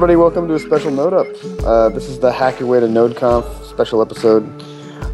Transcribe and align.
Everybody, 0.00 0.16
welcome 0.16 0.48
to 0.48 0.54
a 0.54 0.58
special 0.58 0.90
Node 0.90 1.12
Up. 1.12 1.26
Uh, 1.62 1.90
this 1.90 2.08
is 2.08 2.18
the 2.18 2.32
Hack 2.32 2.58
Your 2.58 2.70
Way 2.70 2.80
to 2.80 2.86
NodeConf 2.86 3.68
special 3.68 4.00
episode. 4.00 4.44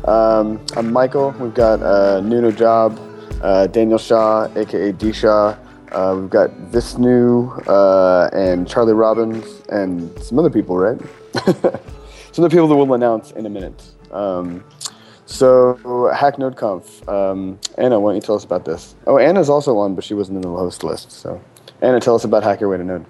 Um, 0.06 0.64
I'm 0.76 0.92
Michael. 0.92 1.34
We've 1.40 1.52
got 1.52 1.82
uh, 1.82 2.20
Nuno 2.20 2.52
Job, 2.52 2.96
uh, 3.42 3.66
Daniel 3.66 3.98
Shaw, 3.98 4.46
aka 4.54 4.92
D 4.92 5.12
Shaw. 5.12 5.56
Uh, 5.90 6.16
we've 6.20 6.30
got 6.30 6.50
Visnu 6.70 7.66
uh, 7.66 8.30
and 8.32 8.68
Charlie 8.68 8.92
Robbins 8.92 9.60
and 9.70 10.16
some 10.22 10.38
other 10.38 10.50
people, 10.50 10.78
right? 10.78 11.00
some 12.30 12.44
other 12.44 12.48
people 12.48 12.68
that 12.68 12.76
we'll 12.76 12.94
announce 12.94 13.32
in 13.32 13.44
a 13.44 13.50
minute. 13.50 13.82
Um, 14.12 14.62
so, 15.24 16.12
Hack 16.14 16.36
NodeConf. 16.36 17.08
Um, 17.08 17.58
Anna, 17.76 17.98
why 17.98 18.10
don't 18.10 18.14
you 18.14 18.22
tell 18.22 18.36
us 18.36 18.44
about 18.44 18.64
this? 18.64 18.94
Oh, 19.08 19.18
Anna's 19.18 19.50
also 19.50 19.78
on, 19.78 19.96
but 19.96 20.04
she 20.04 20.14
wasn't 20.14 20.36
in 20.36 20.42
the 20.42 20.56
host 20.56 20.84
list. 20.84 21.10
So, 21.10 21.42
Anna, 21.82 21.98
tell 21.98 22.14
us 22.14 22.22
about 22.22 22.44
Hack 22.44 22.60
Your 22.60 22.70
Way 22.70 22.76
to 22.76 22.84
Node. 22.84 23.04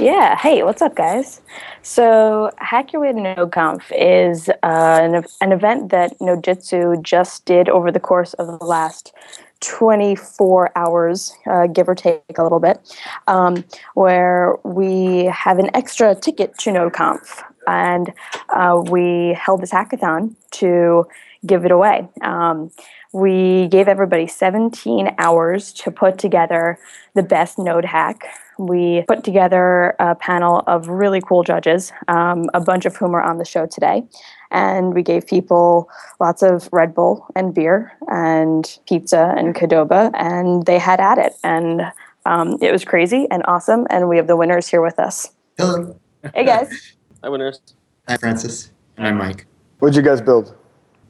Yeah. 0.00 0.36
Hey, 0.36 0.64
what's 0.64 0.82
up, 0.82 0.96
guys? 0.96 1.40
So, 1.82 2.50
Hack 2.58 2.92
Your 2.92 3.02
Way 3.02 3.12
to 3.12 3.18
NodeConf 3.18 3.82
is 3.96 4.48
uh, 4.48 4.54
an, 4.62 5.24
an 5.40 5.52
event 5.52 5.90
that 5.90 6.18
Nodejitsu 6.18 7.00
just 7.00 7.44
did 7.44 7.68
over 7.68 7.92
the 7.92 8.00
course 8.00 8.34
of 8.34 8.48
the 8.48 8.64
last 8.64 9.14
24 9.60 10.76
hours, 10.76 11.36
uh, 11.46 11.68
give 11.68 11.88
or 11.88 11.94
take 11.94 12.22
a 12.36 12.42
little 12.42 12.58
bit, 12.58 12.80
um, 13.28 13.64
where 13.94 14.56
we 14.64 15.26
have 15.26 15.60
an 15.60 15.70
extra 15.74 16.16
ticket 16.16 16.58
to 16.58 16.70
NodeConf. 16.70 17.44
And 17.68 18.12
uh, 18.48 18.82
we 18.90 19.38
held 19.40 19.62
this 19.62 19.70
hackathon 19.70 20.34
to 20.52 21.06
give 21.46 21.64
it 21.64 21.70
away. 21.70 22.08
Um, 22.22 22.72
we 23.14 23.68
gave 23.68 23.86
everybody 23.86 24.26
17 24.26 25.14
hours 25.18 25.72
to 25.72 25.92
put 25.92 26.18
together 26.18 26.80
the 27.14 27.22
best 27.22 27.60
node 27.60 27.84
hack. 27.84 28.24
We 28.58 29.04
put 29.06 29.22
together 29.22 29.94
a 30.00 30.16
panel 30.16 30.64
of 30.66 30.88
really 30.88 31.20
cool 31.20 31.44
judges, 31.44 31.92
um, 32.08 32.50
a 32.54 32.60
bunch 32.60 32.86
of 32.86 32.96
whom 32.96 33.14
are 33.14 33.22
on 33.22 33.38
the 33.38 33.44
show 33.44 33.66
today. 33.66 34.02
And 34.50 34.94
we 34.94 35.04
gave 35.04 35.28
people 35.28 35.88
lots 36.18 36.42
of 36.42 36.68
Red 36.72 36.92
Bull 36.92 37.24
and 37.36 37.54
beer 37.54 37.92
and 38.08 38.78
pizza 38.88 39.32
and 39.36 39.54
Qdoba, 39.54 40.10
and 40.14 40.66
they 40.66 40.80
had 40.80 40.98
at 40.98 41.18
it. 41.18 41.34
And 41.44 41.82
um, 42.26 42.58
it 42.60 42.72
was 42.72 42.84
crazy 42.84 43.28
and 43.30 43.44
awesome. 43.46 43.86
And 43.90 44.08
we 44.08 44.16
have 44.16 44.26
the 44.26 44.36
winners 44.36 44.66
here 44.66 44.82
with 44.82 44.98
us. 44.98 45.30
Hello. 45.56 45.96
Hey, 46.34 46.44
guys. 46.44 46.96
Hi, 47.22 47.28
winners. 47.28 47.60
Hi, 48.08 48.16
Francis. 48.16 48.72
And 48.96 49.06
I'm 49.06 49.18
Mike. 49.18 49.46
What'd 49.78 49.94
you 49.94 50.02
guys 50.02 50.20
build? 50.20 50.56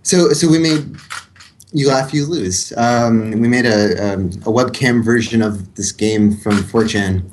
So, 0.02 0.28
so 0.34 0.50
we 0.50 0.58
made 0.58 0.98
you 1.74 1.88
laugh, 1.88 2.14
you 2.14 2.24
lose. 2.24 2.72
Um, 2.76 3.32
we 3.32 3.48
made 3.48 3.66
a, 3.66 4.14
um, 4.14 4.26
a 4.26 4.50
webcam 4.50 5.04
version 5.04 5.42
of 5.42 5.74
this 5.74 5.90
game 5.90 6.36
from 6.36 6.58
4chan. 6.58 7.24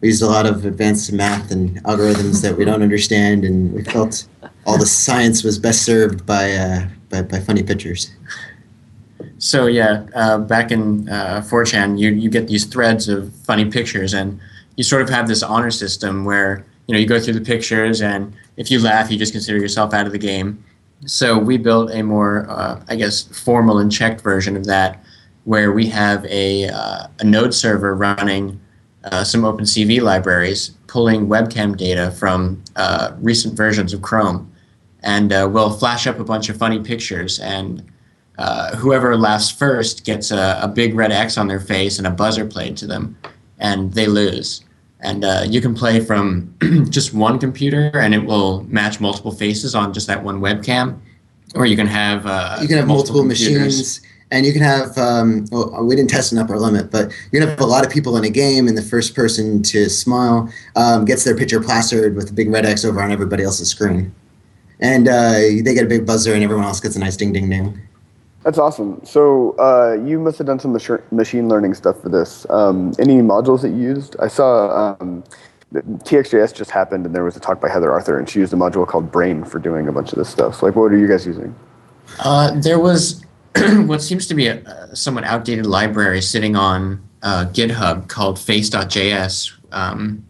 We 0.00 0.08
used 0.08 0.22
a 0.22 0.26
lot 0.26 0.46
of 0.46 0.64
advanced 0.64 1.12
math 1.12 1.50
and 1.50 1.76
algorithms 1.84 2.40
that 2.40 2.56
we 2.56 2.64
don't 2.64 2.82
understand, 2.82 3.44
and 3.44 3.74
we 3.74 3.84
felt 3.84 4.26
all 4.64 4.78
the 4.78 4.86
science 4.86 5.44
was 5.44 5.58
best 5.58 5.82
served 5.82 6.24
by 6.24 6.52
uh, 6.52 6.88
by, 7.10 7.20
by 7.20 7.40
funny 7.40 7.62
pictures. 7.62 8.10
So 9.36 9.66
yeah, 9.66 10.06
uh, 10.14 10.38
back 10.38 10.70
in 10.70 11.06
uh, 11.10 11.42
4chan, 11.42 11.98
you 11.98 12.08
you 12.08 12.30
get 12.30 12.48
these 12.48 12.64
threads 12.64 13.10
of 13.10 13.34
funny 13.44 13.66
pictures, 13.66 14.14
and 14.14 14.40
you 14.76 14.84
sort 14.84 15.02
of 15.02 15.10
have 15.10 15.28
this 15.28 15.42
honor 15.42 15.70
system 15.70 16.24
where 16.24 16.64
you 16.86 16.94
know 16.94 16.98
you 16.98 17.06
go 17.06 17.20
through 17.20 17.34
the 17.34 17.42
pictures, 17.42 18.00
and 18.00 18.32
if 18.56 18.70
you 18.70 18.80
laugh, 18.80 19.10
you 19.10 19.18
just 19.18 19.32
consider 19.32 19.58
yourself 19.58 19.92
out 19.92 20.06
of 20.06 20.12
the 20.12 20.18
game. 20.18 20.64
So 21.06 21.38
we 21.38 21.56
built 21.56 21.90
a 21.92 22.02
more, 22.02 22.46
uh, 22.48 22.82
I 22.88 22.96
guess, 22.96 23.22
formal 23.22 23.78
and 23.78 23.90
checked 23.90 24.20
version 24.20 24.56
of 24.56 24.66
that, 24.66 25.02
where 25.44 25.72
we 25.72 25.86
have 25.86 26.24
a 26.26 26.68
uh, 26.68 27.06
a 27.18 27.24
node 27.24 27.54
server 27.54 27.94
running 27.94 28.60
uh, 29.04 29.24
some 29.24 29.42
OpenCV 29.42 30.02
libraries, 30.02 30.70
pulling 30.86 31.26
webcam 31.26 31.76
data 31.76 32.10
from 32.10 32.62
uh, 32.76 33.12
recent 33.20 33.56
versions 33.56 33.94
of 33.94 34.02
Chrome, 34.02 34.52
and 35.02 35.32
uh, 35.32 35.48
we'll 35.50 35.70
flash 35.70 36.06
up 36.06 36.18
a 36.18 36.24
bunch 36.24 36.48
of 36.50 36.56
funny 36.56 36.80
pictures 36.80 37.38
and 37.38 37.82
uh, 38.40 38.74
whoever 38.76 39.16
laughs 39.18 39.50
first 39.50 40.06
gets 40.06 40.30
a, 40.30 40.58
a, 40.62 40.68
big 40.68 40.94
red 40.94 41.12
X 41.12 41.36
on 41.36 41.46
their 41.46 41.60
face 41.60 41.98
and 41.98 42.06
a 42.06 42.10
buzzer 42.10 42.46
played 42.46 42.74
to 42.78 42.86
them, 42.86 43.14
and 43.58 43.92
they 43.92 44.06
lose. 44.06 44.64
And 45.02 45.24
uh, 45.24 45.44
you 45.46 45.60
can 45.60 45.74
play 45.74 46.00
from 46.00 46.54
just 46.90 47.14
one 47.14 47.38
computer, 47.38 47.90
and 47.94 48.14
it 48.14 48.24
will 48.24 48.64
match 48.64 49.00
multiple 49.00 49.32
faces 49.32 49.74
on 49.74 49.92
just 49.92 50.06
that 50.08 50.22
one 50.22 50.40
webcam, 50.40 51.00
or 51.54 51.66
you 51.66 51.76
can 51.76 51.86
have 51.86 52.26
uh, 52.26 52.58
you 52.60 52.68
can 52.68 52.76
have 52.76 52.86
multiple, 52.86 53.24
multiple 53.24 53.24
machines, 53.24 54.02
and 54.30 54.44
you 54.44 54.52
can 54.52 54.62
have. 54.62 54.96
Um, 54.98 55.46
well, 55.50 55.84
we 55.84 55.96
didn't 55.96 56.10
test 56.10 56.32
an 56.32 56.38
upper 56.38 56.58
limit, 56.58 56.90
but 56.90 57.10
you 57.32 57.40
can 57.40 57.48
have 57.48 57.60
a 57.60 57.66
lot 57.66 57.84
of 57.84 57.90
people 57.90 58.16
in 58.18 58.24
a 58.24 58.30
game, 58.30 58.68
and 58.68 58.76
the 58.76 58.82
first 58.82 59.14
person 59.14 59.62
to 59.64 59.88
smile 59.88 60.52
um, 60.76 61.06
gets 61.06 61.24
their 61.24 61.36
picture 61.36 61.62
plastered 61.62 62.14
with 62.14 62.30
a 62.30 62.32
big 62.34 62.50
red 62.50 62.66
X 62.66 62.84
over 62.84 63.02
on 63.02 63.10
everybody 63.10 63.42
else's 63.42 63.70
screen, 63.70 64.14
and 64.80 65.08
uh, 65.08 65.32
they 65.32 65.74
get 65.74 65.84
a 65.84 65.88
big 65.88 66.04
buzzer, 66.04 66.34
and 66.34 66.44
everyone 66.44 66.66
else 66.66 66.80
gets 66.80 66.96
a 66.96 66.98
nice 66.98 67.16
ding 67.16 67.32
ding 67.32 67.48
ding. 67.48 67.80
That's 68.42 68.58
awesome. 68.58 69.00
So 69.04 69.54
uh, 69.58 70.02
you 70.02 70.18
must 70.18 70.38
have 70.38 70.46
done 70.46 70.58
some 70.58 70.72
machine 70.72 71.48
learning 71.48 71.74
stuff 71.74 72.00
for 72.00 72.08
this. 72.08 72.46
Um, 72.48 72.94
any 72.98 73.16
modules 73.16 73.60
that 73.62 73.70
you 73.70 73.76
used? 73.76 74.16
I 74.18 74.28
saw 74.28 74.96
um, 75.00 75.22
TXJS 75.74 76.54
just 76.54 76.70
happened, 76.70 77.04
and 77.04 77.14
there 77.14 77.24
was 77.24 77.36
a 77.36 77.40
talk 77.40 77.60
by 77.60 77.68
Heather 77.68 77.92
Arthur, 77.92 78.18
and 78.18 78.28
she 78.28 78.38
used 78.38 78.52
a 78.52 78.56
module 78.56 78.86
called 78.86 79.12
Brain 79.12 79.44
for 79.44 79.58
doing 79.58 79.88
a 79.88 79.92
bunch 79.92 80.12
of 80.12 80.18
this 80.18 80.30
stuff. 80.30 80.56
So, 80.56 80.66
like, 80.66 80.74
what 80.74 80.90
are 80.90 80.96
you 80.96 81.06
guys 81.06 81.26
using? 81.26 81.54
Uh, 82.18 82.58
there 82.58 82.78
was 82.78 83.24
what 83.84 84.00
seems 84.00 84.26
to 84.28 84.34
be 84.34 84.46
a, 84.46 84.56
a, 84.64 84.96
somewhat 84.96 85.24
outdated 85.24 85.66
library 85.66 86.22
sitting 86.22 86.56
on 86.56 87.06
uh, 87.22 87.44
GitHub 87.52 88.08
called 88.08 88.38
Face.js, 88.38 89.52
um, 89.70 90.24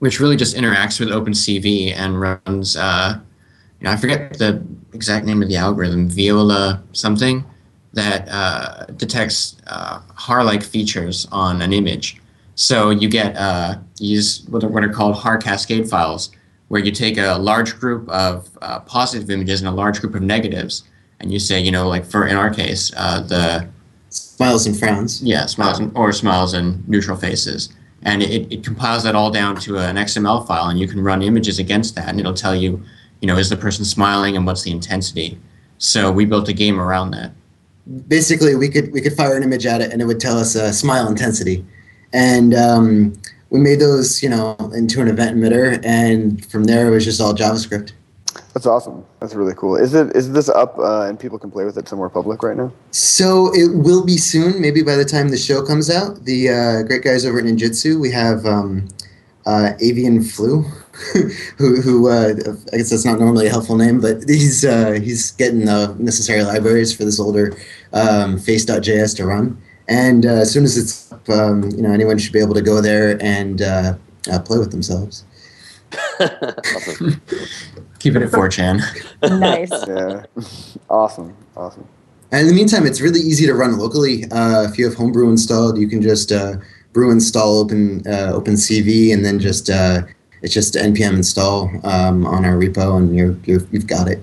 which 0.00 0.20
really 0.20 0.36
just 0.36 0.54
interacts 0.54 1.00
with 1.00 1.08
OpenCV 1.08 1.94
and 1.94 2.20
runs 2.20 2.76
uh, 2.76 3.18
you 3.80 3.84
know, 3.84 3.92
I 3.92 3.96
forget 3.96 4.38
the 4.38 4.64
exact 4.92 5.26
name 5.26 5.42
of 5.42 5.48
the 5.48 5.56
algorithm, 5.56 6.08
Viola 6.08 6.82
something, 6.92 7.44
that 7.92 8.28
uh, 8.30 8.86
detects 8.96 9.56
uh, 9.66 10.00
Haar-like 10.14 10.62
features 10.62 11.26
on 11.32 11.62
an 11.62 11.72
image. 11.72 12.20
So 12.54 12.90
you 12.90 13.08
get 13.08 13.36
uh, 13.36 13.78
use 13.98 14.44
what 14.48 14.64
are, 14.64 14.68
what 14.68 14.84
are 14.84 14.92
called 14.92 15.16
Haar 15.16 15.38
cascade 15.38 15.88
files, 15.88 16.30
where 16.68 16.80
you 16.80 16.92
take 16.92 17.16
a 17.16 17.38
large 17.38 17.78
group 17.78 18.08
of 18.08 18.50
uh, 18.62 18.80
positive 18.80 19.30
images 19.30 19.60
and 19.60 19.68
a 19.68 19.72
large 19.72 20.00
group 20.00 20.14
of 20.14 20.22
negatives, 20.22 20.84
and 21.20 21.32
you 21.32 21.38
say, 21.38 21.60
you 21.60 21.70
know, 21.70 21.88
like 21.88 22.04
for 22.04 22.26
in 22.26 22.36
our 22.36 22.50
case, 22.50 22.92
uh, 22.96 23.20
the 23.20 23.68
smiles 24.10 24.66
and 24.66 24.78
frowns. 24.78 25.22
Yeah, 25.22 25.46
smiles 25.46 25.78
and, 25.78 25.96
or 25.96 26.12
smiles 26.12 26.54
and 26.54 26.86
neutral 26.88 27.16
faces. 27.16 27.70
And 28.02 28.22
it, 28.22 28.52
it 28.52 28.64
compiles 28.64 29.02
that 29.02 29.14
all 29.16 29.30
down 29.30 29.56
to 29.60 29.78
an 29.78 29.96
XML 29.96 30.46
file, 30.46 30.68
and 30.68 30.78
you 30.78 30.86
can 30.86 31.00
run 31.00 31.22
images 31.22 31.58
against 31.58 31.94
that, 31.96 32.08
and 32.08 32.20
it'll 32.20 32.34
tell 32.34 32.54
you 32.54 32.82
you 33.20 33.26
know, 33.26 33.36
is 33.36 33.48
the 33.48 33.56
person 33.56 33.84
smiling 33.84 34.36
and 34.36 34.46
what's 34.46 34.62
the 34.62 34.70
intensity? 34.70 35.38
So 35.78 36.10
we 36.10 36.24
built 36.24 36.48
a 36.48 36.52
game 36.52 36.80
around 36.80 37.12
that. 37.12 37.32
Basically, 38.08 38.54
we 38.54 38.68
could 38.68 38.92
we 38.92 39.00
could 39.00 39.14
fire 39.14 39.36
an 39.36 39.42
image 39.42 39.64
at 39.64 39.80
it 39.80 39.92
and 39.92 40.02
it 40.02 40.04
would 40.04 40.20
tell 40.20 40.38
us 40.38 40.56
uh, 40.56 40.72
smile 40.72 41.08
intensity, 41.08 41.64
and 42.12 42.54
um, 42.54 43.14
we 43.50 43.60
made 43.60 43.80
those 43.80 44.22
you 44.22 44.28
know 44.28 44.56
into 44.74 45.00
an 45.00 45.08
event 45.08 45.36
emitter, 45.36 45.80
and 45.84 46.44
from 46.46 46.64
there 46.64 46.88
it 46.88 46.90
was 46.90 47.04
just 47.04 47.20
all 47.20 47.34
JavaScript. 47.34 47.92
That's 48.54 48.66
awesome. 48.66 49.04
That's 49.20 49.34
really 49.34 49.54
cool. 49.54 49.76
Is 49.76 49.94
it 49.94 50.14
is 50.14 50.32
this 50.32 50.48
up 50.48 50.78
uh, 50.78 51.02
and 51.02 51.18
people 51.18 51.38
can 51.38 51.50
play 51.50 51.64
with 51.64 51.78
it 51.78 51.88
somewhere 51.88 52.08
public 52.08 52.42
right 52.42 52.56
now? 52.56 52.72
So 52.90 53.52
it 53.54 53.74
will 53.74 54.04
be 54.04 54.16
soon. 54.16 54.60
Maybe 54.60 54.82
by 54.82 54.96
the 54.96 55.04
time 55.04 55.28
the 55.28 55.38
show 55.38 55.64
comes 55.64 55.90
out, 55.90 56.24
the 56.24 56.48
uh, 56.50 56.82
great 56.82 57.04
guys 57.04 57.24
over 57.24 57.38
at 57.38 57.44
Nodejitsu, 57.44 58.00
we 58.00 58.10
have 58.10 58.44
um, 58.46 58.88
uh, 59.48 59.72
Avian 59.80 60.22
Flu, 60.22 60.62
who, 61.56 61.80
who 61.80 62.08
uh, 62.08 62.34
I 62.72 62.76
guess 62.76 62.90
that's 62.90 63.06
not 63.06 63.18
normally 63.18 63.46
a 63.46 63.50
helpful 63.50 63.76
name, 63.76 63.98
but 64.00 64.22
he's 64.28 64.64
uh, 64.64 64.92
he's 65.02 65.30
getting 65.32 65.64
the 65.64 65.96
necessary 65.98 66.42
libraries 66.44 66.94
for 66.94 67.04
this 67.04 67.18
older 67.18 67.56
um, 67.94 68.38
face.js 68.38 69.16
to 69.16 69.26
run. 69.26 69.60
And 69.88 70.26
uh, 70.26 70.42
as 70.44 70.52
soon 70.52 70.64
as 70.64 70.76
it's 70.76 71.10
up, 71.10 71.26
um, 71.30 71.70
you 71.70 71.80
know, 71.80 71.90
anyone 71.90 72.18
should 72.18 72.34
be 72.34 72.40
able 72.40 72.52
to 72.54 72.60
go 72.60 72.82
there 72.82 73.20
and 73.22 73.62
uh, 73.62 73.94
uh, 74.30 74.38
play 74.40 74.58
with 74.58 74.70
themselves. 74.70 75.24
Keep 77.98 78.16
it 78.16 78.22
at 78.22 78.30
4chan. 78.30 78.82
nice. 79.40 79.70
Yeah. 79.88 80.26
Awesome. 80.90 81.34
Awesome. 81.56 81.88
And 82.30 82.42
in 82.42 82.48
the 82.48 82.52
meantime, 82.52 82.86
it's 82.86 83.00
really 83.00 83.20
easy 83.20 83.46
to 83.46 83.54
run 83.54 83.78
locally. 83.78 84.24
Uh, 84.30 84.68
if 84.68 84.78
you 84.78 84.84
have 84.84 84.94
Homebrew 84.94 85.30
installed, 85.30 85.78
you 85.78 85.88
can 85.88 86.02
just 86.02 86.30
brew 86.92 87.10
install 87.10 87.58
open 87.58 88.00
uh, 88.06 88.32
OpenCV 88.32 89.12
and 89.12 89.24
then 89.24 89.38
just 89.38 89.70
uh, 89.70 90.02
it's 90.42 90.54
just 90.54 90.74
npm 90.74 91.14
install 91.14 91.70
um, 91.84 92.26
on 92.26 92.44
our 92.44 92.54
repo, 92.54 92.96
and 92.96 93.14
you're, 93.14 93.36
you 93.44 93.58
have 93.58 93.86
got 93.86 94.08
it. 94.08 94.20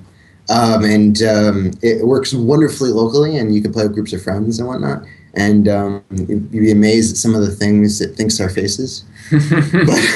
Um, 0.49 0.83
and 0.83 1.21
um, 1.23 1.71
it 1.81 2.05
works 2.05 2.33
wonderfully 2.33 2.91
locally, 2.91 3.37
and 3.37 3.55
you 3.55 3.61
can 3.61 3.73
play 3.73 3.83
with 3.83 3.93
groups 3.93 4.13
of 4.13 4.21
friends 4.21 4.59
and 4.59 4.67
whatnot. 4.67 5.03
And 5.33 5.67
um, 5.67 6.03
you'd 6.11 6.51
be 6.51 6.71
amazed 6.71 7.11
at 7.11 7.17
some 7.17 7.35
of 7.35 7.41
the 7.41 7.51
things 7.51 7.99
it 7.99 8.15
thinks 8.15 8.39
are 8.39 8.49
faces. 8.49 9.05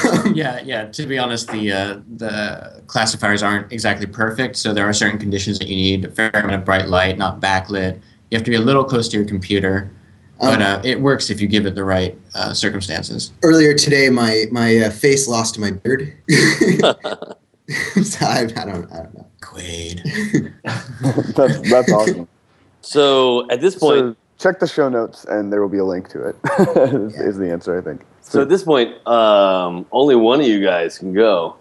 Um, 0.10 0.34
yeah, 0.36 0.62
yeah. 0.64 0.86
To 0.86 1.08
be 1.08 1.18
honest, 1.18 1.52
the 1.52 1.72
uh, 1.72 2.00
the 2.18 2.84
classifiers 2.88 3.42
aren't 3.42 3.72
exactly 3.72 4.06
perfect, 4.06 4.56
so 4.56 4.74
there 4.74 4.88
are 4.88 4.94
certain 4.94 5.18
conditions 5.18 5.58
that 5.60 5.68
you 5.68 5.76
need: 5.76 6.06
a 6.06 6.12
fair 6.12 6.30
amount 6.30 6.54
of 6.54 6.66
bright 6.66 6.88
light, 6.88 7.18
not 7.18 7.42
backlit. 7.42 8.00
You 8.30 8.38
have 8.38 8.46
to 8.46 8.52
be 8.52 8.58
a 8.58 8.62
little 8.62 8.84
close 8.84 9.10
to 9.10 9.18
your 9.18 9.26
computer. 9.26 9.90
But 10.40 10.62
Um, 10.62 10.62
uh, 10.62 10.82
it 10.84 11.02
works 11.02 11.30
if 11.30 11.42
you 11.42 11.48
give 11.48 11.66
it 11.66 11.76
the 11.76 11.84
right 11.84 12.18
uh, 12.36 12.54
circumstances. 12.54 13.32
Earlier 13.44 13.74
today, 13.74 14.10
my 14.10 14.46
my 14.52 14.78
uh, 14.78 14.90
face 14.90 15.28
lost 15.28 15.60
my 15.60 15.72
beard. 15.72 16.14
so 18.04 18.26
I, 18.26 18.42
I 18.42 18.66
don't 18.66 18.92
I 18.92 18.98
don't 19.04 19.14
know. 19.14 19.28
Quaid. 19.42 20.54
that's 21.36 21.70
that's 21.70 21.92
awesome. 21.92 22.28
So 22.82 23.50
at 23.52 23.62
this 23.62 23.76
point, 23.76 24.00
So 24.00 24.16
check 24.38 24.60
the 24.60 24.68
show 24.68 24.90
notes, 24.90 25.26
and 25.26 25.52
there 25.52 25.62
will 25.62 25.70
be 25.70 25.78
a 25.80 25.86
link 25.86 26.10
to 26.10 26.30
it. 26.30 26.36
is, 26.94 27.16
is 27.20 27.38
the 27.38 27.52
answer, 27.52 27.78
I 27.78 27.82
think. 27.82 28.02
so 28.22 28.42
at 28.42 28.50
this 28.50 28.64
point, 28.64 28.96
um, 29.08 29.86
only 29.92 30.16
one 30.16 30.40
of 30.40 30.48
you 30.48 30.64
guys 30.64 30.98
can 30.98 31.14
go. 31.14 31.56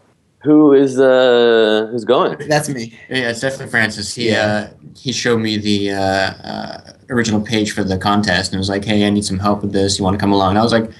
Who 0.45 0.73
is 0.73 1.01
uh 1.01 1.89
who's 1.91 2.05
going? 2.05 2.39
That's 2.49 2.69
me. 2.69 2.95
Yeah, 3.11 3.31
it's 3.31 3.41
definitely 3.41 3.71
Francis. 3.71 4.15
He 4.15 4.29
Yeah. 4.31 4.69
uh, 4.71 4.75
he 4.97 5.11
showed 5.13 5.39
me 5.39 5.59
the 5.59 5.91
uh, 5.91 6.01
uh, 6.01 6.81
original 7.11 7.41
page 7.41 7.73
for 7.73 7.85
the 7.85 7.99
contest 7.99 8.53
and 8.53 8.59
was 8.59 8.69
like, 8.69 8.85
"Hey, 8.85 9.07
I 9.07 9.11
need 9.11 9.25
some 9.25 9.39
help 9.39 9.63
with 9.63 9.73
this. 9.73 9.99
You 9.99 10.05
want 10.05 10.15
to 10.15 10.21
come 10.21 10.33
along?" 10.33 10.51
And 10.51 10.59
I 10.59 10.63
was 10.63 10.73
like, 10.73 10.91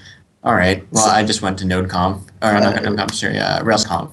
"All 0.43 0.55
right." 0.55 0.85
Well, 0.91 1.07
I 1.07 1.23
just 1.23 1.41
went 1.41 1.57
to 1.59 1.65
NodeConf 1.65 2.21
or 2.41 2.53
not 2.53 2.75
NodeConf, 2.75 3.11
sorry, 3.13 3.37
uh, 3.37 3.63
RailsConf, 3.63 4.11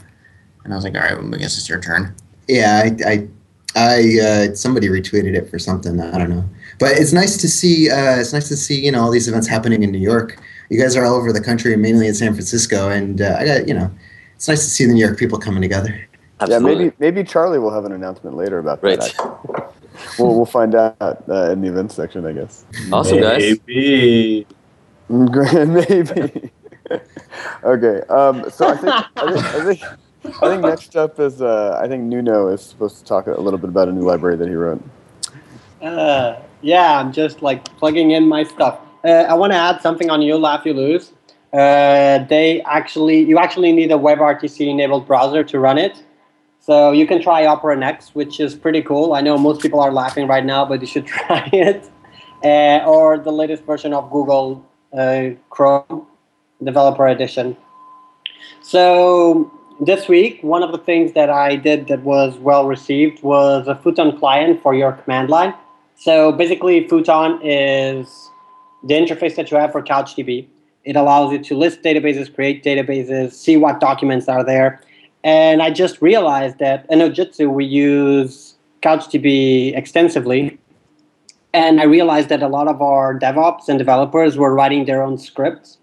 and 0.65 0.73
I 0.73 0.77
was 0.77 0.85
like, 0.85 0.95
"All 0.95 1.01
right, 1.01 1.17
well, 1.17 1.35
I 1.35 1.39
guess 1.39 1.59
it's 1.59 1.69
your 1.69 1.81
turn." 1.81 2.15
Yeah, 2.49 2.83
I, 2.85 3.11
I, 3.11 3.29
I 3.77 4.21
uh, 4.21 4.55
somebody 4.55 4.89
retweeted 4.89 5.35
it 5.35 5.51
for 5.51 5.59
something. 5.59 6.01
I 6.01 6.19
don't 6.19 6.31
know, 6.31 6.45
but 6.79 6.93
it's 6.93 7.13
nice 7.13 7.37
to 7.39 7.49
see. 7.49 7.91
Uh, 7.91 8.17
it's 8.21 8.33
nice 8.33 8.49
to 8.49 8.57
see 8.57 8.85
you 8.85 8.93
know 8.93 9.03
all 9.03 9.11
these 9.11 9.29
events 9.29 9.49
happening 9.49 9.83
in 9.83 9.91
New 9.91 9.99
York. 9.99 10.39
You 10.69 10.81
guys 10.81 10.97
are 10.97 11.05
all 11.05 11.15
over 11.15 11.33
the 11.33 11.41
country, 11.41 11.77
mainly 11.77 12.09
in 12.09 12.15
San 12.15 12.33
Francisco, 12.33 12.91
and 12.91 13.21
uh, 13.21 13.37
I 13.39 13.47
got 13.47 13.69
you 13.69 13.75
know, 13.75 13.91
it's 14.35 14.49
nice 14.49 14.65
to 14.65 14.71
see 14.71 14.85
the 14.85 14.93
New 14.93 15.05
York 15.05 15.19
people 15.19 15.39
coming 15.39 15.63
together. 15.63 16.01
Absolutely. 16.41 16.71
Yeah, 16.71 16.79
maybe 16.79 16.97
maybe 16.99 17.25
Charlie 17.25 17.59
will 17.59 17.73
have 17.73 17.85
an 17.85 17.93
announcement 17.93 18.37
later 18.37 18.59
about 18.59 18.83
that. 18.83 19.15
Right. 19.19 19.56
actually. 20.17 20.29
we'll 20.29 20.37
we'll 20.37 20.47
find 20.47 20.75
out 20.75 20.97
uh, 21.01 21.51
in 21.51 21.61
the 21.61 21.69
events 21.69 21.95
section, 21.95 22.27
I 22.27 22.33
guess. 22.33 22.65
Awesome, 22.93 23.21
guys. 23.21 23.59
Maybe. 23.67 24.47
Great, 25.09 25.69
maybe. 25.69 26.51
okay, 27.65 28.01
um, 28.09 28.51
so 28.51 28.69
I 28.69 28.77
think 28.77 28.95
I 29.17 29.33
think, 29.33 29.45
I 29.45 29.65
think 29.65 30.43
I 30.43 30.49
think 30.49 30.63
next 30.63 30.97
up 30.97 31.21
is 31.21 31.41
uh, 31.41 31.79
I 31.83 31.89
think 31.89 32.05
Nuno 32.05 32.49
is 32.49 32.63
supposed 32.63 32.99
to 32.99 33.05
talk 33.05 33.27
a 33.27 33.41
little 33.41 33.59
bit 33.59 33.69
about 33.69 33.89
a 33.89 33.93
new 33.93 34.03
library 34.03 34.37
that 34.37 34.49
he 34.49 34.55
wrote. 34.55 34.83
Uh, 35.83 36.41
yeah, 36.63 36.99
I'm 36.99 37.13
just 37.13 37.43
like 37.43 37.65
plugging 37.79 38.13
in 38.13 38.27
my 38.27 38.45
stuff. 38.45 38.81
Uh, 39.05 39.09
I 39.09 39.35
want 39.35 39.53
to 39.53 39.57
add 39.57 39.81
something 39.83 40.11
on 40.11 40.23
You 40.23 40.37
Laugh 40.37 40.65
You 40.65 40.75
Lose. 40.75 41.13
Uh, 41.53 42.19
they 42.25 42.61
actually, 42.63 43.21
you 43.21 43.39
actually 43.39 43.73
need 43.73 43.93
a 43.93 43.95
WebRTC 43.95 44.69
enabled 44.69 45.07
browser 45.07 45.45
to 45.45 45.59
run 45.59 45.79
it. 45.79 46.03
So 46.67 46.91
you 46.91 47.07
can 47.07 47.23
try 47.23 47.47
Opera 47.47 47.77
Next, 47.77 48.17
which 48.17 48.41
is 48.41 48.57
pretty 48.57 48.83
cool. 48.83 49.13
I 49.13 49.21
know 49.21 49.39
most 49.39 49.63
people 49.63 49.79
are 49.79 49.93
laughing 49.93 50.27
right 50.27 50.45
now, 50.45 50.65
but 50.67 50.81
you 50.81 50.89
should 50.89 51.07
try 51.19 51.49
it. 51.53 51.89
Uh, 52.43 52.85
or 52.85 53.19
the 53.19 53.31
latest 53.31 53.63
version 53.63 53.93
of 53.93 54.11
Google 54.11 54.67
uh, 54.93 55.31
Chrome 55.49 56.09
Developer 56.65 57.07
Edition. 57.07 57.57
So 58.63 59.53
this 59.81 60.09
week, 60.09 60.41
one 60.43 60.65
of 60.65 60.73
the 60.73 60.79
things 60.79 61.13
that 61.13 61.31
I 61.31 61.55
did 61.55 61.87
that 61.87 62.03
was 62.03 62.37
well 62.39 62.67
received 62.67 63.23
was 63.23 63.69
a 63.69 63.77
Futon 63.77 64.19
client 64.19 64.61
for 64.61 64.75
your 64.75 64.91
command 64.91 65.31
line. 65.31 65.55
So 65.95 66.33
basically, 66.33 66.89
Futon 66.89 67.39
is 67.45 68.29
the 68.83 68.95
interface 68.95 69.37
that 69.37 69.53
you 69.53 69.57
have 69.57 69.71
for 69.71 69.83
CouchDB. 69.83 70.49
It 70.83 70.97
allows 70.97 71.33
you 71.33 71.39
to 71.45 71.57
list 71.57 71.83
databases, 71.83 72.35
create 72.35 72.65
databases, 72.65 73.35
see 73.35 73.57
what 73.57 73.79
documents 73.79 74.29
are 74.29 74.43
there. 74.43 74.81
And 75.27 75.61
I 75.61 75.71
just 75.71 76.01
realized 76.01 76.61
that 76.61 76.87
in 76.89 77.01
Nodejitsu, 77.01 77.53
we 77.53 77.65
use 77.65 78.55
CouchDB 78.83 79.77
extensively. 79.77 80.57
And 81.53 81.81
I 81.81 81.85
realized 81.85 82.29
that 82.29 82.45
a 82.45 82.49
lot 82.49 82.69
of 82.69 82.81
our 82.81 83.19
DevOps 83.19 83.69
and 83.69 83.77
developers 83.77 84.39
were 84.39 84.55
writing 84.55 84.85
their 84.85 85.03
own 85.03 85.19
scripts. 85.19 85.79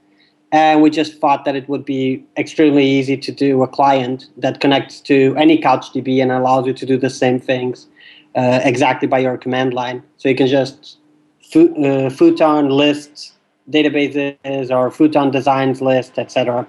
And 0.53 0.81
we 0.81 0.89
just 0.89 1.19
thought 1.19 1.43
that 1.43 1.57
it 1.57 1.67
would 1.67 1.83
be 1.83 2.23
extremely 2.37 2.85
easy 2.85 3.17
to 3.17 3.33
do 3.33 3.63
a 3.63 3.67
client 3.67 4.27
that 4.37 4.61
connects 4.61 5.01
to 5.01 5.35
any 5.37 5.59
CouchDB 5.59 6.21
and 6.21 6.31
allows 6.31 6.65
you 6.65 6.73
to 6.73 6.85
do 6.85 6.97
the 6.97 7.09
same 7.09 7.37
things 7.37 7.87
uh, 8.35 8.61
exactly 8.63 9.09
by 9.09 9.19
your 9.19 9.37
command 9.37 9.73
line. 9.73 10.01
So 10.15 10.29
you 10.29 10.35
can 10.35 10.47
just 10.47 10.99
fu- 11.51 11.75
uh, 11.83 12.09
Futon 12.09 12.69
list 12.69 13.33
databases 13.69 14.71
or 14.71 14.89
Futon 14.89 15.31
designs 15.31 15.81
list, 15.81 16.17
etc. 16.17 16.65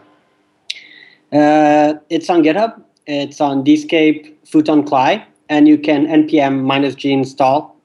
Uh, 1.35 1.95
it's 2.11 2.31
on 2.31 2.45
GitHub. 2.45 2.81
It's 3.07 3.41
on 3.41 3.65
Dscape 3.65 4.33
Futon 4.47 4.85
CLI, 4.85 5.25
and 5.49 5.67
you 5.67 5.77
can 5.77 6.07
npm 6.07 6.63
minus 6.63 6.95
g 6.95 7.13
install 7.13 7.77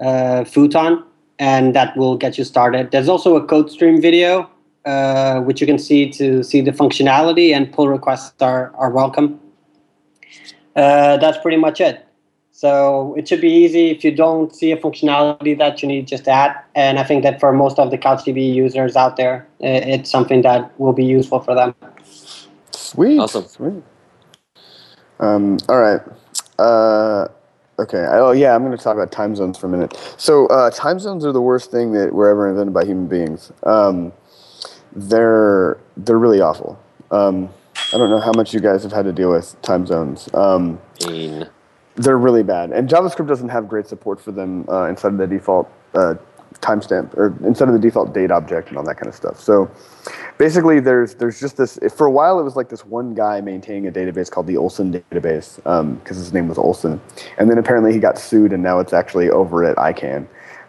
uh, 0.00 0.44
Futon, 0.44 1.04
and 1.38 1.74
that 1.76 1.94
will 1.98 2.16
get 2.16 2.38
you 2.38 2.44
started. 2.44 2.90
There's 2.92 3.08
also 3.08 3.36
a 3.36 3.46
code 3.46 3.70
stream 3.70 4.00
video, 4.00 4.50
uh, 4.86 5.40
which 5.42 5.60
you 5.60 5.66
can 5.66 5.78
see 5.78 6.10
to 6.12 6.42
see 6.42 6.62
the 6.62 6.70
functionality, 6.70 7.54
and 7.54 7.70
pull 7.70 7.88
requests 7.88 8.40
are, 8.40 8.72
are 8.76 8.90
welcome. 8.90 9.38
Uh, 10.74 11.18
that's 11.18 11.36
pretty 11.38 11.58
much 11.58 11.82
it. 11.82 12.06
So 12.52 13.14
it 13.18 13.28
should 13.28 13.42
be 13.42 13.52
easy. 13.52 13.90
If 13.90 14.02
you 14.02 14.12
don't 14.12 14.54
see 14.54 14.72
a 14.72 14.76
functionality 14.78 15.58
that 15.58 15.82
you 15.82 15.88
need, 15.88 16.06
just 16.06 16.26
add. 16.26 16.56
And 16.74 16.98
I 16.98 17.04
think 17.04 17.22
that 17.24 17.38
for 17.38 17.52
most 17.52 17.78
of 17.78 17.90
the 17.90 17.98
CouchDB 17.98 18.54
users 18.54 18.96
out 18.96 19.16
there, 19.16 19.46
it's 19.60 20.08
something 20.08 20.42
that 20.42 20.72
will 20.80 20.92
be 20.92 21.04
useful 21.04 21.40
for 21.40 21.54
them. 21.54 21.74
Sweet. 22.94 23.18
Awesome. 23.18 23.46
Sweet. 23.48 23.82
Um, 25.18 25.58
all 25.68 25.80
right. 25.80 26.00
Uh, 26.58 27.26
okay. 27.80 28.06
Oh, 28.08 28.30
yeah. 28.30 28.54
I'm 28.54 28.64
going 28.64 28.76
to 28.76 28.82
talk 28.82 28.94
about 28.94 29.10
time 29.10 29.34
zones 29.34 29.58
for 29.58 29.66
a 29.66 29.70
minute. 29.70 29.96
So, 30.16 30.46
uh, 30.46 30.70
time 30.70 31.00
zones 31.00 31.24
are 31.24 31.32
the 31.32 31.42
worst 31.42 31.72
thing 31.72 31.92
that 31.92 32.12
were 32.12 32.28
ever 32.28 32.48
invented 32.48 32.72
by 32.72 32.84
human 32.84 33.08
beings. 33.08 33.52
Um, 33.64 34.12
they're 34.94 35.78
they're 35.96 36.18
really 36.18 36.40
awful. 36.40 36.78
Um, 37.10 37.48
I 37.92 37.98
don't 37.98 38.10
know 38.10 38.20
how 38.20 38.32
much 38.36 38.54
you 38.54 38.60
guys 38.60 38.84
have 38.84 38.92
had 38.92 39.04
to 39.06 39.12
deal 39.12 39.30
with 39.30 39.60
time 39.62 39.86
zones. 39.86 40.32
Um, 40.32 40.80
they're 41.96 42.18
really 42.18 42.44
bad, 42.44 42.70
and 42.70 42.88
JavaScript 42.88 43.26
doesn't 43.26 43.48
have 43.48 43.68
great 43.68 43.88
support 43.88 44.20
for 44.20 44.30
them 44.32 44.64
uh, 44.68 44.84
inside 44.84 45.12
of 45.12 45.18
the 45.18 45.26
default 45.26 45.68
uh, 45.94 46.14
timestamp 46.60 47.14
or 47.14 47.36
instead 47.46 47.68
of 47.68 47.74
the 47.74 47.80
default 47.80 48.14
date 48.14 48.30
object 48.30 48.68
and 48.68 48.78
all 48.78 48.84
that 48.84 48.96
kind 48.96 49.08
of 49.08 49.14
stuff. 49.14 49.40
So 49.40 49.70
basically, 50.38 50.80
there's 50.80 51.14
there's 51.14 51.40
just 51.40 51.56
this. 51.56 51.78
For 51.96 52.06
a 52.06 52.10
while, 52.10 52.40
it 52.40 52.42
was 52.42 52.56
like 52.56 52.68
this 52.68 52.84
one 52.84 53.14
guy 53.14 53.40
maintaining 53.40 53.86
a 53.86 53.92
database 53.92 54.30
called 54.30 54.46
the 54.46 54.56
Olson 54.56 54.92
database 54.92 55.56
because 56.00 56.16
his 56.16 56.32
name 56.32 56.48
was 56.48 56.58
Olson, 56.58 57.00
and 57.38 57.50
then 57.50 57.58
apparently 57.58 57.92
he 57.92 57.98
got 57.98 58.18
sued, 58.18 58.52
and 58.52 58.62
now 58.62 58.78
it's 58.78 58.92
actually 58.92 59.30
over 59.30 59.64
at 59.64 59.76
ICANN. 59.76 60.26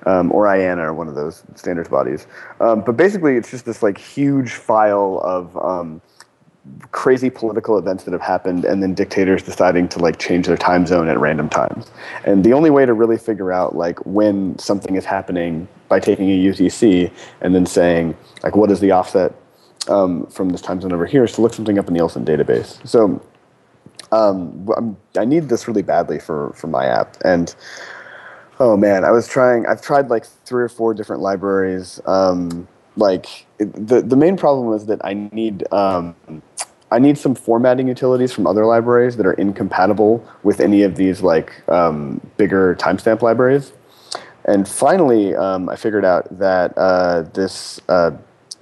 Um, 0.08 0.32
or 0.32 0.44
IANA 0.44 0.84
or 0.84 0.94
one 0.94 1.08
of 1.08 1.16
those 1.16 1.42
standards 1.56 1.90
bodies. 1.90 2.28
Um, 2.60 2.82
but 2.82 2.96
basically, 2.96 3.38
it's 3.38 3.50
just 3.50 3.66
this 3.66 3.82
like 3.82 3.98
huge 3.98 4.52
file 4.52 5.20
of 5.24 5.58
um, 5.58 6.00
crazy 6.92 7.30
political 7.30 7.78
events 7.78 8.04
that 8.06 8.12
have 8.12 8.22
happened 8.22 8.66
and 8.66 8.82
then 8.82 8.94
dictators 8.94 9.44
deciding 9.44 9.88
to 9.88 10.00
like 10.00 10.18
change 10.18 10.48
their 10.48 10.58
time 10.58 10.86
zone 10.88 11.08
at 11.08 11.20
random 11.20 11.50
times. 11.50 11.92
And 12.24 12.44
the 12.44 12.54
only 12.54 12.70
way 12.70 12.86
to 12.86 12.94
really 12.94 13.18
figure 13.18 13.52
out 13.52 13.76
like 13.76 14.00
when 14.06 14.58
something 14.58 14.96
is 14.96 15.06
happening 15.06 15.68
by 15.90 16.00
taking 16.00 16.30
a 16.30 16.46
utc 16.46 17.12
and 17.42 17.54
then 17.54 17.66
saying 17.66 18.18
like 18.44 18.56
what 18.56 18.72
is 18.72 18.80
the 18.80 18.92
offset 18.92 19.34
um, 19.88 20.26
from 20.28 20.50
this 20.50 20.62
time 20.62 20.82
zone 20.82 20.94
over 20.94 21.06
here 21.06 21.24
is 21.24 21.34
to 21.34 21.42
look 21.42 21.54
something 21.54 21.78
up 21.78 21.88
in 21.88 21.94
the 21.94 22.02
olson 22.02 22.26
database. 22.26 22.86
So 22.88 23.22
um, 24.12 24.98
i 25.18 25.26
need 25.26 25.50
this 25.50 25.68
really 25.68 25.84
badly 25.84 26.20
for 26.20 26.52
for 26.54 26.68
my 26.68 26.86
app. 26.86 27.18
And 27.24 27.54
oh 28.60 28.78
man 28.78 29.04
i 29.04 29.12
was 29.12 29.28
trying 29.28 29.66
i've 29.66 29.82
tried 29.82 30.10
like 30.10 30.26
three 30.26 30.64
or 30.64 30.70
four 30.70 30.94
different 30.94 31.22
libraries 31.22 32.00
um, 32.06 32.68
like 32.96 33.46
the 33.58 34.02
the 34.02 34.16
main 34.16 34.38
problem 34.38 34.74
is 34.74 34.86
that 34.86 35.04
I 35.04 35.14
need 35.14 35.72
um, 35.72 36.16
I 36.92 37.00
need 37.00 37.18
some 37.18 37.36
formatting 37.36 37.88
utilities 37.88 38.32
from 38.32 38.48
other 38.48 38.66
libraries 38.66 39.18
that 39.18 39.26
are 39.26 39.34
incompatible 39.34 40.26
with 40.44 40.60
any 40.60 40.84
of 40.84 40.96
these 40.96 41.22
like 41.22 41.68
um, 41.70 42.22
bigger 42.38 42.76
timestamp 42.76 43.22
libraries. 43.22 43.74
And 44.46 44.68
finally, 44.68 45.36
um, 45.36 45.70
I 45.70 45.76
figured 45.76 46.06
out 46.06 46.28
that 46.38 46.78
uh, 46.78 47.24
this 47.34 47.82
uh, 47.90 48.12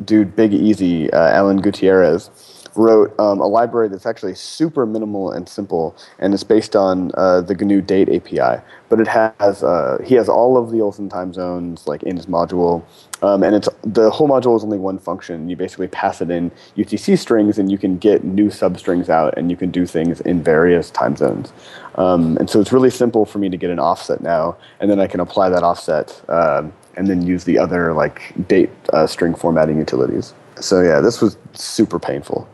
dude, 0.03 0.35
Big 0.35 0.53
Easy, 0.53 1.11
uh, 1.11 1.29
Alan 1.29 1.57
Gutierrez, 1.57 2.29
wrote 2.75 3.17
um, 3.19 3.39
a 3.39 3.47
library 3.47 3.89
that's 3.89 4.05
actually 4.05 4.35
super 4.35 4.85
minimal 4.85 5.31
and 5.31 5.47
simple, 5.47 5.95
and 6.19 6.33
it's 6.33 6.43
based 6.43 6.75
on 6.75 7.11
uh, 7.15 7.41
the 7.41 7.55
GNU 7.55 7.81
Date 7.81 8.09
API. 8.09 8.61
But 8.89 8.99
it 8.99 9.07
has 9.07 9.63
uh, 9.63 9.99
he 10.03 10.15
has 10.15 10.29
all 10.29 10.57
of 10.57 10.71
the 10.71 10.81
Olson 10.81 11.09
time 11.09 11.33
zones 11.33 11.87
like 11.87 12.03
in 12.03 12.15
his 12.15 12.27
module, 12.27 12.83
um, 13.21 13.43
and 13.43 13.55
it's 13.55 13.69
the 13.83 14.09
whole 14.09 14.27
module 14.27 14.55
is 14.55 14.63
only 14.63 14.77
one 14.77 14.99
function. 14.99 15.49
You 15.49 15.55
basically 15.55 15.87
pass 15.87 16.21
it 16.21 16.29
in 16.29 16.51
UTC 16.77 17.17
strings, 17.17 17.57
and 17.57 17.71
you 17.71 17.77
can 17.77 17.97
get 17.97 18.23
new 18.23 18.47
substrings 18.47 19.09
out, 19.09 19.37
and 19.37 19.49
you 19.49 19.57
can 19.57 19.71
do 19.71 19.85
things 19.85 20.21
in 20.21 20.43
various 20.43 20.91
time 20.91 21.15
zones. 21.15 21.53
Um, 21.95 22.37
and 22.37 22.49
so 22.49 22.59
it's 22.59 22.71
really 22.71 22.89
simple 22.89 23.25
for 23.25 23.39
me 23.39 23.49
to 23.49 23.57
get 23.57 23.69
an 23.69 23.79
offset 23.79 24.21
now, 24.21 24.57
and 24.79 24.89
then 24.89 24.99
I 24.99 25.07
can 25.07 25.19
apply 25.19 25.49
that 25.49 25.63
offset. 25.63 26.21
Um, 26.29 26.73
and 26.95 27.07
then 27.07 27.25
use 27.25 27.43
the 27.43 27.57
other 27.57 27.93
like 27.93 28.33
date 28.47 28.69
uh, 28.93 29.07
string 29.07 29.33
formatting 29.33 29.77
utilities. 29.77 30.33
So 30.59 30.81
yeah, 30.81 30.99
this 30.99 31.21
was 31.21 31.37
super 31.53 31.99
painful. 31.99 32.47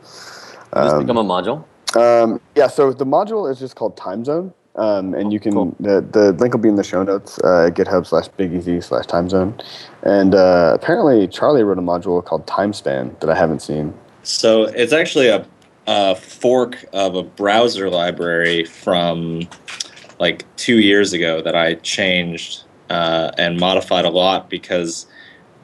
Does 0.73 0.93
this 0.93 1.01
become 1.01 1.17
a 1.17 1.23
module? 1.23 1.63
Um, 1.95 2.39
yeah, 2.55 2.67
so 2.67 2.93
the 2.93 3.05
module 3.05 3.49
is 3.51 3.59
just 3.59 3.75
called 3.75 3.97
time 3.97 4.23
zone, 4.23 4.53
Um, 4.75 5.13
and 5.15 5.33
you 5.33 5.39
can 5.39 5.53
Cool. 5.53 5.75
the 5.79 6.01
the 6.11 6.33
link 6.33 6.53
will 6.53 6.61
be 6.61 6.69
in 6.69 6.75
the 6.75 6.83
show 6.83 7.03
notes. 7.03 7.39
Uh, 7.39 7.69
GitHub 7.73 8.05
slash 8.05 8.27
bigeasy 8.37 8.81
slash 8.83 9.05
Time 9.07 9.27
Zone. 9.27 9.53
And 10.03 10.35
uh, 10.35 10.77
apparently 10.79 11.27
Charlie 11.27 11.63
wrote 11.63 11.79
a 11.79 11.81
module 11.81 12.23
called 12.23 12.45
Time 12.47 12.71
Span 12.73 13.15
that 13.19 13.29
I 13.29 13.35
haven't 13.35 13.61
seen. 13.61 13.93
So 14.23 14.63
it's 14.65 14.93
actually 14.93 15.27
a, 15.27 15.45
a 15.87 16.15
fork 16.15 16.85
of 16.93 17.15
a 17.15 17.23
browser 17.23 17.89
library 17.89 18.63
from 18.65 19.47
like 20.19 20.45
two 20.55 20.79
years 20.79 21.13
ago 21.13 21.41
that 21.41 21.55
I 21.55 21.73
changed 21.75 22.63
uh, 22.89 23.31
and 23.37 23.59
modified 23.59 24.05
a 24.05 24.09
lot 24.11 24.49
because 24.49 25.07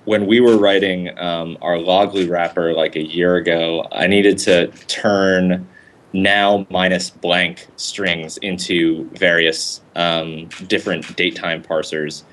when 0.05 0.27
we 0.27 0.39
were 0.39 0.57
writing 0.57 1.17
um, 1.19 1.57
our 1.61 1.77
Loggly 1.77 2.29
wrapper 2.29 2.73
like 2.73 2.95
a 2.95 3.03
year 3.03 3.35
ago, 3.35 3.87
I 3.91 4.07
needed 4.07 4.37
to 4.39 4.67
turn 4.87 5.67
now 6.13 6.65
minus 6.69 7.09
blank 7.09 7.67
strings 7.75 8.37
into 8.37 9.09
various 9.09 9.81
um, 9.95 10.47
different 10.67 11.03
datetime 11.17 11.65
parsers. 11.65 12.23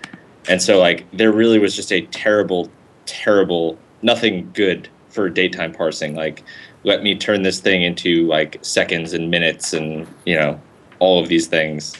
And 0.49 0.62
so 0.62 0.79
like 0.79 1.11
there 1.12 1.33
really 1.33 1.59
was 1.59 1.75
just 1.75 1.93
a 1.93 2.02
terrible, 2.07 2.71
terrible, 3.07 3.79
nothing 4.02 4.50
good 4.52 4.88
for 5.09 5.31
datetime 5.31 5.76
parsing. 5.76 6.14
Like 6.14 6.45
let 6.85 7.02
me 7.02 7.17
turn 7.17 7.43
this 7.43 7.61
thing 7.61 7.83
into 7.83 8.26
like 8.26 8.59
seconds 8.62 9.12
and 9.12 9.31
minutes 9.31 9.73
and 9.73 10.07
you 10.25 10.37
know 10.37 10.61
all 10.99 11.21
of 11.23 11.29
these 11.29 11.47
things. 11.47 11.97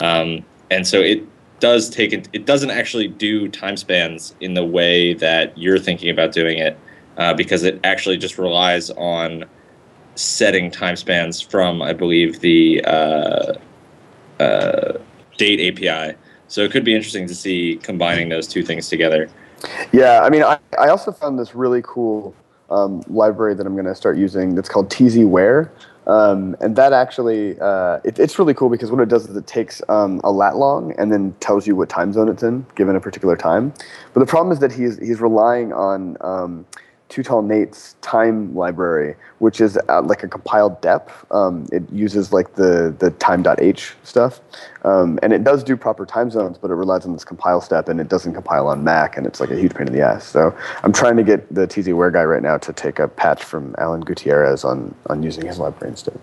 Um, 0.00 0.44
and 0.70 0.86
so 0.86 1.00
it 1.00 1.24
does 1.60 1.88
take 1.88 2.12
it, 2.12 2.28
it 2.32 2.46
doesn't 2.46 2.70
actually 2.70 3.08
do 3.08 3.48
time 3.48 3.76
spans 3.76 4.34
in 4.40 4.54
the 4.54 4.64
way 4.64 5.14
that 5.14 5.56
you're 5.56 5.78
thinking 5.78 6.10
about 6.10 6.32
doing 6.32 6.58
it 6.58 6.78
uh, 7.16 7.32
because 7.34 7.62
it 7.62 7.80
actually 7.84 8.16
just 8.16 8.38
relies 8.38 8.90
on 8.90 9.44
setting 10.14 10.70
time 10.70 10.96
spans 10.96 11.40
from 11.40 11.82
I 11.82 11.92
believe 11.92 12.40
the 12.40 12.84
uh, 12.84 13.54
uh, 14.40 14.98
date 15.36 15.78
API. 15.78 16.16
So 16.48 16.62
it 16.62 16.70
could 16.70 16.84
be 16.84 16.94
interesting 16.94 17.26
to 17.26 17.34
see 17.34 17.78
combining 17.82 18.28
those 18.28 18.46
two 18.46 18.62
things 18.62 18.88
together. 18.88 19.28
Yeah, 19.92 20.20
I 20.22 20.30
mean, 20.30 20.42
I, 20.42 20.58
I 20.78 20.88
also 20.88 21.10
found 21.10 21.38
this 21.38 21.54
really 21.54 21.82
cool 21.82 22.34
um, 22.70 23.02
library 23.08 23.54
that 23.54 23.66
I'm 23.66 23.74
going 23.74 23.86
to 23.86 23.94
start 23.94 24.16
using 24.16 24.54
that's 24.54 24.68
called 24.68 24.90
tzwhere. 24.90 25.70
Um, 26.06 26.56
and 26.60 26.76
that 26.76 26.92
actually, 26.92 27.58
uh, 27.60 27.98
it, 28.04 28.18
it's 28.18 28.38
really 28.38 28.54
cool 28.54 28.68
because 28.68 28.90
what 28.90 29.00
it 29.00 29.08
does 29.08 29.28
is 29.28 29.36
it 29.36 29.46
takes 29.46 29.82
um, 29.88 30.20
a 30.22 30.30
lat 30.30 30.56
long 30.56 30.92
and 30.98 31.12
then 31.12 31.34
tells 31.40 31.66
you 31.66 31.74
what 31.74 31.88
time 31.88 32.12
zone 32.12 32.28
it's 32.28 32.42
in, 32.42 32.64
given 32.76 32.94
a 32.94 33.00
particular 33.00 33.36
time. 33.36 33.72
But 34.14 34.20
the 34.20 34.26
problem 34.26 34.52
is 34.52 34.60
that 34.60 34.72
he's, 34.72 34.98
he's 34.98 35.20
relying 35.20 35.72
on 35.72 36.16
um, 36.20 36.66
Too 37.08 37.22
Tall 37.22 37.42
Nate's 37.42 37.94
time 38.00 38.54
library, 38.54 39.14
which 39.38 39.60
is 39.60 39.78
like 40.02 40.24
a 40.24 40.28
compiled 40.28 40.80
dep. 40.80 41.10
Um, 41.30 41.66
it 41.70 41.84
uses 41.92 42.32
like 42.32 42.54
the, 42.54 42.94
the 42.98 43.10
time.h 43.12 43.94
stuff. 44.02 44.40
Um, 44.84 45.18
and 45.22 45.32
it 45.32 45.44
does 45.44 45.62
do 45.62 45.76
proper 45.76 46.04
time 46.04 46.30
zones, 46.30 46.58
but 46.58 46.70
it 46.70 46.74
relies 46.74 47.06
on 47.06 47.12
this 47.12 47.24
compile 47.24 47.60
step 47.60 47.88
and 47.88 48.00
it 48.00 48.08
doesn't 48.08 48.34
compile 48.34 48.66
on 48.66 48.82
Mac, 48.82 49.16
and 49.16 49.26
it's 49.26 49.38
like 49.38 49.50
a 49.50 49.56
huge 49.56 49.74
pain 49.74 49.86
in 49.86 49.92
the 49.92 50.00
ass. 50.00 50.26
So 50.26 50.56
I'm 50.82 50.92
trying 50.92 51.16
to 51.16 51.22
get 51.22 51.52
the 51.54 51.66
tzwhere 51.66 52.12
guy 52.12 52.24
right 52.24 52.42
now 52.42 52.58
to 52.58 52.72
take 52.72 52.98
a 52.98 53.06
patch 53.06 53.44
from 53.44 53.74
Alan 53.78 54.00
Gutierrez 54.00 54.64
on, 54.64 54.94
on 55.08 55.22
using 55.22 55.46
his 55.46 55.58
library 55.58 55.92
instead. 55.92 56.18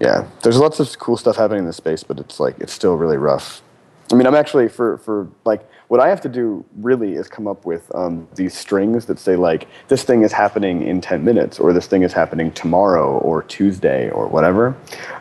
Yeah, 0.00 0.26
there's 0.42 0.58
lots 0.58 0.80
of 0.80 0.98
cool 0.98 1.16
stuff 1.16 1.36
happening 1.36 1.60
in 1.60 1.66
this 1.66 1.76
space, 1.76 2.02
but 2.02 2.18
it's 2.18 2.40
like 2.40 2.58
it's 2.58 2.72
still 2.72 2.96
really 2.96 3.16
rough. 3.16 3.62
I 4.10 4.14
mean, 4.14 4.26
I'm 4.26 4.34
actually 4.34 4.68
for 4.68 4.98
for 4.98 5.28
like 5.44 5.68
what 5.92 6.00
I 6.00 6.08
have 6.08 6.22
to 6.22 6.28
do 6.30 6.64
really 6.76 7.16
is 7.16 7.28
come 7.28 7.46
up 7.46 7.66
with 7.66 7.94
um, 7.94 8.26
these 8.34 8.54
strings 8.54 9.04
that 9.04 9.18
say 9.18 9.36
like 9.36 9.68
this 9.88 10.04
thing 10.04 10.22
is 10.22 10.32
happening 10.32 10.86
in 10.88 11.02
10 11.02 11.22
minutes, 11.22 11.58
or 11.58 11.74
this 11.74 11.86
thing 11.86 12.02
is 12.02 12.14
happening 12.14 12.50
tomorrow, 12.52 13.18
or 13.18 13.42
Tuesday, 13.42 14.08
or 14.08 14.26
whatever. 14.26 14.74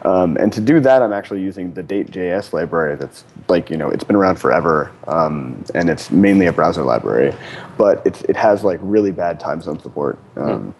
Um, 0.05 0.37
and 0.37 0.53
to 0.53 0.61
do 0.61 0.79
that, 0.79 1.01
I'm 1.01 1.11
actually 1.11 1.41
using 1.41 1.73
the 1.73 1.83
Date.js 1.83 2.53
library. 2.53 2.95
That's 2.95 3.25
like 3.49 3.69
you 3.69 3.75
know 3.75 3.89
it's 3.89 4.05
been 4.05 4.15
around 4.15 4.37
forever, 4.37 4.89
um, 5.09 5.61
and 5.75 5.89
it's 5.89 6.09
mainly 6.09 6.45
a 6.45 6.53
browser 6.53 6.83
library, 6.83 7.35
but 7.77 8.01
it's 8.07 8.21
it 8.21 8.37
has 8.37 8.63
like 8.63 8.79
really 8.81 9.11
bad 9.11 9.41
time 9.41 9.61
zone 9.61 9.77
support. 9.81 10.17
Um, 10.37 10.73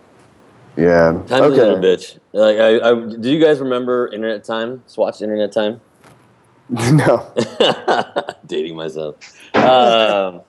Yeah. 0.78 1.22
Time's 1.28 1.32
a 1.32 1.48
little 1.50 1.80
bitch. 1.80 2.18
Like, 2.32 2.56
I, 2.60 2.80
I, 2.80 2.94
do 3.20 3.30
you 3.30 3.44
guys 3.44 3.60
remember 3.60 4.08
Internet 4.08 4.46
Time? 4.46 4.84
Swatch 4.88 5.22
Internet 5.22 5.52
Time? 5.52 5.82
no. 6.94 7.32
Dating 8.46 8.76
myself. 8.76 9.16
Um, 9.56 10.42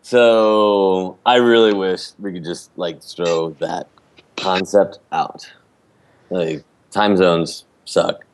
so 0.00 1.18
I 1.26 1.36
really 1.36 1.74
wish 1.74 2.12
we 2.18 2.32
could 2.32 2.44
just 2.44 2.70
like 2.76 3.02
throw 3.02 3.50
that 3.60 3.86
concept 4.36 4.98
out. 5.12 5.50
Like 6.30 6.64
time 6.90 7.16
zones 7.16 7.66
suck. 7.84 8.24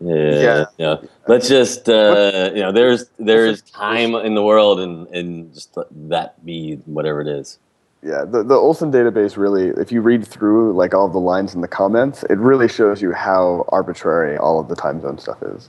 Yeah, 0.00 0.14
Yeah. 0.40 0.64
know, 0.78 1.08
let's 1.26 1.48
just 1.48 1.88
uh, 1.88 2.52
you 2.54 2.62
know, 2.62 2.72
there's 2.72 3.06
there's 3.18 3.62
time 3.62 4.14
in 4.14 4.34
the 4.34 4.42
world, 4.42 4.80
and 4.80 5.08
and 5.08 5.52
just 5.52 5.76
let 5.76 5.88
that 6.08 6.44
be 6.46 6.76
whatever 6.86 7.20
it 7.20 7.28
is. 7.28 7.58
Yeah, 8.02 8.24
the, 8.24 8.44
the 8.44 8.54
Olson 8.54 8.92
database 8.92 9.36
really, 9.36 9.68
if 9.80 9.90
you 9.90 10.00
read 10.00 10.24
through 10.26 10.72
like 10.74 10.94
all 10.94 11.06
of 11.06 11.12
the 11.12 11.20
lines 11.20 11.54
in 11.54 11.60
the 11.60 11.68
comments, 11.68 12.22
it 12.30 12.38
really 12.38 12.68
shows 12.68 13.02
you 13.02 13.12
how 13.12 13.64
arbitrary 13.70 14.36
all 14.38 14.60
of 14.60 14.68
the 14.68 14.76
time 14.76 15.00
zone 15.00 15.18
stuff 15.18 15.42
is. 15.42 15.68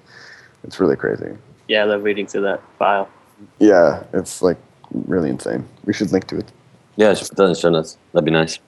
It's 0.63 0.80
really 0.80 0.96
crazy. 0.96 1.38
Yeah, 1.68 1.82
I 1.82 1.86
love 1.86 2.04
reading 2.04 2.28
through 2.28 2.42
that 2.42 2.62
file. 2.78 3.08
Yeah, 3.60 4.04
it's 4.13 4.42
like 4.42 4.58
really 4.92 5.30
insane. 5.30 5.68
We 5.86 5.94
should 5.94 6.12
link 6.12 6.28
to 6.28 6.38
it. 6.38 6.51
Yeah, 6.96 7.13
just 7.13 7.32
put 7.32 7.38
that 7.38 7.44
in 7.44 7.50
the 7.54 7.60
show 7.60 7.70
notes. 7.70 7.98
That'd 8.13 8.25
be 8.25 8.32
nice. 8.32 8.60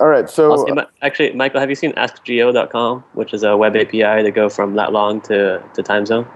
All 0.00 0.08
right, 0.08 0.28
so 0.28 0.52
Also, 0.52 0.74
actually, 1.02 1.32
Michael, 1.32 1.60
have 1.60 1.68
you 1.68 1.76
seen 1.76 1.92
AskGeo.com, 1.92 3.04
which 3.12 3.34
is 3.34 3.42
a 3.42 3.56
web 3.56 3.76
API 3.76 4.22
to 4.22 4.30
go 4.30 4.48
from 4.48 4.74
lat 4.74 4.92
long 4.92 5.20
to, 5.22 5.62
to 5.74 5.82
time 5.82 6.06
zone? 6.06 6.26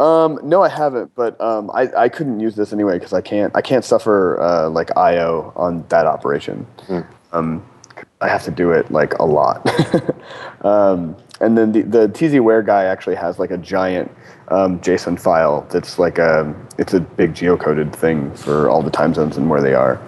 um, 0.00 0.40
no, 0.42 0.62
I 0.62 0.68
haven't, 0.68 1.14
but 1.14 1.40
um, 1.40 1.70
I, 1.72 1.88
I 1.96 2.08
couldn't 2.08 2.40
use 2.40 2.56
this 2.56 2.72
anyway 2.72 2.98
because 2.98 3.12
I 3.12 3.20
can't 3.20 3.54
I 3.54 3.62
can't 3.62 3.84
suffer 3.84 4.40
uh, 4.40 4.68
like 4.68 4.90
I/O 4.96 5.52
on 5.54 5.84
that 5.88 6.06
operation. 6.06 6.66
Hmm. 6.86 7.00
Um, 7.32 7.66
I 8.20 8.28
have 8.28 8.44
to 8.44 8.50
do 8.50 8.70
it 8.72 8.90
like 8.90 9.14
a 9.18 9.24
lot. 9.24 9.68
um, 10.64 11.16
and 11.40 11.58
then 11.58 11.72
the 11.72 11.82
the 11.82 12.08
tzwhere 12.08 12.64
guy 12.64 12.84
actually 12.84 13.16
has 13.16 13.38
like 13.38 13.50
a 13.50 13.58
giant 13.58 14.10
um, 14.48 14.80
JSON 14.80 15.18
file 15.20 15.66
that's 15.70 15.98
like 15.98 16.18
a 16.18 16.54
it's 16.78 16.94
a 16.94 17.00
big 17.00 17.34
geocoded 17.34 17.94
thing 17.94 18.34
for 18.34 18.70
all 18.70 18.82
the 18.82 18.90
time 18.90 19.14
zones 19.14 19.36
and 19.36 19.48
where 19.50 19.60
they 19.60 19.74
are. 19.74 20.00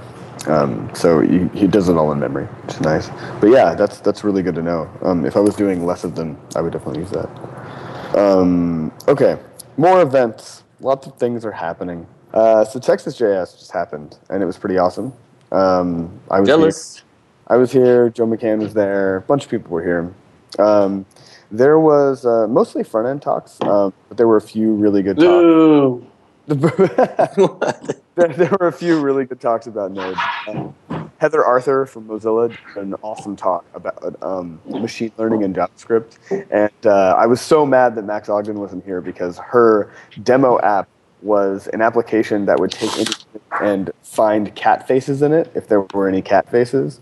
Um, 0.46 0.88
so 0.94 1.20
he, 1.20 1.48
he 1.58 1.66
does 1.66 1.88
it 1.88 1.96
all 1.96 2.12
in 2.12 2.20
memory, 2.20 2.44
which 2.44 2.74
is 2.76 2.80
nice. 2.80 3.08
But 3.40 3.50
yeah, 3.50 3.74
that's 3.74 3.98
that's 4.00 4.22
really 4.22 4.42
good 4.42 4.54
to 4.54 4.62
know. 4.62 4.88
Um, 5.02 5.26
if 5.26 5.36
I 5.36 5.40
was 5.40 5.56
doing 5.56 5.84
less 5.84 6.04
of 6.04 6.14
them, 6.14 6.38
I 6.54 6.60
would 6.60 6.72
definitely 6.72 7.00
use 7.00 7.10
that. 7.10 7.28
Um, 8.16 8.92
okay, 9.08 9.38
more 9.76 10.02
events. 10.02 10.62
Lots 10.80 11.06
of 11.06 11.16
things 11.18 11.44
are 11.44 11.52
happening. 11.52 12.06
Uh, 12.32 12.64
so 12.64 12.78
Texas 12.78 13.18
JS 13.18 13.58
just 13.58 13.72
happened, 13.72 14.18
and 14.30 14.42
it 14.42 14.46
was 14.46 14.58
pretty 14.58 14.78
awesome. 14.78 15.12
Um, 15.52 16.20
I 16.30 16.40
was 16.40 16.48
here- 16.48 16.58
Jealous. 16.58 17.02
I 17.48 17.56
was 17.56 17.70
here. 17.72 18.10
Joe 18.10 18.26
McCann 18.26 18.58
was 18.58 18.74
there. 18.74 19.16
A 19.16 19.20
bunch 19.22 19.44
of 19.44 19.50
people 19.50 19.70
were 19.70 19.82
here. 19.82 20.12
Um, 20.58 21.06
there 21.50 21.78
was 21.78 22.26
uh, 22.26 22.48
mostly 22.48 22.82
front 22.82 23.06
end 23.06 23.22
talks, 23.22 23.58
um, 23.62 23.92
but 24.08 24.16
there 24.16 24.26
were 24.26 24.36
a 24.36 24.42
few 24.42 24.74
really 24.74 25.02
good 25.02 25.16
talks. 25.16 26.04
There, 28.16 28.28
there 28.28 28.56
were 28.58 28.68
a 28.68 28.72
few 28.72 28.98
really 28.98 29.26
good 29.26 29.42
talks 29.42 29.66
about 29.66 29.92
Node. 29.92 30.16
Um, 30.48 30.74
Heather 31.18 31.44
Arthur 31.44 31.84
from 31.84 32.08
Mozilla 32.08 32.48
did 32.48 32.58
an 32.76 32.94
awesome 33.02 33.36
talk 33.36 33.66
about 33.74 34.16
um, 34.22 34.58
machine 34.64 35.12
learning 35.18 35.44
and 35.44 35.54
JavaScript, 35.54 36.16
and 36.50 36.86
uh, 36.86 37.14
I 37.18 37.26
was 37.26 37.42
so 37.42 37.66
mad 37.66 37.94
that 37.96 38.06
Max 38.06 38.30
Ogden 38.30 38.58
wasn't 38.58 38.86
here 38.86 39.02
because 39.02 39.36
her 39.38 39.92
demo 40.22 40.58
app 40.60 40.88
was 41.20 41.66
an 41.74 41.82
application 41.82 42.46
that 42.46 42.58
would 42.58 42.70
take 42.70 43.06
and 43.60 43.90
find 44.02 44.54
cat 44.54 44.88
faces 44.88 45.20
in 45.20 45.32
it 45.32 45.50
if 45.54 45.68
there 45.68 45.82
were 45.92 46.08
any 46.08 46.22
cat 46.22 46.50
faces. 46.50 47.00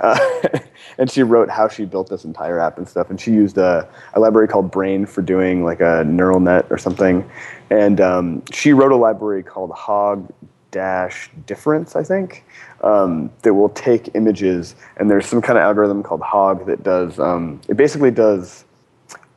Uh, 0.00 0.18
and 0.98 1.10
she 1.10 1.22
wrote 1.22 1.48
how 1.48 1.68
she 1.68 1.84
built 1.84 2.08
this 2.08 2.24
entire 2.24 2.58
app 2.58 2.78
and 2.78 2.88
stuff. 2.88 3.10
And 3.10 3.20
she 3.20 3.30
used 3.32 3.58
a, 3.58 3.88
a 4.14 4.20
library 4.20 4.48
called 4.48 4.70
Brain 4.70 5.06
for 5.06 5.22
doing 5.22 5.64
like 5.64 5.80
a 5.80 6.04
neural 6.04 6.40
net 6.40 6.66
or 6.70 6.78
something. 6.78 7.28
And 7.70 8.00
um, 8.00 8.42
she 8.52 8.72
wrote 8.72 8.92
a 8.92 8.96
library 8.96 9.42
called 9.42 9.70
Hog 9.72 10.32
Dash 10.70 11.30
Difference, 11.46 11.94
I 11.96 12.02
think, 12.02 12.44
um, 12.82 13.30
that 13.42 13.54
will 13.54 13.68
take 13.68 14.10
images. 14.14 14.74
And 14.96 15.10
there's 15.10 15.26
some 15.26 15.42
kind 15.42 15.58
of 15.58 15.62
algorithm 15.62 16.02
called 16.02 16.22
Hog 16.22 16.66
that 16.66 16.82
does. 16.82 17.18
Um, 17.18 17.60
it 17.68 17.76
basically 17.76 18.10
does 18.10 18.64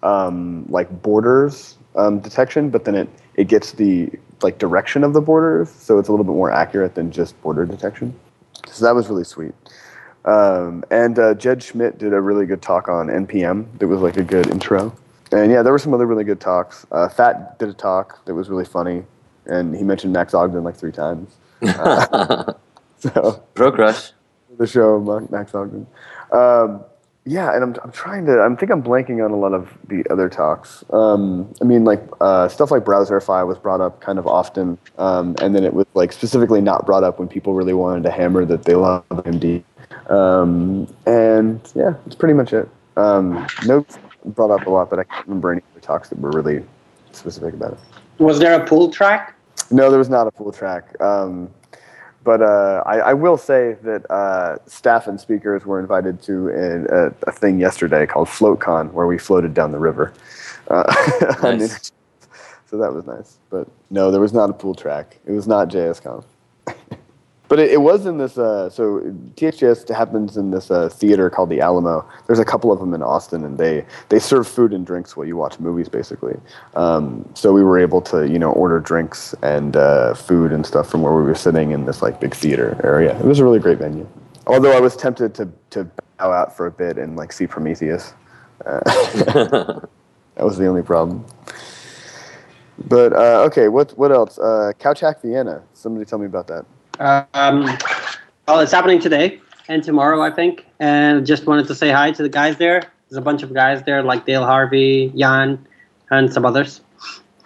um, 0.04 0.66
like 0.70 0.90
borders 1.02 1.78
um, 1.96 2.20
detection, 2.20 2.70
but 2.70 2.86
then 2.86 2.96
it 2.96 3.10
it 3.36 3.48
gets 3.48 3.74
the 3.74 4.10
like 4.42 4.58
direction 4.60 5.04
of 5.04 5.14
the 5.14 5.22
borders, 5.22 5.70
so 5.70 5.98
it's 5.98 6.08
a 6.08 6.12
little 6.12 6.26
bit 6.26 6.34
more 6.34 6.52
accurate 6.52 6.96
than 6.96 7.12
just 7.12 7.40
border 7.42 7.66
detection. 7.66 8.18
So 8.68 8.86
that 8.86 8.96
was 8.96 9.10
really 9.10 9.24
sweet. 9.24 9.54
Um, 10.26 10.84
and 10.92 11.18
uh, 11.18 11.34
Jed 11.36 11.64
Schmidt 11.64 11.98
did 11.98 12.14
a 12.14 12.20
really 12.20 12.46
good 12.46 12.62
talk 12.62 12.90
on 12.90 13.08
NPM. 13.08 13.66
That 13.80 13.88
was 13.88 14.02
like 14.02 14.18
a 14.18 14.24
good 14.24 14.48
intro. 14.48 14.96
And 15.32 15.52
yeah, 15.52 15.62
there 15.62 15.72
were 15.72 15.80
some 15.80 15.94
other 15.94 16.06
really 16.06 16.24
good 16.24 16.40
talks. 16.40 16.86
Uh, 16.92 17.10
Fat 17.10 17.58
did 17.60 17.70
a 17.70 17.74
talk 17.74 18.24
that 18.26 18.34
was 18.34 18.50
really 18.50 18.66
funny, 18.66 19.04
and 19.46 19.76
he 19.76 19.84
mentioned 19.84 20.14
Max 20.14 20.34
Ogden 20.34 20.64
like 20.64 20.76
three 20.76 20.92
times. 20.92 21.36
So 23.00 23.44
Pro 23.54 23.72
Crush. 23.72 24.12
the 24.58 24.68
show 24.68 25.00
Ma- 25.00 25.28
Max 25.30 25.54
Ogden. 25.54 25.86
Um, 26.32 26.84
yeah, 27.28 27.54
and 27.56 27.64
I'm, 27.64 27.76
I'm 27.84 27.92
trying 27.92 28.26
to. 28.28 28.40
I 28.40 28.56
think 28.56 28.72
I'm 28.72 28.84
blanking 28.84 29.24
on 29.24 29.32
a 29.32 29.36
lot 29.36 29.54
of 29.54 29.76
the 29.88 30.06
other 30.12 30.30
talks. 30.30 30.84
Um, 30.92 31.52
I 31.60 31.66
mean, 31.66 31.84
like 31.84 32.02
uh, 32.22 32.48
stuff 32.48 32.70
like 32.70 32.84
Browserify 32.84 33.46
was 33.48 33.58
brought 33.58 33.82
up 33.82 34.00
kind 34.00 34.20
of 34.20 34.28
often, 34.28 34.78
um, 35.00 35.36
and 35.42 35.56
then 35.56 35.64
it 35.64 35.74
was 35.74 35.88
like 35.96 36.12
specifically 36.14 36.62
not 36.62 36.86
brought 36.86 37.04
up 37.04 37.18
when 37.18 37.28
people 37.28 37.56
really 37.56 37.74
wanted 37.74 38.04
to 38.04 38.12
hammer 38.12 38.46
that 38.46 38.64
they 38.64 38.76
love 38.76 39.04
AMD. 39.10 39.64
Um, 40.10 40.88
and 41.06 41.60
yeah, 41.76 41.94
that's 42.06 42.16
pretty 42.16 42.34
much 42.34 42.54
it. 42.54 42.70
Um, 42.98 43.46
notes 43.66 43.98
brought 44.26 44.52
up 44.52 44.68
a 44.68 44.70
lot, 44.70 44.90
but 44.90 45.00
I 45.00 45.04
can't 45.04 45.28
remember 45.28 45.52
any 45.52 45.62
other 45.72 45.82
talks 45.82 46.10
that 46.10 46.20
were 46.20 46.32
really 46.32 46.64
specific 47.12 47.54
about 47.54 47.74
it. 47.74 47.80
Was 48.20 48.40
there 48.40 48.60
a 48.60 48.66
pool 48.66 48.90
track? 48.92 49.36
No, 49.72 49.90
there 49.90 50.00
was 50.00 50.10
not 50.10 50.28
a 50.28 50.32
pool 50.32 50.52
track. 50.52 51.00
Um, 51.02 51.50
but 52.24 52.42
uh, 52.42 52.82
I, 52.86 52.98
I 53.00 53.14
will 53.14 53.38
say 53.38 53.78
that 53.84 54.10
uh, 54.10 54.58
staff 54.66 55.08
and 55.08 55.20
speakers 55.20 55.66
were 55.66 55.80
invited 55.80 56.22
to 56.24 56.50
a, 56.50 57.08
a, 57.08 57.14
a 57.28 57.32
thing 57.32 57.60
yesterday 57.60 58.08
called 58.08 58.28
FloatCon, 58.28 58.92
where 58.94 59.06
we 59.06 59.20
floated 59.20 59.54
down 59.54 59.72
the 59.72 59.80
river. 59.80 60.14
Uh, 60.70 60.84
Nice. 61.44 61.92
So 62.68 62.78
that 62.78 62.94
was 62.94 63.06
nice. 63.06 63.38
But 63.52 63.68
no, 63.92 64.10
there 64.10 64.20
was 64.20 64.34
not 64.34 64.50
a 64.50 64.54
pool 64.54 64.74
track. 64.74 65.18
It 65.26 65.32
was 65.32 65.48
not 65.48 65.70
JSConf. 65.70 66.24
But 67.48 67.60
it, 67.60 67.72
it 67.72 67.82
was 67.82 68.06
in 68.06 68.18
this. 68.18 68.38
Uh, 68.38 68.70
so 68.70 69.02
TXJS 69.36 69.94
happens 69.94 70.38
in 70.38 70.52
this 70.52 70.72
uh, 70.72 70.90
theater 70.90 71.30
called 71.30 71.50
the 71.50 71.62
Alamo. 71.62 72.08
There's 72.28 72.40
a 72.40 72.46
couple 72.46 72.72
of 72.72 72.80
them 72.80 72.94
in 72.94 73.04
Austin, 73.04 73.44
and 73.44 73.58
they 73.58 73.86
they 74.10 74.20
serve 74.20 74.48
food 74.48 74.74
and 74.74 74.86
drinks 74.86 75.16
while 75.16 75.28
you 75.28 75.38
watch 75.38 75.60
movies, 75.60 75.90
basically. 75.90 76.38
Um, 76.76 77.28
so 77.36 77.54
we 77.54 77.64
were 77.64 77.80
able 77.80 78.02
to 78.04 78.28
you 78.28 78.40
know 78.40 78.52
order 78.52 78.80
drinks 78.80 79.36
and 79.42 79.76
uh, 79.76 80.14
food 80.14 80.52
and 80.52 80.66
stuff 80.66 80.90
from 80.90 81.02
where 81.02 81.14
we 81.14 81.24
were 81.24 81.36
sitting 81.36 81.72
in 81.72 81.86
this 81.86 82.02
like 82.02 82.20
big 82.20 82.34
theater 82.34 82.80
area. 82.84 83.18
It 83.20 83.26
was 83.26 83.40
a 83.40 83.44
really 83.44 83.60
great 83.60 83.78
venue. 83.78 84.08
Although 84.48 84.76
I 84.76 84.80
was 84.80 84.96
tempted 84.96 85.34
to 85.36 85.52
to 85.72 85.84
bow 86.18 86.32
out 86.32 86.56
for 86.56 86.68
a 86.68 86.72
bit 86.72 86.98
and 86.98 87.16
like 87.16 87.32
see 87.32 87.48
Prometheus. 87.48 88.14
Uh, 88.66 88.80
that 90.36 90.44
was 90.44 90.58
the 90.58 90.66
only 90.66 90.82
problem. 90.82 91.26
But 92.88 93.14
uh, 93.14 93.44
okay, 93.48 93.68
what 93.68 93.98
what 93.98 94.12
else? 94.12 94.38
Uh, 94.38 94.72
Couch 94.80 95.00
Hack 95.02 95.22
Vienna. 95.22 95.62
Somebody 95.74 96.06
tell 96.06 96.20
me 96.20 96.26
about 96.26 96.48
that. 96.48 96.66
Um, 97.00 97.66
well, 98.48 98.60
it's 98.60 98.72
happening 98.72 99.00
today 99.00 99.40
and 99.68 99.84
tomorrow, 99.84 100.22
I 100.22 100.32
think. 100.32 100.66
And 100.80 101.26
just 101.26 101.46
wanted 101.46 101.68
to 101.68 101.76
say 101.76 101.92
hi 101.92 102.12
to 102.12 102.24
the 102.24 102.30
guys 102.30 102.58
there. 102.58 102.84
There's 103.10 103.18
a 103.18 103.22
bunch 103.22 103.44
of 103.44 103.54
guys 103.54 103.84
there, 103.84 104.04
like 104.04 104.26
Dale 104.26 104.46
Harvey, 104.46 105.12
Jan, 105.16 105.66
and 106.12 106.32
some 106.32 106.46
others. 106.46 106.82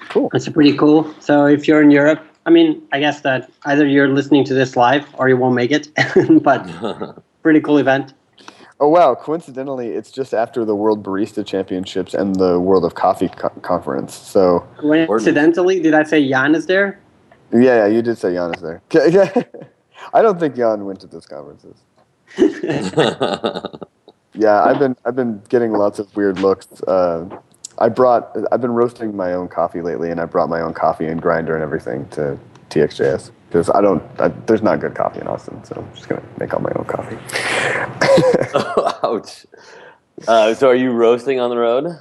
Cool. 0.09 0.29
It's 0.33 0.49
pretty 0.49 0.75
cool. 0.75 1.13
So 1.19 1.45
if 1.45 1.67
you're 1.67 1.81
in 1.81 1.91
Europe, 1.91 2.25
I 2.45 2.49
mean, 2.49 2.81
I 2.91 2.99
guess 2.99 3.21
that 3.21 3.51
either 3.65 3.85
you're 3.85 4.07
listening 4.07 4.43
to 4.45 4.53
this 4.53 4.75
live 4.75 5.05
or 5.17 5.29
you 5.29 5.37
won't 5.37 5.55
make 5.55 5.71
it. 5.71 5.89
but 6.41 7.21
pretty 7.43 7.61
cool 7.61 7.77
event. 7.77 8.13
Oh 8.81 8.87
wow! 8.87 9.13
Coincidentally, 9.13 9.89
it's 9.89 10.09
just 10.09 10.33
after 10.33 10.63
the 10.63 10.73
World 10.73 11.03
Barista 11.03 11.45
Championships 11.45 12.13
and 12.13 12.37
the 12.37 12.61
World 12.61 12.85
of 12.85 12.95
Coffee 12.95 13.27
co- 13.27 13.49
Conference. 13.61 14.15
So 14.15 14.65
Coincidentally, 14.79 15.81
did 15.81 15.93
I 15.93 16.03
say 16.03 16.27
Jan 16.27 16.55
is 16.55 16.65
there? 16.65 16.97
Yeah, 17.51 17.59
yeah, 17.61 17.85
you 17.87 18.01
did 18.01 18.17
say 18.17 18.33
Jan 18.33 18.53
is 18.53 18.61
there. 18.61 18.81
I 20.13 20.21
don't 20.21 20.39
think 20.39 20.55
Jan 20.55 20.85
went 20.85 20.99
to 21.01 21.07
those 21.07 21.25
conferences. 21.25 21.75
Yeah, 24.39 24.63
I've 24.63 24.79
been 24.79 24.95
I've 25.05 25.15
been 25.17 25.41
getting 25.49 25.73
lots 25.73 25.99
of 25.99 26.15
weird 26.15 26.39
looks. 26.39 26.67
Uh, 26.83 27.25
I 27.77 27.89
brought 27.89 28.35
I've 28.51 28.61
been 28.61 28.71
roasting 28.71 29.15
my 29.15 29.33
own 29.33 29.49
coffee 29.49 29.81
lately, 29.81 30.11
and 30.11 30.21
I 30.21 30.25
brought 30.25 30.49
my 30.49 30.61
own 30.61 30.73
coffee 30.73 31.07
and 31.07 31.21
grinder 31.21 31.55
and 31.55 31.63
everything 31.63 32.07
to 32.09 32.39
TXJS 32.69 33.31
because 33.49 33.69
I 33.71 33.81
don't 33.81 34.01
I, 34.19 34.29
there's 34.29 34.61
not 34.61 34.79
good 34.79 34.95
coffee 34.95 35.19
in 35.19 35.27
Austin, 35.27 35.61
so 35.65 35.75
I'm 35.77 35.93
just 35.93 36.07
gonna 36.07 36.23
make 36.39 36.53
all 36.53 36.61
my 36.61 36.71
own 36.75 36.85
coffee. 36.85 37.17
Ouch. 39.03 39.45
Uh, 40.25 40.53
so 40.53 40.69
are 40.69 40.75
you 40.75 40.91
roasting 40.91 41.41
on 41.41 41.49
the 41.49 41.57
road? 41.57 41.99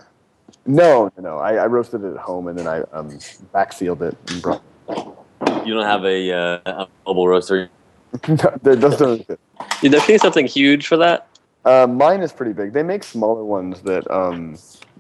no, 0.67 1.11
no, 1.17 1.23
no. 1.23 1.39
I, 1.39 1.55
I 1.55 1.67
roasted 1.67 2.05
it 2.05 2.13
at 2.13 2.19
home 2.19 2.47
and 2.49 2.59
then 2.59 2.69
I 2.69 2.83
um, 2.93 3.19
back 3.53 3.73
sealed 3.73 4.03
it 4.03 4.17
and 4.29 4.43
brought. 4.43 4.63
You 5.69 5.75
don't 5.75 5.85
have 5.85 6.07
a, 6.07 6.33
uh, 6.33 6.61
a 6.65 6.89
mobile 7.07 7.29
roaster. 7.29 7.69
no, 8.29 8.37
that- 8.37 8.81
those 8.81 8.97
don't 8.97 9.27
fit. 9.27 9.39
Dude, 9.83 9.93
there 9.93 10.01
be 10.07 10.17
something 10.17 10.47
huge 10.47 10.87
for 10.87 10.97
that. 10.97 11.29
Uh, 11.67 11.87
mine 11.87 12.23
is 12.23 12.33
pretty 12.33 12.55
big. 12.55 12.73
They 12.73 12.83
make 12.83 13.05
smaller 13.05 13.45
ones 13.45 13.83
that 13.83 14.11
um, 14.11 14.57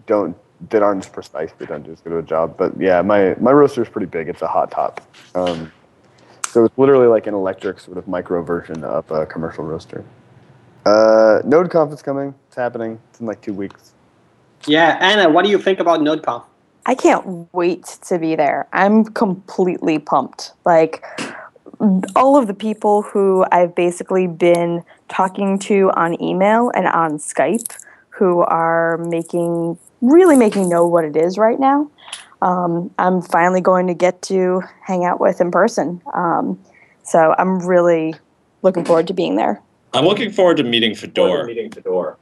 don't 0.06 0.36
that 0.68 0.82
aren't 0.82 1.06
as 1.06 1.10
precise. 1.10 1.52
They 1.56 1.64
don't 1.64 1.84
do 1.84 1.92
as 1.92 2.02
good 2.02 2.12
of 2.12 2.18
a 2.18 2.22
job. 2.22 2.58
But 2.58 2.78
yeah, 2.78 3.00
my 3.00 3.34
my 3.40 3.50
roaster 3.52 3.82
is 3.82 3.88
pretty 3.88 4.08
big. 4.08 4.28
It's 4.28 4.42
a 4.42 4.46
Hottop. 4.46 4.98
Um, 5.34 5.72
so 6.46 6.66
it's 6.66 6.76
literally 6.76 7.06
like 7.06 7.26
an 7.26 7.32
electric 7.32 7.80
sort 7.80 7.96
of 7.96 8.06
micro 8.06 8.42
version 8.42 8.84
of 8.84 9.10
a 9.10 9.24
commercial 9.24 9.64
roaster. 9.64 10.04
Uh, 10.84 11.40
NodeConf 11.46 11.94
is 11.94 12.02
coming. 12.02 12.34
It's 12.48 12.56
happening. 12.56 13.00
It's 13.08 13.20
in 13.20 13.26
like 13.26 13.40
two 13.40 13.54
weeks. 13.54 13.94
Yeah, 14.66 14.98
Anna, 15.00 15.30
what 15.30 15.46
do 15.46 15.50
you 15.50 15.58
think 15.58 15.80
about 15.80 16.00
NodeConf? 16.00 16.44
I 16.88 16.94
can't 16.94 17.52
wait 17.52 17.84
to 18.06 18.18
be 18.18 18.34
there. 18.34 18.66
I'm 18.72 19.04
completely 19.04 19.98
pumped. 19.98 20.54
Like 20.64 21.04
all 22.16 22.38
of 22.38 22.46
the 22.46 22.54
people 22.54 23.02
who 23.02 23.44
I've 23.52 23.74
basically 23.74 24.26
been 24.26 24.82
talking 25.10 25.58
to 25.60 25.90
on 25.94 26.20
email 26.20 26.70
and 26.74 26.86
on 26.86 27.18
Skype 27.18 27.76
who 28.08 28.40
are 28.40 28.96
making 29.06 29.78
really 30.00 30.34
making 30.34 30.70
know 30.70 30.86
what 30.86 31.04
it 31.04 31.14
is 31.14 31.36
right 31.36 31.60
now. 31.60 31.90
Um, 32.40 32.90
I'm 32.98 33.20
finally 33.20 33.60
going 33.60 33.86
to 33.88 33.94
get 33.94 34.22
to 34.22 34.62
hang 34.82 35.04
out 35.04 35.20
with 35.20 35.42
in 35.42 35.50
person. 35.50 36.00
Um, 36.14 36.58
so 37.02 37.34
I'm 37.38 37.58
really 37.66 38.14
looking 38.62 38.86
forward 38.86 39.08
to 39.08 39.12
being 39.12 39.36
there. 39.36 39.60
I'm 39.92 40.06
looking 40.06 40.32
forward 40.32 40.56
to 40.56 40.64
meeting 40.64 40.94
Fedor. 40.94 41.44
Meeting 41.44 41.70
Fedor. 41.70 42.16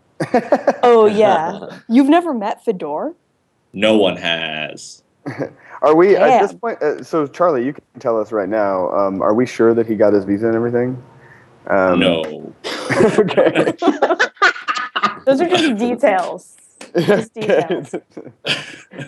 Oh 0.82 1.06
yeah, 1.12 1.78
you've 1.88 2.08
never 2.08 2.34
met 2.34 2.64
Fedor? 2.64 3.14
No 3.76 3.98
one 3.98 4.16
has. 4.16 5.02
Are 5.82 5.94
we 5.94 6.16
at 6.16 6.40
this 6.40 6.54
point? 6.54 6.82
Uh, 6.82 7.04
so 7.04 7.26
Charlie, 7.26 7.62
you 7.64 7.74
can 7.74 7.84
tell 8.00 8.18
us 8.18 8.32
right 8.32 8.48
now. 8.48 8.90
Um, 8.90 9.20
are 9.20 9.34
we 9.34 9.44
sure 9.44 9.74
that 9.74 9.86
he 9.86 9.94
got 9.94 10.14
his 10.14 10.24
visa 10.24 10.46
and 10.46 10.56
everything? 10.56 11.02
Um, 11.66 12.00
no. 12.00 12.54
okay. 13.18 13.74
Those 15.26 15.40
are 15.42 15.48
just 15.48 15.76
details. 15.78 16.56
Just 16.96 17.34
details. 17.34 17.94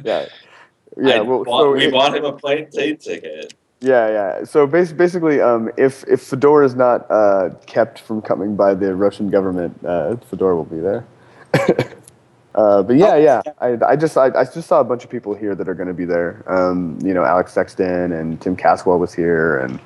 yeah. 0.04 0.26
Yeah. 0.98 1.20
Well, 1.20 1.44
bought- 1.44 1.60
so 1.62 1.72
we 1.72 1.86
it- 1.86 1.92
bought 1.92 2.14
him 2.14 2.26
a 2.26 2.32
plane 2.32 2.68
ticket. 2.70 3.54
Yeah, 3.80 4.08
yeah. 4.08 4.44
So 4.44 4.66
bas- 4.66 4.92
basically, 4.92 5.40
um, 5.40 5.70
if 5.78 6.04
if 6.08 6.20
Fedor 6.20 6.62
is 6.62 6.74
not 6.74 7.10
uh, 7.10 7.50
kept 7.66 8.00
from 8.00 8.20
coming 8.20 8.54
by 8.56 8.74
the 8.74 8.94
Russian 8.94 9.30
government, 9.30 9.78
uh, 9.84 10.16
Fedor 10.16 10.54
will 10.56 10.64
be 10.64 10.80
there. 10.80 11.06
Uh, 12.58 12.82
but 12.82 12.96
yeah, 12.96 13.16
yeah. 13.16 13.40
I, 13.60 13.78
I 13.86 13.94
just 13.94 14.16
I, 14.16 14.26
I 14.34 14.44
just 14.44 14.66
saw 14.66 14.80
a 14.80 14.84
bunch 14.84 15.04
of 15.04 15.10
people 15.10 15.32
here 15.32 15.54
that 15.54 15.68
are 15.68 15.74
going 15.74 15.86
to 15.86 15.94
be 15.94 16.04
there. 16.04 16.42
Um, 16.46 16.98
you 17.04 17.14
know, 17.14 17.24
Alex 17.24 17.52
Sexton 17.52 18.12
and 18.12 18.40
Tim 18.40 18.56
Caswell 18.56 18.98
was 18.98 19.14
here, 19.14 19.58
and 19.58 19.80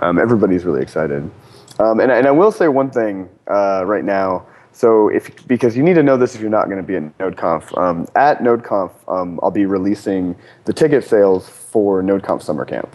um, 0.00 0.18
everybody's 0.18 0.64
really 0.64 0.82
excited. 0.82 1.30
Um, 1.78 2.00
and 2.00 2.10
and 2.10 2.26
I 2.26 2.32
will 2.32 2.50
say 2.50 2.66
one 2.66 2.90
thing 2.90 3.28
uh, 3.48 3.84
right 3.86 4.04
now. 4.04 4.44
So 4.72 5.08
if 5.08 5.46
because 5.46 5.76
you 5.76 5.84
need 5.84 5.94
to 5.94 6.02
know 6.02 6.16
this 6.16 6.34
if 6.34 6.40
you're 6.40 6.50
not 6.50 6.64
going 6.66 6.78
to 6.78 6.82
be 6.82 6.96
at 6.96 7.16
NodeConf. 7.18 7.78
Um, 7.78 8.08
at 8.16 8.40
NodeConf, 8.40 8.90
um, 9.08 9.38
I'll 9.42 9.52
be 9.52 9.64
releasing 9.64 10.34
the 10.64 10.72
ticket 10.72 11.04
sales 11.04 11.48
for 11.48 12.02
NodeConf 12.02 12.42
Summer 12.42 12.64
Camp. 12.64 12.94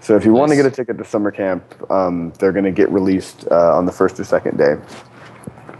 So 0.00 0.16
if 0.16 0.24
you 0.24 0.32
want 0.32 0.50
to 0.50 0.56
get 0.56 0.66
a 0.66 0.70
ticket 0.70 0.98
to 0.98 1.04
summer 1.04 1.30
camp, 1.30 1.62
um, 1.90 2.32
they're 2.40 2.50
going 2.50 2.64
to 2.64 2.72
get 2.72 2.90
released 2.90 3.46
uh, 3.52 3.76
on 3.76 3.86
the 3.86 3.92
first 3.92 4.18
or 4.18 4.24
second 4.24 4.56
day. 4.56 4.74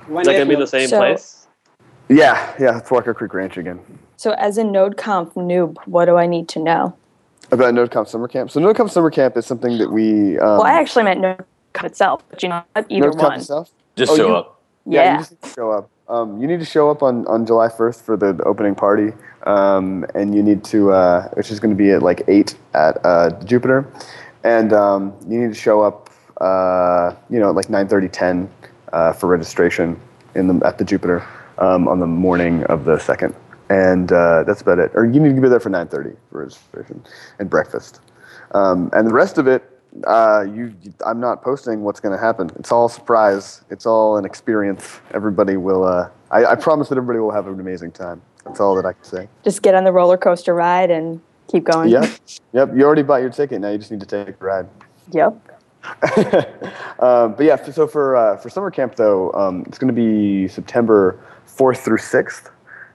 When 0.07 0.20
Is 0.20 0.26
that 0.28 0.35
gonna 0.35 0.46
be 0.46 0.55
the 0.55 0.66
same 0.66 0.88
So- 0.88 0.98
place? 0.98 1.41
Yeah, 2.16 2.55
yeah, 2.59 2.79
it's 2.79 2.90
Walker 2.90 3.14
Creek 3.14 3.33
Ranch 3.35 3.57
again. 3.57 3.81
So, 4.16 4.33
as 4.33 4.59
a 4.59 4.62
NodeConf 4.62 5.35
noob, 5.35 5.77
what 5.87 6.05
do 6.05 6.16
I 6.16 6.27
need 6.27 6.48
to 6.51 6.59
know? 6.61 6.96
About 7.51 7.75
NodeConf 7.75 8.09
summer 8.09 8.29
camp. 8.29 8.51
So 8.51 8.61
NodeConf 8.61 8.90
summer 8.90 9.11
camp 9.11 9.37
is 9.37 9.46
something 9.46 9.79
that 9.79 9.90
we. 9.90 10.38
Um, 10.38 10.59
well, 10.59 10.62
I 10.62 10.72
actually 10.75 11.05
meant 11.05 11.20
NodeConf 11.20 11.85
itself, 11.85 12.22
but 12.31 12.42
you 12.42 12.48
know 12.48 12.62
what? 12.72 12.87
Either 12.90 13.11
NodeConf 13.11 13.22
one. 13.22 13.38
itself? 13.40 13.70
Just 13.96 14.12
Oh, 14.12 14.16
show 14.16 14.27
you- 14.29 14.35
up. 14.37 14.61
Yeah, 14.87 15.03
Yeah. 15.05 15.12
you 15.12 15.18
just 15.18 15.31
need 15.33 15.42
to 15.42 15.48
show 15.48 15.70
up. 15.70 15.88
Um, 16.09 16.40
you 16.40 16.46
need 16.48 16.59
to 16.61 16.66
show 16.66 16.90
up 16.90 17.03
on, 17.03 17.27
on 17.29 17.46
July 17.46 17.68
1st 17.68 18.03
for 18.03 18.16
the, 18.16 18.33
the 18.33 18.42
opening 18.44 18.75
party, 18.75 19.12
um, 19.46 20.05
and 20.14 20.35
you 20.35 20.42
need 20.42 20.64
to, 20.64 20.90
uh, 20.92 21.29
which 21.35 21.51
is 21.51 21.61
going 21.61 21.70
to 21.70 21.77
be 21.77 21.90
at 21.92 22.03
like 22.03 22.22
8 22.29 22.55
at 22.75 22.98
uh, 23.05 23.31
Jupiter. 23.44 23.87
And 24.44 24.72
um, 24.72 25.14
you 25.29 25.38
need 25.40 25.55
to 25.55 25.59
show 25.59 25.81
up, 25.83 26.11
uh, 26.40 27.14
you 27.31 27.38
know, 27.38 27.51
at 27.51 27.55
like 27.55 27.68
9.30, 27.68 28.11
10 28.11 28.51
uh, 28.92 29.12
for 29.12 29.29
registration 29.29 29.98
in 30.35 30.48
the, 30.48 30.66
at 30.66 30.79
the 30.79 30.85
Jupiter 30.85 31.22
um, 31.62 31.87
on 31.87 32.01
the 32.01 32.07
morning 32.07 32.64
of 32.64 32.85
the 32.85 32.96
2nd. 32.96 33.35
And 33.70 34.12
uh, 34.12 34.42
that's 34.42 34.61
about 34.61 34.79
it. 34.79 34.90
Or 34.94 35.07
you 35.07 35.20
need 35.20 35.37
to 35.37 35.40
be 35.40 35.48
there 35.48 35.61
for 35.61 35.70
9.30 35.70 36.16
for 36.31 36.42
registration 36.42 37.03
and 37.38 37.48
breakfast. 37.48 38.01
Um, 38.51 38.90
and 38.92 39.09
the 39.09 39.14
rest 39.14 39.38
of 39.38 39.46
it, 39.46 39.62
uh, 40.07 40.44
you, 40.53 40.75
I'm 41.07 41.20
not 41.20 41.42
posting 41.42 41.83
what's 41.83 42.01
going 42.01 42.14
to 42.16 42.22
happen. 42.22 42.51
It's 42.59 42.72
all 42.72 42.88
surprise. 42.88 43.62
It's 43.70 43.87
all 43.87 44.16
an 44.16 44.25
experience. 44.25 45.01
Everybody 45.14 45.57
will. 45.57 45.85
Uh, 45.85 46.11
I, 46.31 46.44
I 46.46 46.55
promise 46.57 46.88
that 46.88 46.98
everybody 46.98 47.20
will 47.20 47.31
have 47.31 47.46
an 47.46 47.61
amazing 47.61 47.92
time. 47.92 48.20
That's 48.44 48.59
all 48.59 48.75
that 48.75 48.85
I 48.85 48.94
can 48.94 49.05
say. 49.05 49.29
Just 49.44 49.62
get 49.62 49.75
on 49.75 49.85
the 49.85 49.92
roller 49.92 50.16
coaster 50.16 50.55
ride 50.55 50.90
and 50.90 51.20
keep 51.46 51.64
going. 51.64 51.90
Yep, 51.90 52.11
yep. 52.53 52.70
You 52.75 52.85
already 52.85 53.03
bought 53.03 53.20
your 53.20 53.31
ticket. 53.31 53.61
Now 53.61 53.70
you 53.70 53.79
just 53.79 53.90
need 53.90 54.01
to 54.01 54.07
take 54.07 54.38
the 54.38 54.44
ride. 54.44 54.66
Yep. 55.12 55.61
um, 57.01 57.35
but 57.37 57.40
yeah, 57.40 57.62
so 57.70 57.87
for 57.87 58.16
uh, 58.16 58.37
for 58.38 58.48
summer 58.48 58.70
camp 58.70 58.96
though, 58.96 59.31
um, 59.33 59.62
it's 59.66 59.79
going 59.79 59.94
to 59.94 60.01
be 60.01 60.48
September 60.48 61.20
4th 61.56 61.78
through 61.78 61.98
6th, 61.98 62.50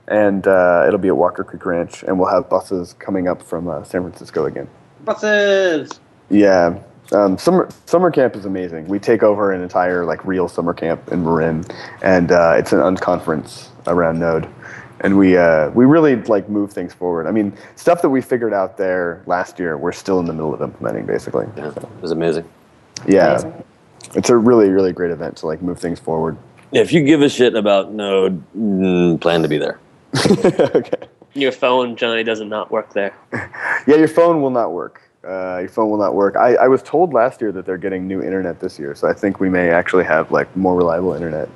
and 0.07 0.47
uh, 0.47 0.85
it'll 0.87 0.99
be 0.99 1.07
at 1.09 1.17
Walker 1.17 1.43
Creek 1.43 1.65
Ranch, 1.65 2.03
and 2.03 2.19
we'll 2.19 2.29
have 2.29 2.49
buses 2.49 2.93
coming 2.99 3.27
up 3.27 3.41
from 3.41 3.67
uh, 3.67 3.83
San 3.83 4.01
Francisco 4.01 4.45
again. 4.45 4.67
Buses. 5.05 5.99
Yeah. 6.29 6.79
Um, 7.13 7.37
summer 7.37 7.69
summer 7.85 8.11
camp 8.11 8.35
is 8.35 8.43
amazing. 8.43 8.85
We 8.89 8.99
take 8.99 9.23
over 9.23 9.53
an 9.53 9.61
entire 9.61 10.03
like 10.03 10.25
real 10.25 10.49
summer 10.49 10.73
camp 10.73 11.09
in 11.09 11.23
Marin, 11.23 11.63
and 12.01 12.31
uh, 12.33 12.55
it's 12.57 12.73
an 12.73 12.79
unconference 12.79 13.69
around 13.87 14.19
Node, 14.19 14.45
and 14.99 15.17
we 15.17 15.37
uh, 15.37 15.69
we 15.69 15.85
really 15.85 16.17
like 16.23 16.49
move 16.49 16.73
things 16.73 16.93
forward. 16.93 17.25
I 17.25 17.31
mean, 17.31 17.53
stuff 17.77 18.01
that 18.01 18.09
we 18.09 18.19
figured 18.21 18.53
out 18.53 18.75
there 18.75 19.23
last 19.25 19.57
year, 19.57 19.77
we're 19.77 19.93
still 19.93 20.19
in 20.19 20.25
the 20.25 20.33
middle 20.33 20.53
of 20.53 20.61
implementing, 20.61 21.05
basically. 21.05 21.45
Yeah, 21.55 21.69
it 21.69 22.01
was 22.01 22.11
amazing. 22.11 22.43
Yeah, 23.07 23.39
Amazing. 23.39 23.63
it's 24.15 24.29
a 24.29 24.35
really 24.35 24.69
really 24.69 24.91
great 24.91 25.11
event 25.11 25.37
to 25.37 25.47
like 25.47 25.61
move 25.61 25.79
things 25.79 25.99
forward. 25.99 26.35
If 26.71 26.91
you 26.91 27.03
give 27.03 27.21
a 27.21 27.29
shit 27.29 27.55
about 27.55 27.91
Node, 27.91 28.43
mm, 28.53 29.19
plan 29.21 29.41
to 29.41 29.47
be 29.47 29.57
there. 29.57 29.79
okay. 30.75 31.07
Your 31.33 31.51
phone 31.51 31.95
generally 31.95 32.23
does 32.23 32.39
not 32.39 32.49
not 32.49 32.71
work 32.71 32.93
there. 32.93 33.15
Yeah, 33.87 33.95
your 33.95 34.09
phone 34.09 34.41
will 34.41 34.49
not 34.49 34.73
work. 34.73 35.01
Uh, 35.23 35.59
your 35.59 35.69
phone 35.69 35.89
will 35.89 35.97
not 35.97 36.13
work. 36.13 36.35
I, 36.35 36.55
I 36.55 36.67
was 36.67 36.83
told 36.83 37.13
last 37.13 37.39
year 37.39 37.53
that 37.53 37.65
they're 37.65 37.77
getting 37.77 38.05
new 38.05 38.21
internet 38.21 38.59
this 38.59 38.77
year, 38.77 38.95
so 38.95 39.07
I 39.07 39.13
think 39.13 39.39
we 39.39 39.49
may 39.49 39.69
actually 39.69 40.03
have 40.03 40.29
like 40.29 40.53
more 40.57 40.75
reliable 40.75 41.13
internet. 41.13 41.47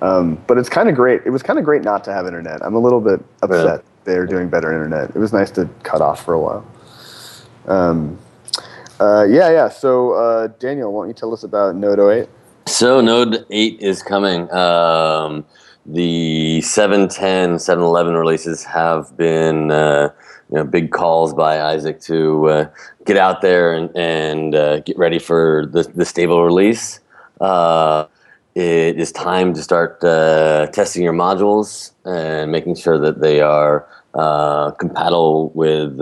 Um, 0.00 0.38
but 0.46 0.58
it's 0.58 0.68
kind 0.68 0.90
of 0.90 0.94
great. 0.94 1.22
It 1.24 1.30
was 1.30 1.42
kind 1.42 1.58
of 1.58 1.64
great 1.64 1.82
not 1.82 2.04
to 2.04 2.12
have 2.12 2.26
internet. 2.26 2.62
I'm 2.62 2.74
a 2.74 2.78
little 2.78 3.00
bit 3.00 3.24
upset 3.42 3.82
they're 4.04 4.26
doing 4.26 4.48
better 4.48 4.72
internet. 4.72 5.10
It 5.10 5.18
was 5.18 5.32
nice 5.32 5.50
to 5.52 5.68
cut 5.82 6.00
off 6.00 6.24
for 6.24 6.34
a 6.34 6.40
while. 6.40 6.66
Um, 7.66 8.18
uh, 8.98 9.26
yeah, 9.28 9.50
yeah. 9.50 9.68
So 9.68 10.12
uh, 10.12 10.46
Daniel, 10.58 10.92
why 10.92 11.02
don't 11.02 11.08
you 11.08 11.14
tell 11.14 11.32
us 11.32 11.44
about 11.44 11.76
Node 11.76 11.98
08? 11.98 12.28
So 12.70 13.00
Node 13.00 13.44
8 13.50 13.80
is 13.80 14.00
coming. 14.00 14.50
Um, 14.52 15.44
the 15.84 16.60
710, 16.60 17.58
711 17.58 18.14
releases 18.14 18.64
have 18.64 19.14
been 19.16 19.72
uh, 19.72 20.10
you 20.50 20.56
know, 20.56 20.64
big 20.64 20.92
calls 20.92 21.34
by 21.34 21.60
Isaac 21.60 22.00
to 22.02 22.48
uh, 22.48 22.70
get 23.04 23.16
out 23.16 23.42
there 23.42 23.72
and, 23.72 23.94
and 23.96 24.54
uh, 24.54 24.80
get 24.80 24.96
ready 24.96 25.18
for 25.18 25.66
the, 25.66 25.82
the 25.82 26.04
stable 26.04 26.44
release. 26.44 27.00
Uh, 27.40 28.06
it 28.54 28.98
is 28.98 29.10
time 29.10 29.52
to 29.54 29.62
start 29.62 30.02
uh, 30.04 30.68
testing 30.68 31.02
your 31.02 31.12
modules 31.12 31.90
and 32.04 32.52
making 32.52 32.76
sure 32.76 32.98
that 33.00 33.20
they 33.20 33.40
are 33.40 33.86
uh, 34.14 34.70
compatible 34.70 35.50
with 35.50 36.00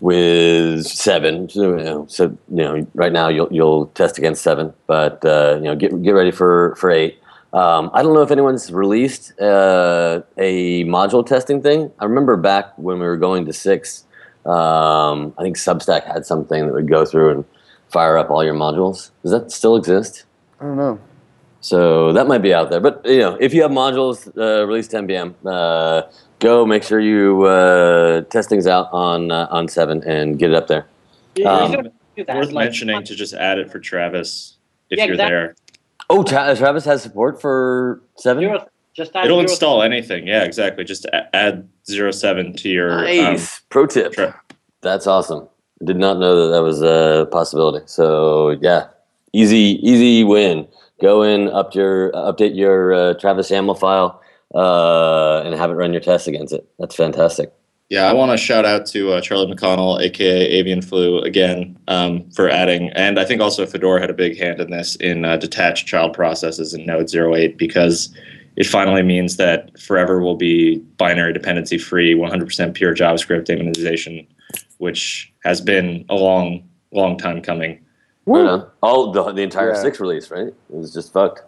with 0.00 0.86
seven. 0.86 1.48
So, 1.48 1.76
you 1.76 1.84
know, 1.84 2.06
so 2.08 2.24
you 2.48 2.56
know, 2.56 2.86
right 2.94 3.12
now 3.12 3.28
you'll 3.28 3.52
you'll 3.52 3.86
test 3.88 4.18
against 4.18 4.42
seven, 4.42 4.72
but 4.86 5.24
uh, 5.24 5.56
you 5.56 5.64
know, 5.64 5.76
get 5.76 6.02
get 6.02 6.12
ready 6.12 6.30
for 6.30 6.74
for 6.76 6.90
eight. 6.90 7.18
Um, 7.52 7.90
I 7.92 8.02
don't 8.02 8.14
know 8.14 8.22
if 8.22 8.30
anyone's 8.30 8.72
released 8.72 9.38
uh, 9.40 10.22
a 10.36 10.84
module 10.84 11.26
testing 11.26 11.62
thing. 11.62 11.90
I 11.98 12.04
remember 12.04 12.36
back 12.36 12.76
when 12.78 12.98
we 12.98 13.06
were 13.06 13.16
going 13.16 13.44
to 13.46 13.52
six. 13.52 14.04
Um, 14.46 15.34
I 15.36 15.42
think 15.42 15.56
Substack 15.56 16.06
had 16.06 16.24
something 16.24 16.66
that 16.66 16.72
would 16.72 16.88
go 16.88 17.04
through 17.04 17.30
and 17.30 17.44
fire 17.88 18.16
up 18.16 18.30
all 18.30 18.44
your 18.44 18.54
modules. 18.54 19.10
Does 19.22 19.32
that 19.32 19.50
still 19.50 19.76
exist? 19.76 20.24
I 20.60 20.64
don't 20.64 20.76
know. 20.76 21.00
So 21.60 22.12
that 22.12 22.26
might 22.26 22.38
be 22.38 22.54
out 22.54 22.70
there. 22.70 22.80
But 22.80 23.02
you 23.04 23.18
know, 23.18 23.36
if 23.40 23.52
you 23.52 23.62
have 23.62 23.70
modules 23.70 24.28
uh, 24.38 24.66
released 24.66 24.92
10 24.92 25.08
p.m., 25.08 25.34
uh, 25.44 26.02
go 26.40 26.66
make 26.66 26.82
sure 26.82 26.98
you 27.00 27.44
uh, 27.44 28.22
test 28.22 28.48
things 28.48 28.66
out 28.66 28.88
on 28.92 29.30
uh, 29.30 29.46
on 29.50 29.68
seven 29.68 30.02
and 30.04 30.38
get 30.38 30.50
it 30.50 30.56
up 30.56 30.66
there. 30.66 30.86
You- 31.36 31.44
you 31.44 31.50
Um, 31.50 31.70
should 31.72 31.92
Worth 32.28 32.52
like- 32.52 32.66
mentioning 32.66 33.02
to 33.04 33.14
just 33.14 33.32
add 33.34 33.58
it 33.58 33.70
for 33.70 33.78
Travis 33.78 34.56
if 34.90 34.98
Yeah, 34.98 35.04
you're 35.04 35.14
exactly. 35.14 35.34
there. 35.36 35.54
Oh, 36.10 36.22
Tra- 36.24 36.54
Travis 36.56 36.84
has 36.84 37.02
support 37.02 37.40
for 37.40 38.02
seven. 38.16 38.42
Zero- 38.42 38.66
just 38.94 39.14
add 39.14 39.24
It'll 39.26 39.36
zero- 39.38 39.48
install 39.48 39.82
anything. 39.82 40.26
Yeah, 40.26 40.42
exactly. 40.42 40.84
Just 40.84 41.04
a- 41.06 41.34
add 41.34 41.66
07 41.84 42.52
to 42.56 42.68
your. 42.68 42.90
Um, 42.98 43.04
Nice. 43.04 43.60
Pro 43.70 43.86
tip. 43.86 44.12
tra- 44.12 44.38
That's 44.82 45.06
awesome. 45.06 45.48
Did 45.84 45.96
not 45.96 46.18
know 46.18 46.42
that 46.44 46.48
that 46.56 46.62
was 46.62 46.82
a 46.82 47.26
possibility. 47.32 47.84
So 47.86 48.50
yeah, 48.60 48.88
easy 49.32 49.78
easy 49.82 50.24
win. 50.24 50.66
Go 51.00 51.22
in, 51.22 51.48
up 51.48 51.74
your 51.74 52.10
update 52.12 52.54
your 52.54 52.92
uh, 52.92 53.14
Travis 53.14 53.50
YAML 53.50 53.78
file, 53.78 54.20
uh, 54.54 55.42
and 55.44 55.54
have 55.54 55.70
it 55.70 55.74
run 55.74 55.92
your 55.92 56.00
tests 56.00 56.26
against 56.28 56.52
it. 56.52 56.68
That's 56.78 56.94
fantastic. 56.94 57.52
Yeah, 57.88 58.04
I 58.08 58.12
want 58.12 58.30
to 58.30 58.36
shout 58.36 58.64
out 58.64 58.86
to 58.86 59.12
uh, 59.14 59.20
Charlie 59.20 59.52
McConnell, 59.52 60.00
aka 60.00 60.46
Avian 60.46 60.80
Flu, 60.80 61.18
again 61.22 61.76
um, 61.88 62.30
for 62.30 62.48
adding, 62.48 62.90
and 62.90 63.18
I 63.18 63.24
think 63.24 63.40
also 63.40 63.66
Fedor 63.66 63.98
had 63.98 64.10
a 64.10 64.14
big 64.14 64.38
hand 64.38 64.60
in 64.60 64.70
this 64.70 64.94
in 64.96 65.24
uh, 65.24 65.36
detached 65.36 65.88
child 65.88 66.12
processes 66.12 66.72
in 66.72 66.86
Node 66.86 67.12
08 67.12 67.58
because 67.58 68.14
it 68.54 68.66
finally 68.66 69.02
means 69.02 69.38
that 69.38 69.76
forever 69.80 70.20
will 70.20 70.36
be 70.36 70.78
binary 70.98 71.32
dependency 71.32 71.78
free, 71.78 72.14
100% 72.14 72.74
pure 72.74 72.94
JavaScript 72.94 73.48
immunization, 73.48 74.24
which 74.78 75.32
has 75.42 75.60
been 75.60 76.04
a 76.10 76.14
long, 76.14 76.62
long 76.92 77.16
time 77.18 77.42
coming. 77.42 77.80
Right. 78.26 78.62
Oh, 78.84 79.10
the 79.12 79.32
the 79.32 79.42
entire 79.42 79.70
Yeah. 79.72 79.82
six 79.82 79.98
release, 79.98 80.30
right? 80.30 80.46
It 80.48 80.54
was 80.68 80.92
just 80.94 81.12
fucked. 81.12 81.42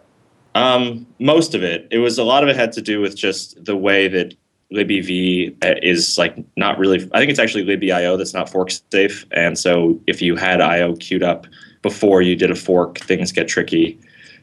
Um, 0.55 1.07
most 1.19 1.55
of 1.55 1.63
it. 1.63 1.87
It 1.91 1.97
was 1.97 2.17
a 2.17 2.23
lot 2.23 2.43
of 2.43 2.49
it 2.49 2.55
had 2.55 2.71
to 2.73 2.81
do 2.81 3.01
with 3.01 3.15
just 3.15 3.63
the 3.63 3.75
way 3.75 4.07
that 4.07 4.35
libev 4.71 5.55
uh, 5.63 5.75
is 5.81 6.17
like 6.17 6.37
not 6.57 6.77
really. 6.77 7.09
I 7.13 7.19
think 7.19 7.29
it's 7.31 7.39
actually 7.39 7.65
libeio 7.65 8.17
that's 8.17 8.33
not 8.33 8.49
fork 8.49 8.71
safe, 8.91 9.25
and 9.31 9.57
so 9.57 9.99
if 10.07 10.21
you 10.21 10.35
had 10.35 10.61
IO 10.61 10.95
queued 10.95 11.23
up 11.23 11.47
before 11.81 12.21
you 12.21 12.35
did 12.35 12.51
a 12.51 12.55
fork, 12.55 12.99
things 12.99 13.31
get 13.31 13.47
tricky. 13.47 13.99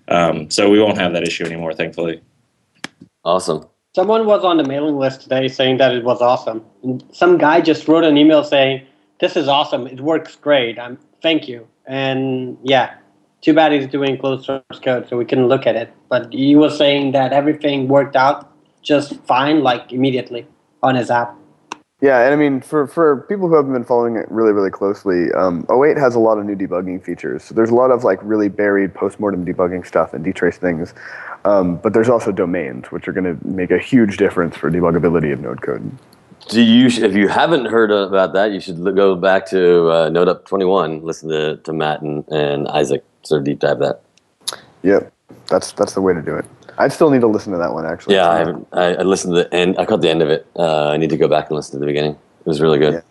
Um, 0.08 0.50
so 0.50 0.68
we 0.68 0.80
won't 0.80 0.98
have 0.98 1.12
that 1.12 1.26
issue 1.26 1.44
anymore, 1.44 1.72
thankfully. 1.72 2.20
Awesome. 3.24 3.66
Someone 3.94 4.26
was 4.26 4.44
on 4.44 4.56
the 4.56 4.64
mailing 4.64 4.98
list 4.98 5.22
today 5.22 5.48
saying 5.48 5.78
that 5.78 5.94
it 5.94 6.04
was 6.04 6.20
awesome. 6.20 6.64
And 6.82 7.04
some 7.12 7.38
guy 7.38 7.60
just 7.60 7.88
wrote 7.88 8.04
an 8.04 8.16
email 8.16 8.44
saying, 8.44 8.86
"This 9.20 9.36
is 9.36 9.48
awesome. 9.48 9.86
It 9.86 10.00
works 10.00 10.36
great. 10.36 10.78
I'm 10.78 10.98
thank 11.22 11.48
you." 11.48 11.66
And 11.86 12.56
yeah, 12.62 12.94
too 13.40 13.54
bad 13.54 13.72
he's 13.72 13.86
doing 13.86 14.18
closed 14.18 14.44
source 14.44 14.62
code, 14.82 15.08
so 15.08 15.16
we 15.16 15.24
couldn't 15.24 15.48
look 15.48 15.66
at 15.66 15.76
it. 15.76 15.92
But 16.08 16.32
he 16.32 16.56
was 16.56 16.76
saying 16.76 17.12
that 17.12 17.32
everything 17.32 17.88
worked 17.88 18.16
out 18.16 18.52
just 18.82 19.14
fine, 19.24 19.62
like 19.62 19.92
immediately 19.92 20.46
on 20.82 20.94
his 20.94 21.10
app. 21.10 21.36
Yeah, 22.02 22.24
and 22.24 22.32
I 22.32 22.36
mean, 22.36 22.62
for, 22.62 22.86
for 22.86 23.26
people 23.28 23.48
who 23.48 23.56
haven't 23.56 23.74
been 23.74 23.84
following 23.84 24.16
it 24.16 24.30
really, 24.30 24.52
really 24.52 24.70
closely, 24.70 25.30
um, 25.32 25.66
08 25.70 25.98
has 25.98 26.14
a 26.14 26.18
lot 26.18 26.38
of 26.38 26.46
new 26.46 26.56
debugging 26.56 27.04
features. 27.04 27.44
So 27.44 27.54
there's 27.54 27.68
a 27.68 27.74
lot 27.74 27.90
of 27.90 28.04
like 28.04 28.18
really 28.22 28.48
buried 28.48 28.94
postmortem 28.94 29.44
debugging 29.44 29.86
stuff 29.86 30.14
and 30.14 30.24
dtrace 30.24 30.54
things. 30.54 30.94
Um, 31.44 31.76
but 31.76 31.92
there's 31.92 32.08
also 32.08 32.32
domains, 32.32 32.86
which 32.86 33.06
are 33.06 33.12
going 33.12 33.24
to 33.24 33.46
make 33.46 33.70
a 33.70 33.78
huge 33.78 34.16
difference 34.16 34.56
for 34.56 34.70
debuggability 34.70 35.30
of 35.30 35.40
node 35.40 35.60
code. 35.60 35.90
Do 36.50 36.62
you? 36.62 36.86
If 36.86 37.14
you 37.14 37.28
haven't 37.28 37.66
heard 37.66 37.92
about 37.92 38.32
that, 38.32 38.50
you 38.50 38.58
should 38.60 38.82
go 38.96 39.14
back 39.14 39.46
to 39.50 39.88
uh, 39.90 40.08
Node 40.08 40.28
Up 40.28 40.46
Twenty 40.46 40.64
One. 40.64 41.00
Listen 41.02 41.28
to, 41.28 41.56
to 41.58 41.72
Matt 41.72 42.02
and, 42.02 42.26
and 42.28 42.66
Isaac 42.68 43.04
sort 43.22 43.38
of 43.40 43.44
deep 43.44 43.60
dive 43.60 43.78
that. 43.78 44.02
Yep, 44.82 45.12
that's 45.48 45.70
that's 45.72 45.94
the 45.94 46.00
way 46.00 46.12
to 46.12 46.20
do 46.20 46.34
it. 46.34 46.44
I 46.76 46.88
still 46.88 47.10
need 47.10 47.20
to 47.20 47.28
listen 47.28 47.52
to 47.52 47.58
that 47.58 47.72
one 47.72 47.86
actually. 47.86 48.16
Yeah, 48.16 48.28
I 48.28 48.38
haven't. 48.38 48.66
I, 48.72 48.94
I 48.94 49.02
listened 49.02 49.34
to 49.36 49.44
the 49.44 49.54
end. 49.54 49.78
I 49.78 49.84
caught 49.84 50.00
the 50.00 50.10
end 50.10 50.22
of 50.22 50.28
it. 50.28 50.46
Uh, 50.56 50.88
I 50.88 50.96
need 50.96 51.10
to 51.10 51.16
go 51.16 51.28
back 51.28 51.48
and 51.50 51.56
listen 51.56 51.72
to 51.72 51.78
the 51.78 51.86
beginning. 51.86 52.12
It 52.12 52.46
was 52.46 52.60
really 52.60 52.78
good. 52.78 53.02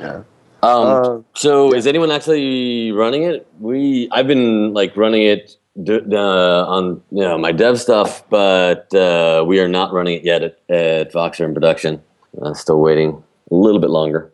Yeah. 0.00 0.22
Um, 0.62 0.86
Uh, 0.86 1.18
so 1.34 1.72
is 1.72 1.86
anyone 1.86 2.10
actually 2.10 2.90
running 2.92 3.22
it? 3.22 3.46
We 3.60 4.08
I've 4.10 4.26
been 4.26 4.74
like 4.74 4.96
running 4.96 5.22
it 5.22 5.56
d- 5.82 6.00
uh, 6.12 6.66
on 6.66 7.02
you 7.12 7.22
know 7.22 7.38
my 7.38 7.52
dev 7.52 7.78
stuff, 7.80 8.28
but 8.30 8.92
uh, 8.94 9.44
we 9.46 9.60
are 9.60 9.68
not 9.68 9.92
running 9.92 10.16
it 10.18 10.24
yet 10.24 10.42
at, 10.42 10.58
at 10.68 11.12
Voxer 11.12 11.44
in 11.44 11.54
production. 11.54 12.02
Uh, 12.40 12.54
still 12.54 12.80
waiting 12.80 13.22
a 13.50 13.54
little 13.54 13.80
bit 13.80 13.90
longer. 13.90 14.32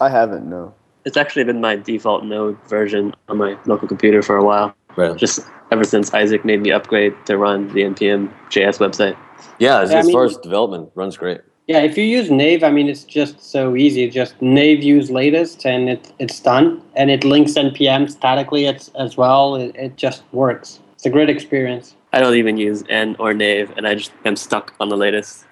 I 0.00 0.08
haven't. 0.08 0.48
No. 0.48 0.74
It's 1.04 1.16
actually 1.16 1.44
been 1.44 1.60
my 1.60 1.76
default 1.76 2.24
Node 2.24 2.58
version 2.68 3.14
on 3.28 3.38
my 3.38 3.56
local 3.66 3.88
computer 3.88 4.22
for 4.22 4.36
a 4.36 4.44
while. 4.44 4.74
Right. 4.96 5.16
Just 5.16 5.40
ever 5.70 5.84
since 5.84 6.12
Isaac 6.12 6.44
made 6.44 6.60
me 6.60 6.70
upgrade 6.70 7.14
to 7.26 7.38
run 7.38 7.68
the 7.68 7.82
npm 7.82 8.32
JS 8.50 8.78
website. 8.78 9.16
Yeah, 9.58 9.80
as, 9.80 9.90
Yeah, 9.90 9.96
I 9.96 10.00
as 10.00 10.10
far 10.10 10.24
as 10.24 10.36
development, 10.38 10.90
runs 10.94 11.16
great. 11.16 11.40
Yeah, 11.68 11.80
if 11.80 11.98
you 11.98 12.04
use 12.04 12.30
Nave, 12.30 12.64
I 12.64 12.70
mean, 12.70 12.88
it's 12.88 13.04
just 13.04 13.42
so 13.42 13.76
easy. 13.76 14.08
Just 14.08 14.40
Nave 14.40 14.82
use 14.82 15.10
latest, 15.10 15.66
and 15.66 15.90
it, 15.90 16.12
it's 16.18 16.40
done. 16.40 16.82
And 16.96 17.10
it 17.10 17.24
links 17.24 17.52
npm 17.52 18.10
statically 18.10 18.66
as, 18.66 18.90
as 18.98 19.18
well. 19.18 19.54
It, 19.54 19.76
it 19.76 19.96
just 19.96 20.22
works. 20.32 20.80
It's 20.94 21.04
a 21.04 21.10
great 21.10 21.28
experience. 21.28 21.94
I 22.12 22.20
don't 22.20 22.34
even 22.36 22.56
use 22.56 22.82
N 22.88 23.16
or 23.18 23.34
Nave, 23.34 23.70
and 23.76 23.86
I 23.86 23.94
just 23.94 24.12
am 24.24 24.34
stuck 24.34 24.74
on 24.80 24.88
the 24.88 24.96
latest. 24.96 25.44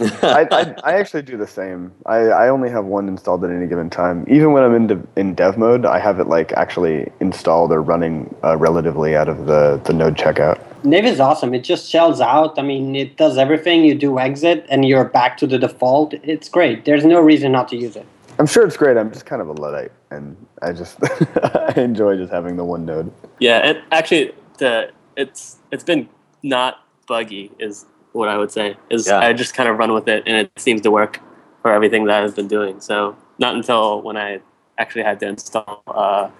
I, 0.00 0.46
I, 0.50 0.74
I 0.84 0.92
actually 0.94 1.22
do 1.22 1.36
the 1.36 1.46
same. 1.46 1.92
I, 2.06 2.16
I 2.16 2.48
only 2.48 2.70
have 2.70 2.84
one 2.84 3.08
installed 3.08 3.44
at 3.44 3.50
any 3.50 3.66
given 3.66 3.90
time. 3.90 4.24
Even 4.28 4.52
when 4.52 4.62
I'm 4.62 4.74
in 4.74 4.86
dev, 4.86 5.06
in 5.16 5.34
dev 5.34 5.58
mode, 5.58 5.84
I 5.84 5.98
have 5.98 6.20
it 6.20 6.26
like 6.26 6.52
actually 6.52 7.10
installed 7.20 7.72
or 7.72 7.82
running 7.82 8.34
uh, 8.44 8.56
relatively 8.56 9.16
out 9.16 9.28
of 9.28 9.46
the, 9.46 9.80
the 9.84 9.92
node 9.92 10.16
checkout. 10.16 10.62
Nave 10.84 11.04
is 11.04 11.20
awesome. 11.20 11.54
It 11.54 11.64
just 11.64 11.90
shells 11.90 12.20
out. 12.20 12.58
I 12.58 12.62
mean, 12.62 12.94
it 12.94 13.16
does 13.16 13.36
everything. 13.36 13.84
You 13.84 13.94
do 13.94 14.18
exit, 14.18 14.64
and 14.70 14.84
you're 14.84 15.04
back 15.04 15.36
to 15.38 15.46
the 15.46 15.58
default. 15.58 16.14
It's 16.22 16.48
great. 16.48 16.84
There's 16.84 17.04
no 17.04 17.20
reason 17.20 17.52
not 17.52 17.68
to 17.68 17.76
use 17.76 17.96
it. 17.96 18.06
I'm 18.38 18.46
sure 18.46 18.64
it's 18.64 18.76
great. 18.76 18.96
I'm 18.96 19.10
just 19.12 19.26
kind 19.26 19.42
of 19.42 19.48
a 19.48 19.52
luddite, 19.52 19.90
and 20.10 20.36
I 20.62 20.72
just 20.72 20.98
I 21.42 21.72
enjoy 21.76 22.16
just 22.16 22.32
having 22.32 22.56
the 22.56 22.64
one 22.64 22.84
node. 22.84 23.10
Yeah, 23.40 23.58
and 23.58 23.82
actually, 23.90 24.32
the 24.58 24.92
it's 25.16 25.56
it's 25.72 25.82
been 25.82 26.08
not 26.44 26.84
buggy 27.08 27.50
is 27.58 27.86
what 28.12 28.28
I 28.28 28.36
would 28.36 28.50
say 28.50 28.76
is 28.90 29.06
Yeah. 29.06 29.18
I 29.18 29.32
just 29.32 29.54
kind 29.54 29.68
of 29.68 29.78
run 29.78 29.92
with 29.92 30.08
it, 30.08 30.22
and 30.26 30.36
it 30.36 30.50
seems 30.56 30.80
to 30.82 30.90
work 30.90 31.20
for 31.62 31.72
everything 31.72 32.04
that 32.06 32.22
I've 32.22 32.36
been 32.36 32.48
doing. 32.48 32.80
So 32.80 33.16
not 33.38 33.54
until 33.54 34.02
when 34.02 34.16
I 34.16 34.40
actually 34.78 35.02
had 35.02 35.20
to 35.20 35.28
install 35.28 35.82
uh, 35.86 36.30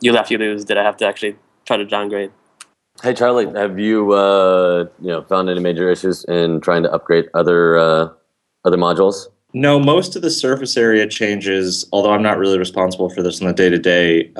You 0.00 0.12
Laugh, 0.12 0.30
You 0.30 0.38
Lose 0.38 0.64
did 0.64 0.76
I 0.76 0.82
have 0.82 0.96
to 0.98 1.06
actually 1.06 1.36
try 1.64 1.76
to 1.76 1.84
downgrade. 1.84 2.30
Hey 3.02 3.14
Charlie, 3.14 3.46
have 3.54 3.78
you 3.78 4.12
uh, 4.12 4.86
you 5.00 5.08
know 5.08 5.22
found 5.22 5.48
any 5.48 5.60
major 5.60 5.90
issues 5.90 6.24
in 6.24 6.60
trying 6.60 6.82
to 6.82 6.92
upgrade 6.92 7.28
other 7.34 7.78
uh, 7.78 8.08
other 8.64 8.76
modules? 8.76 9.26
No, 9.54 9.78
most 9.78 10.16
of 10.16 10.22
the 10.22 10.30
surface 10.30 10.76
area 10.76 11.06
changes, 11.06 11.86
although 11.92 12.12
I'm 12.12 12.22
not 12.22 12.38
really 12.38 12.58
responsible 12.58 13.10
for 13.10 13.22
this 13.22 13.40
on 13.40 13.48
the 13.48 13.52
day 13.52 13.68
to 13.68 13.78
day, 13.78 14.32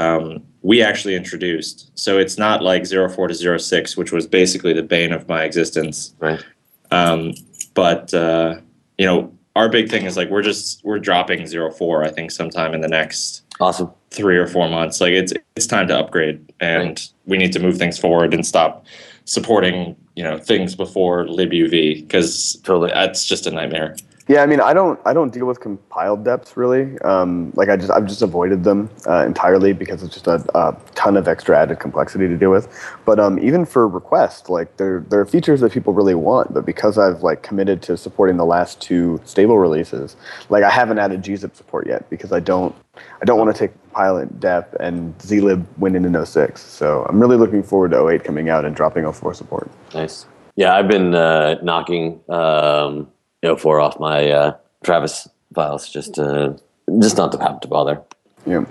we 0.63 0.83
actually 0.83 1.15
introduced. 1.15 1.91
So 1.99 2.19
it's 2.19 2.39
not 2.39 2.63
like 2.63 2.87
04 2.87 3.29
to 3.29 3.59
06, 3.59 3.97
which 3.97 4.13
was 4.13 4.27
basically 4.27 4.73
the 4.73 4.83
bane 4.83 5.13
of 5.13 5.29
my 5.29 5.43
existence. 5.45 6.15
Right. 6.21 6.43
Um, 6.91 7.35
but, 7.75 8.15
uh, 8.15 8.57
you 8.99 9.07
know, 9.07 9.33
our 9.57 9.69
big 9.69 9.91
thing 9.91 10.07
is 10.07 10.17
like 10.17 10.31
we're 10.31 10.43
just, 10.43 10.83
we're 10.85 10.99
dropping 10.99 11.47
04, 11.47 12.05
I 12.05 12.11
think, 12.11 12.31
sometime 12.31 12.75
in 12.75 12.81
the 12.81 12.89
next 12.89 13.43
Awesome. 13.61 13.91
three 14.11 14.37
or 14.37 14.47
four 14.47 14.69
months. 14.69 15.01
Like 15.01 15.13
it's, 15.13 15.33
it's 15.57 15.67
time 15.67 15.89
to 15.89 15.99
upgrade 15.99 16.53
and 16.61 17.09
we 17.27 17.39
need 17.39 17.53
to 17.53 17.59
move 17.59 17.77
things 17.77 17.99
forward 17.99 18.33
and 18.33 18.47
stop 18.47 18.87
supporting, 19.25 19.97
you 20.15 20.23
know, 20.23 20.39
things 20.39 20.75
before 20.75 21.27
libuv 21.27 21.71
because 22.03 22.57
Totally. 22.63 22.91
that's 22.93 23.25
just 23.25 23.47
a 23.47 23.51
nightmare. 23.51 23.97
Yeah, 24.33 24.43
I 24.43 24.47
mean, 24.47 24.63
I 24.63 24.73
don't, 24.73 24.99
I 25.05 25.13
don't 25.13 25.31
deal 25.31 25.45
with 25.45 25.61
compiled 25.61 26.25
deps 26.25 26.57
really. 26.57 26.99
Um, 27.01 27.53
like 27.55 27.69
I 27.69 27.77
just, 27.77 27.91
I've 27.91 28.07
just 28.07 28.23
avoided 28.23 28.65
them 28.65 28.89
uh, 29.07 29.27
entirely 29.27 29.75
because 29.75 30.03
it's 30.03 30.15
just 30.15 30.27
a, 30.27 30.43
a 30.59 30.75
ton 30.95 31.19
of 31.19 31.29
extra 31.29 31.55
added 31.55 31.81
complexity 31.81 32.29
to 32.29 32.39
deal 32.39 32.51
with. 32.51 32.67
But 33.05 33.21
um, 33.21 33.39
even 33.41 33.67
for 33.67 33.87
request, 33.87 34.49
like 34.49 34.79
there, 34.79 35.05
there 35.11 35.21
are 35.21 35.27
features 35.27 35.61
that 35.61 35.71
people 35.73 35.93
really 35.93 36.15
want, 36.15 36.55
but 36.55 36.65
because 36.65 36.97
I've 36.97 37.23
like 37.23 37.43
committed 37.43 37.83
to 37.83 37.99
supporting 37.99 38.39
the 38.39 38.47
last 38.47 38.81
two 38.81 39.21
stable 39.27 39.59
releases, 39.59 40.17
like 40.49 40.65
I 40.65 40.71
haven't 40.71 40.99
added 40.99 41.23
gzip 41.23 41.55
support 41.55 41.87
yet 41.87 42.09
because 42.09 42.33
I 42.33 42.41
don't, 42.41 42.75
I 43.21 43.27
don't 43.27 43.39
want 43.39 43.55
to 43.55 43.59
take 43.59 43.73
pilot 43.93 44.41
dep 44.41 44.75
and 44.81 45.15
zlib 45.19 45.67
went 45.77 45.95
into 45.95 46.25
06. 46.25 46.59
So 46.59 47.05
I'm 47.07 47.21
really 47.21 47.37
looking 47.37 47.63
forward 47.63 47.91
to 47.91 48.09
08 48.09 48.25
coming 48.25 48.49
out 48.49 48.65
and 48.65 48.75
dropping 48.75 49.13
04 49.13 49.35
support. 49.35 49.71
Nice. 49.93 50.25
Yeah, 50.57 50.75
I've 50.75 50.89
been 50.89 51.15
uh, 51.15 51.57
knocking 51.63 52.21
um, 52.31 53.12
you 53.43 53.49
know 53.49 53.57
four 53.57 53.81
off 53.81 53.99
my 53.99 54.31
uh, 54.31 54.57
Travis 54.85 55.29
files 55.55 55.89
just 55.89 56.15
to 56.15 56.59
just 57.01 57.17
not 57.17 57.33
to 57.33 57.39
have 57.39 57.61
to 57.61 57.69
bother. 57.69 58.01
Yeah. 58.47 58.65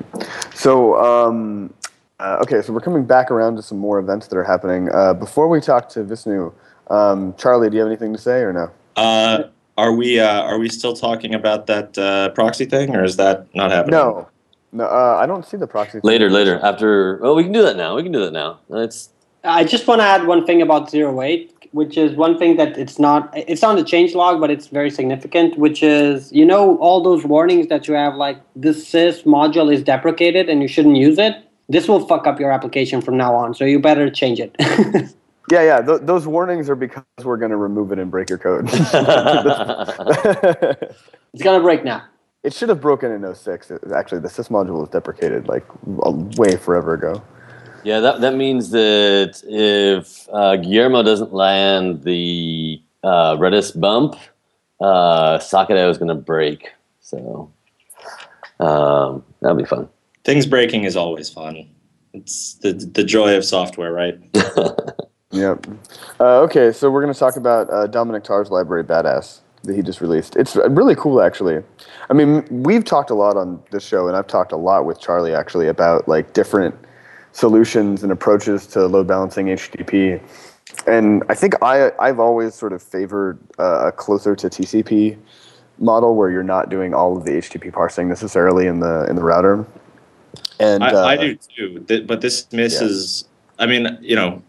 So, 0.53 0.97
um, 1.01 1.73
uh, 2.19 2.39
okay, 2.41 2.61
so 2.61 2.73
we're 2.73 2.81
coming 2.81 3.05
back 3.05 3.31
around 3.31 3.55
to 3.55 3.61
some 3.61 3.77
more 3.77 3.99
events 3.99 4.27
that 4.27 4.37
are 4.37 4.43
happening. 4.43 4.89
Uh, 4.91 5.13
before 5.13 5.47
we 5.47 5.61
talk 5.61 5.89
to 5.89 6.03
Visnu, 6.03 6.53
um, 6.89 7.33
Charlie, 7.37 7.69
do 7.69 7.75
you 7.75 7.81
have 7.81 7.87
anything 7.87 8.13
to 8.13 8.19
say 8.19 8.41
or 8.41 8.51
no? 8.51 8.71
Uh, 8.95 9.43
are 9.77 9.93
we 9.93 10.19
uh, 10.19 10.41
are 10.41 10.57
we 10.57 10.69
still 10.69 10.93
talking 10.93 11.33
about 11.33 11.67
that 11.67 11.97
uh, 11.97 12.29
proxy 12.29 12.65
thing, 12.65 12.95
or 12.95 13.03
is 13.03 13.17
that 13.17 13.47
not 13.53 13.71
happening? 13.71 13.91
No. 13.91 14.27
No, 14.73 14.85
uh, 14.85 15.17
I 15.19 15.25
don't 15.25 15.45
see 15.45 15.57
the 15.57 15.67
proxy. 15.67 15.99
thing. 15.99 16.01
Later, 16.05 16.29
later 16.29 16.57
after. 16.63 17.17
Well, 17.17 17.35
we 17.35 17.43
can 17.43 17.51
do 17.51 17.61
that 17.61 17.75
now. 17.75 17.93
We 17.97 18.03
can 18.03 18.13
do 18.13 18.23
that 18.23 18.31
now. 18.31 18.59
It's 18.69 19.09
I 19.43 19.65
just 19.65 19.85
want 19.85 19.99
to 19.99 20.05
add 20.05 20.25
one 20.25 20.45
thing 20.45 20.61
about 20.61 20.89
zero 20.89 21.21
eight, 21.21 21.60
which 21.71 21.97
is 21.97 22.15
one 22.15 22.37
thing 22.37 22.57
that 22.57 22.77
it's 22.77 22.99
not 22.99 23.31
it's 23.35 23.63
on 23.63 23.75
the 23.75 23.83
change 23.83 24.15
log, 24.15 24.39
but 24.41 24.51
it's 24.51 24.67
very 24.67 24.89
significant. 24.91 25.57
Which 25.57 25.83
is 25.83 26.31
you 26.31 26.45
know 26.45 26.77
all 26.77 27.01
those 27.03 27.23
warnings 27.25 27.67
that 27.67 27.87
you 27.87 27.93
have 27.95 28.15
like 28.15 28.37
this 28.55 28.89
sys 28.91 29.23
module 29.25 29.73
is 29.73 29.83
deprecated 29.83 30.49
and 30.49 30.61
you 30.61 30.67
shouldn't 30.67 30.97
use 30.97 31.17
it. 31.17 31.35
This 31.69 31.87
will 31.87 32.05
fuck 32.07 32.27
up 32.27 32.39
your 32.39 32.51
application 32.51 33.01
from 33.01 33.17
now 33.17 33.33
on, 33.35 33.53
so 33.53 33.65
you 33.65 33.79
better 33.79 34.09
change 34.09 34.39
it. 34.39 34.55
Yeah, 35.51 35.63
yeah. 35.63 35.81
Th- 35.81 36.01
those 36.03 36.27
warnings 36.27 36.69
are 36.69 36.75
because 36.75 37.03
we're 37.23 37.37
going 37.37 37.51
to 37.51 37.57
remove 37.57 37.91
it 37.91 37.99
and 37.99 38.09
break 38.09 38.29
your 38.29 38.37
code. 38.39 38.69
it's 41.33 41.43
gonna 41.43 41.61
break 41.61 41.83
now. 41.83 42.03
it 42.43 42.53
should 42.53 42.69
have 42.69 42.81
broken 42.81 43.11
in 43.11 43.35
06. 43.35 43.71
Actually, 43.93 44.21
the 44.21 44.29
sys 44.29 44.49
module 44.49 44.79
was 44.79 44.89
deprecated 44.89 45.47
like 45.49 45.65
a- 46.03 46.11
way 46.37 46.55
forever 46.55 46.93
ago. 46.93 47.21
Yeah. 47.83 47.99
That 47.99 48.21
that 48.21 48.35
means 48.35 48.71
that 48.71 49.41
if 49.47 50.27
uh, 50.31 50.57
Guillermo 50.57 51.03
doesn't 51.03 51.33
land 51.33 52.03
the 52.03 52.81
uh, 53.03 53.35
Redis 53.35 53.79
bump, 53.79 54.15
uh, 54.79 55.39
Socket 55.39 55.77
is 55.77 55.97
going 55.97 56.09
to 56.09 56.15
break. 56.15 56.69
So 57.01 57.51
um, 58.59 59.23
that'll 59.41 59.57
be 59.57 59.65
fun. 59.65 59.89
Things 60.23 60.45
breaking 60.45 60.83
is 60.83 60.95
always 60.95 61.29
fun. 61.29 61.67
It's 62.13 62.55
the 62.55 62.73
the 62.73 63.03
joy 63.03 63.35
of 63.35 63.45
software, 63.45 63.91
right? 63.91 64.19
Yep. 65.31 65.67
Uh, 66.19 66.41
okay, 66.41 66.71
so 66.71 66.91
we're 66.91 67.01
going 67.01 67.13
to 67.13 67.19
talk 67.19 67.37
about 67.37 67.69
uh, 67.71 67.87
Dominic 67.87 68.23
Tarr's 68.23 68.51
library, 68.51 68.83
Badass, 68.83 69.39
that 69.63 69.75
he 69.75 69.81
just 69.81 70.01
released. 70.01 70.35
It's 70.35 70.55
really 70.55 70.95
cool, 70.95 71.21
actually. 71.21 71.63
I 72.09 72.13
mean, 72.13 72.45
we've 72.49 72.83
talked 72.83 73.09
a 73.09 73.15
lot 73.15 73.37
on 73.37 73.61
this 73.71 73.85
show, 73.85 74.07
and 74.07 74.17
I've 74.17 74.27
talked 74.27 74.51
a 74.51 74.57
lot 74.57 74.85
with 74.85 74.99
Charlie, 74.99 75.33
actually, 75.33 75.67
about 75.67 76.07
like 76.07 76.33
different 76.33 76.75
solutions 77.33 78.03
and 78.03 78.11
approaches 78.11 78.67
to 78.67 78.85
load 78.87 79.07
balancing 79.07 79.47
HTTP. 79.47 80.21
And 80.87 81.23
I 81.29 81.33
think 81.33 81.55
I, 81.61 81.91
I've 81.99 82.19
always 82.19 82.55
sort 82.55 82.73
of 82.73 82.81
favored 82.81 83.39
uh, 83.59 83.87
a 83.87 83.91
closer 83.91 84.35
to 84.35 84.49
TCP 84.49 85.17
model 85.79 86.15
where 86.15 86.29
you're 86.29 86.43
not 86.43 86.69
doing 86.69 86.93
all 86.93 87.17
of 87.17 87.25
the 87.25 87.31
HTTP 87.31 87.73
parsing 87.73 88.07
necessarily 88.07 88.67
in 88.67 88.79
the 88.79 89.05
in 89.09 89.15
the 89.15 89.23
router. 89.23 89.65
And 90.59 90.83
I, 90.83 90.91
uh, 90.91 91.05
I 91.05 91.17
do 91.17 91.35
too. 91.35 92.03
But 92.05 92.21
this 92.21 92.51
misses. 92.51 93.25
I 93.59 93.65
mean, 93.65 93.97
you 94.01 94.15
know, 94.15 94.41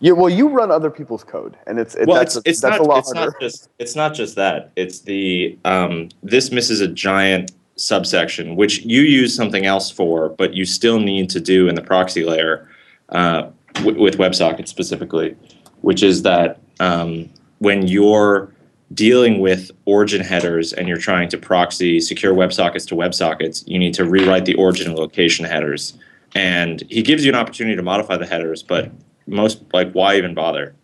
Yeah, 0.00 0.12
well, 0.12 0.30
you 0.30 0.48
run 0.48 0.70
other 0.70 0.90
people's 0.90 1.24
code, 1.24 1.56
and 1.66 1.78
it's 1.78 1.94
it, 1.94 2.08
well, 2.08 2.18
that's 2.18 2.36
it's, 2.36 2.46
it's 2.46 2.60
that's 2.60 2.78
not 2.78 2.80
a 2.80 2.88
lot 2.88 2.98
it's 3.00 3.12
harder. 3.12 3.32
not 3.32 3.40
just 3.40 3.68
it's 3.78 3.94
not 3.94 4.14
just 4.14 4.34
that. 4.36 4.72
It's 4.76 5.00
the 5.00 5.58
um, 5.64 6.08
this 6.22 6.50
misses 6.50 6.80
a 6.80 6.88
giant 6.88 7.52
subsection 7.80 8.56
which 8.56 8.80
you 8.84 9.02
use 9.02 9.34
something 9.34 9.66
else 9.66 9.90
for, 9.90 10.28
but 10.28 10.54
you 10.54 10.64
still 10.64 11.00
need 11.00 11.30
to 11.30 11.40
do 11.40 11.68
in 11.68 11.74
the 11.74 11.82
proxy 11.82 12.24
layer 12.24 12.68
uh, 13.10 13.48
w- 13.74 14.00
with 14.00 14.18
WebSocket 14.18 14.68
specifically, 14.68 15.36
which 15.80 16.02
is 16.02 16.22
that 16.22 16.60
um, 16.78 17.28
when 17.58 17.86
you're 17.86 18.52
dealing 18.94 19.40
with 19.40 19.70
origin 19.84 20.20
headers 20.20 20.72
and 20.72 20.88
you're 20.88 20.98
trying 20.98 21.28
to 21.28 21.38
proxy 21.38 22.00
secure 22.00 22.34
WebSockets 22.34 22.86
to 22.88 22.94
WebSockets, 22.94 23.62
you 23.66 23.78
need 23.78 23.94
to 23.94 24.04
rewrite 24.04 24.44
the 24.44 24.54
origin 24.54 24.88
and 24.88 24.98
location 24.98 25.44
headers. 25.44 25.94
And 26.34 26.82
he 26.88 27.02
gives 27.02 27.24
you 27.24 27.30
an 27.30 27.38
opportunity 27.38 27.76
to 27.76 27.82
modify 27.82 28.16
the 28.16 28.26
headers, 28.26 28.62
but 28.62 28.90
most 29.26 29.62
like 29.72 29.92
why 29.92 30.16
even 30.16 30.34
bother? 30.34 30.74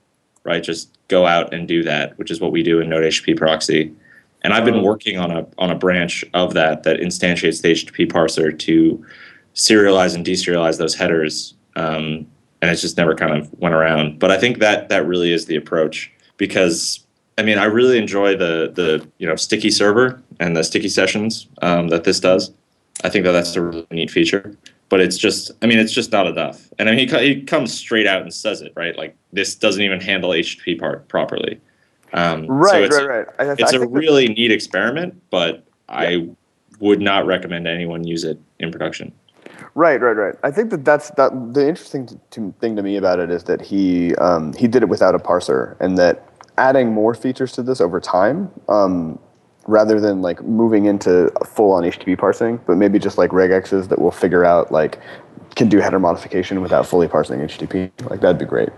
right? 0.46 0.62
Just 0.62 0.96
go 1.08 1.26
out 1.26 1.52
and 1.52 1.68
do 1.68 1.82
that, 1.82 2.16
which 2.18 2.30
is 2.30 2.40
what 2.40 2.52
we 2.52 2.62
do 2.62 2.80
in 2.80 2.88
Node 2.88 3.02
HTTP 3.02 3.36
proxy. 3.36 3.92
And 4.46 4.54
I've 4.54 4.64
been 4.64 4.84
working 4.84 5.18
on 5.18 5.32
a 5.32 5.44
on 5.58 5.72
a 5.72 5.74
branch 5.74 6.24
of 6.32 6.54
that 6.54 6.84
that 6.84 7.00
instantiates 7.00 7.62
the 7.62 7.72
HTTP 7.72 8.06
parser 8.08 8.56
to 8.56 9.04
serialize 9.56 10.14
and 10.14 10.24
deserialize 10.24 10.78
those 10.78 10.94
headers. 10.94 11.54
Um, 11.74 12.28
and 12.62 12.70
it's 12.70 12.80
just 12.80 12.96
never 12.96 13.16
kind 13.16 13.36
of 13.36 13.52
went 13.58 13.74
around. 13.74 14.20
But 14.20 14.30
I 14.30 14.38
think 14.38 14.60
that 14.60 14.88
that 14.88 15.04
really 15.04 15.32
is 15.32 15.46
the 15.46 15.56
approach 15.56 16.12
because 16.36 17.04
I 17.36 17.42
mean 17.42 17.58
I 17.58 17.64
really 17.64 17.98
enjoy 17.98 18.36
the 18.36 18.70
the 18.72 19.04
you 19.18 19.26
know 19.26 19.34
sticky 19.34 19.72
server 19.72 20.22
and 20.38 20.56
the 20.56 20.62
sticky 20.62 20.90
sessions 20.90 21.48
um, 21.62 21.88
that 21.88 22.04
this 22.04 22.20
does. 22.20 22.52
I 23.02 23.08
think 23.08 23.24
that 23.24 23.32
that's 23.32 23.56
a 23.56 23.62
really 23.62 23.84
neat 23.90 24.12
feature 24.12 24.56
but 24.88 25.00
it's 25.00 25.18
just 25.18 25.50
i 25.62 25.66
mean 25.66 25.78
it's 25.78 25.92
just 25.92 26.12
not 26.12 26.26
enough 26.26 26.72
and 26.78 26.88
i 26.88 26.94
mean 26.94 27.08
he, 27.08 27.18
he 27.18 27.42
comes 27.42 27.74
straight 27.74 28.06
out 28.06 28.22
and 28.22 28.32
says 28.32 28.62
it 28.62 28.72
right 28.74 28.96
like 28.96 29.14
this 29.32 29.54
doesn't 29.54 29.82
even 29.82 30.00
handle 30.00 30.30
http 30.30 30.78
part 30.78 31.06
properly 31.08 31.60
um, 32.12 32.46
so 32.46 32.52
Right, 32.52 32.84
it's, 32.84 32.96
right, 32.96 33.26
right. 33.38 33.58
It's 33.58 33.72
I 33.72 33.76
a 33.76 33.86
really 33.86 34.28
neat 34.28 34.50
experiment 34.50 35.20
but 35.30 35.64
i 35.88 36.28
would 36.80 37.00
not 37.00 37.26
recommend 37.26 37.66
anyone 37.66 38.04
use 38.04 38.24
it 38.24 38.38
in 38.58 38.70
production 38.70 39.12
Right, 39.74 40.00
right, 40.00 40.16
right. 40.16 40.34
I 40.42 40.50
think 40.50 40.70
that 40.70 40.86
that's 40.86 41.10
that. 41.10 41.30
The 41.52 41.68
interesting 41.68 42.08
to, 42.30 42.54
thing 42.60 42.76
to 42.76 42.82
me 42.82 42.96
about 42.96 43.18
it 43.18 43.30
is 43.30 43.44
that 43.44 43.60
he 43.60 44.14
um, 44.16 44.54
he 44.54 44.66
did 44.66 44.82
it 44.82 44.88
without 44.88 45.14
a 45.14 45.18
parser, 45.18 45.78
and 45.80 45.98
that 45.98 46.26
adding 46.56 46.92
more 46.92 47.14
features 47.14 47.52
to 47.52 47.62
this 47.62 47.80
over 47.80 48.00
time, 48.00 48.50
um, 48.70 49.18
rather 49.66 50.00
than 50.00 50.22
like 50.22 50.42
moving 50.42 50.86
into 50.86 51.30
full 51.44 51.72
on 51.72 51.82
HTTP 51.82 52.16
parsing, 52.16 52.58
but 52.66 52.78
maybe 52.78 52.98
just 52.98 53.18
like 53.18 53.30
regexes 53.32 53.88
that 53.88 54.00
will 54.00 54.10
figure 54.10 54.46
out 54.46 54.72
like 54.72 54.98
can 55.56 55.68
do 55.68 55.78
header 55.78 55.98
modification 55.98 56.60
without 56.62 56.86
fully 56.86 57.08
parsing 57.08 57.40
HTTP. 57.40 57.90
Like 58.08 58.20
that'd 58.20 58.38
be 58.38 58.44
great. 58.44 58.70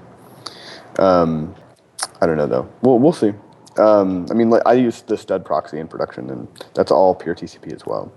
Um, 0.99 1.55
I 2.20 2.26
don't 2.26 2.37
know 2.37 2.46
though. 2.46 2.68
We'll 2.82 2.98
we'll 2.98 3.12
see. 3.12 3.32
Um, 3.76 4.26
I 4.30 4.34
mean, 4.34 4.50
like, 4.50 4.62
I 4.66 4.72
use 4.72 5.02
the 5.02 5.16
stud 5.16 5.44
proxy 5.44 5.78
in 5.78 5.87
production, 5.87 6.30
and 6.30 6.48
that's 6.74 6.90
all 6.90 7.14
pure 7.14 7.34
TCP 7.34 7.72
as 7.72 7.87
well. 7.87 8.11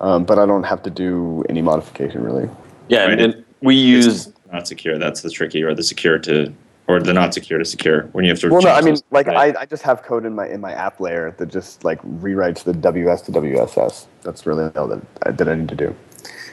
Um, 0.00 0.24
but 0.24 0.38
I 0.38 0.46
don't 0.46 0.62
have 0.62 0.82
to 0.84 0.90
do 0.90 1.44
any 1.48 1.62
modification 1.62 2.22
really. 2.22 2.48
Yeah, 2.88 3.04
Right. 3.04 3.12
and, 3.12 3.20
and 3.20 3.44
we 3.60 3.74
use 3.74 4.32
not 4.52 4.66
secure 4.66 4.98
that's 4.98 5.22
the 5.22 5.30
tricky 5.30 5.62
or 5.62 5.74
the 5.74 5.82
secure 5.82 6.18
to 6.20 6.52
or 6.88 7.00
the 7.00 7.12
not 7.12 7.32
secure 7.34 7.58
to 7.58 7.64
secure 7.64 8.02
when 8.12 8.24
you 8.24 8.30
have 8.30 8.40
to 8.40 8.48
Well, 8.48 8.62
no, 8.62 8.70
I 8.70 8.80
mean, 8.80 8.94
those, 8.94 9.04
like 9.10 9.26
right? 9.26 9.56
I, 9.56 9.60
I 9.60 9.66
just 9.66 9.82
have 9.82 10.02
code 10.02 10.24
in 10.24 10.34
my 10.34 10.48
in 10.48 10.60
my 10.60 10.72
app 10.72 11.00
layer 11.00 11.32
that 11.38 11.46
just 11.46 11.84
like 11.84 12.00
rewrites 12.02 12.64
the 12.64 12.72
WS 12.72 13.22
to 13.22 13.32
WSS. 13.32 14.06
That's 14.22 14.46
really 14.46 14.70
all 14.76 14.88
that 14.88 15.00
I, 15.22 15.30
that 15.32 15.48
I 15.48 15.54
need 15.54 15.68
to 15.68 15.76
do. 15.76 15.94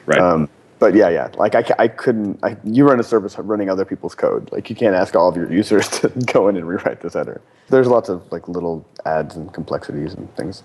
right 0.06 0.20
Um, 0.20 0.50
but 0.80 0.94
yeah, 0.94 1.10
yeah. 1.10 1.30
Like 1.38 1.56
I, 1.56 1.64
I 1.80 1.88
couldn't. 1.88 2.40
I, 2.44 2.58
you 2.64 2.88
run 2.88 3.00
a 3.00 3.04
service 3.04 3.38
running 3.38 3.70
other 3.70 3.86
people's 3.86 4.16
code. 4.16 4.50
Like 4.52 4.70
you 4.70 4.76
can't 4.76 4.96
ask 4.96 5.16
all 5.16 5.30
of 5.30 5.36
your 5.36 5.52
users 5.52 5.88
to 6.00 6.10
go 6.26 6.48
in 6.48 6.58
and 6.58 6.68
rewrite 6.68 7.02
this 7.02 7.14
header. 7.14 7.42
There's 7.70 7.88
lots 7.88 8.10
of 8.10 8.30
like 8.32 8.48
little 8.48 8.86
ads 9.06 9.36
and 9.36 9.54
complexities 9.54 10.14
and 10.14 10.34
things. 10.36 10.64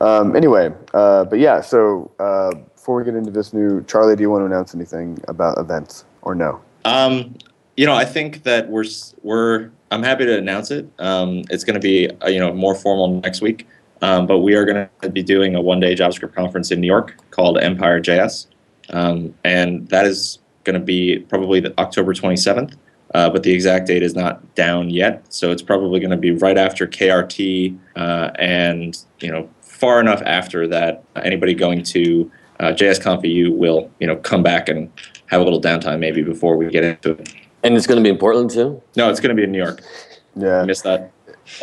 Um, 0.00 0.34
anyway, 0.34 0.72
uh, 0.94 1.24
but 1.24 1.38
yeah. 1.38 1.60
So 1.60 2.10
uh, 2.18 2.52
before 2.74 2.96
we 2.96 3.04
get 3.04 3.14
into 3.14 3.30
Visnu, 3.30 3.86
Charlie, 3.86 4.16
do 4.16 4.22
you 4.22 4.30
want 4.30 4.42
to 4.42 4.46
announce 4.46 4.74
anything 4.74 5.20
about 5.28 5.58
events 5.58 6.04
or 6.22 6.34
no? 6.34 6.60
Um, 6.84 7.36
you 7.76 7.86
know, 7.86 7.94
I 7.94 8.04
think 8.04 8.42
that 8.44 8.68
we're 8.68 8.84
we're. 9.22 9.70
I'm 9.90 10.02
happy 10.02 10.24
to 10.24 10.38
announce 10.38 10.70
it. 10.70 10.90
Um, 10.98 11.42
it's 11.50 11.64
going 11.64 11.74
to 11.74 11.80
be 11.80 12.10
uh, 12.22 12.28
you 12.28 12.40
know 12.40 12.52
more 12.52 12.74
formal 12.74 13.20
next 13.20 13.40
week, 13.40 13.66
um, 14.00 14.26
but 14.26 14.38
we 14.38 14.54
are 14.54 14.64
going 14.64 14.88
to 15.02 15.08
be 15.10 15.22
doing 15.22 15.54
a 15.54 15.60
one-day 15.60 15.94
JavaScript 15.94 16.34
conference 16.34 16.70
in 16.70 16.80
New 16.80 16.86
York 16.86 17.16
called 17.30 17.58
Empire 17.58 18.00
JS, 18.00 18.46
um, 18.90 19.34
and 19.44 19.88
that 19.88 20.06
is 20.06 20.38
going 20.64 20.74
to 20.78 20.84
be 20.84 21.18
probably 21.28 21.60
the 21.60 21.78
October 21.78 22.14
27th. 22.14 22.74
Uh, 23.14 23.28
but 23.28 23.42
the 23.42 23.52
exact 23.52 23.86
date 23.86 24.02
is 24.02 24.14
not 24.14 24.54
down 24.54 24.88
yet, 24.88 25.22
so 25.28 25.50
it's 25.50 25.60
probably 25.60 26.00
going 26.00 26.10
to 26.10 26.16
be 26.16 26.30
right 26.32 26.56
after 26.56 26.86
KRT, 26.86 27.78
uh, 27.94 28.30
and 28.38 28.96
you 29.20 29.30
know 29.30 29.48
far 29.60 30.00
enough 30.00 30.22
after 30.24 30.66
that 30.68 31.04
anybody 31.16 31.52
going 31.52 31.82
to 31.82 32.30
uh, 32.60 32.68
JSConf 32.72 33.22
EU 33.28 33.52
will 33.52 33.90
you 34.00 34.06
know 34.06 34.16
come 34.16 34.42
back 34.42 34.66
and 34.70 34.90
have 35.26 35.42
a 35.42 35.44
little 35.44 35.60
downtime 35.60 35.98
maybe 35.98 36.22
before 36.22 36.56
we 36.56 36.70
get 36.70 36.84
into 36.84 37.10
it. 37.10 37.34
And 37.62 37.76
it's 37.76 37.86
going 37.86 37.98
to 37.98 38.02
be 38.02 38.08
in 38.08 38.16
Portland 38.16 38.50
too. 38.50 38.82
No, 38.96 39.10
it's 39.10 39.20
going 39.20 39.34
to 39.34 39.38
be 39.38 39.44
in 39.44 39.52
New 39.52 39.58
York. 39.62 39.82
Yeah. 40.34 40.60
I 40.60 40.64
missed 40.64 40.84
that. 40.84 41.10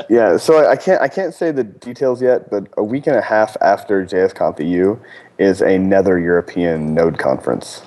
Yeah, 0.07 0.37
so 0.37 0.57
I- 0.57 0.71
I 0.71 0.75
can't 0.75 1.01
I 1.01 1.07
can't 1.07 1.33
say 1.33 1.51
the 1.51 1.63
details 1.63 2.21
yet, 2.21 2.51
but 2.51 2.67
a 2.77 2.83
week 2.83 3.07
and 3.07 3.15
a 3.15 3.21
half 3.21 3.57
after 3.61 4.05
JSConf 4.05 4.59
EU 4.59 4.97
is 5.39 5.61
another 5.61 6.19
European 6.19 6.93
Node 6.93 7.17
conference, 7.17 7.81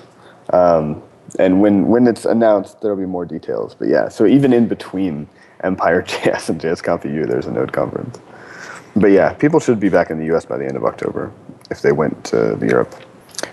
um, 0.51 1.01
and 1.39 1.61
when 1.61 1.87
when 1.87 2.07
it's 2.07 2.25
announced, 2.25 2.81
there'll 2.81 2.97
be 2.97 3.05
more 3.05 3.25
details. 3.25 3.75
But 3.75 3.87
yeah, 3.87 4.09
so 4.09 4.25
even 4.25 4.51
in 4.51 4.67
between 4.67 5.27
Empire 5.63 6.01
JS 6.07 6.49
and 6.49 6.59
JSConf 6.59 7.05
EU, 7.05 7.25
there's 7.25 7.45
a 7.45 7.51
Node 7.51 7.71
conference. 7.71 8.19
But 8.95 9.11
yeah, 9.11 9.33
people 9.33 9.59
should 9.59 9.79
be 9.79 9.89
back 9.89 10.09
in 10.09 10.19
the 10.19 10.25
U.S. 10.25 10.45
by 10.45 10.57
the 10.57 10.65
end 10.65 10.75
of 10.75 10.83
October 10.83 11.31
if 11.71 11.81
they 11.81 11.91
went 11.91 12.25
to 12.25 12.57
Europe. 12.61 12.93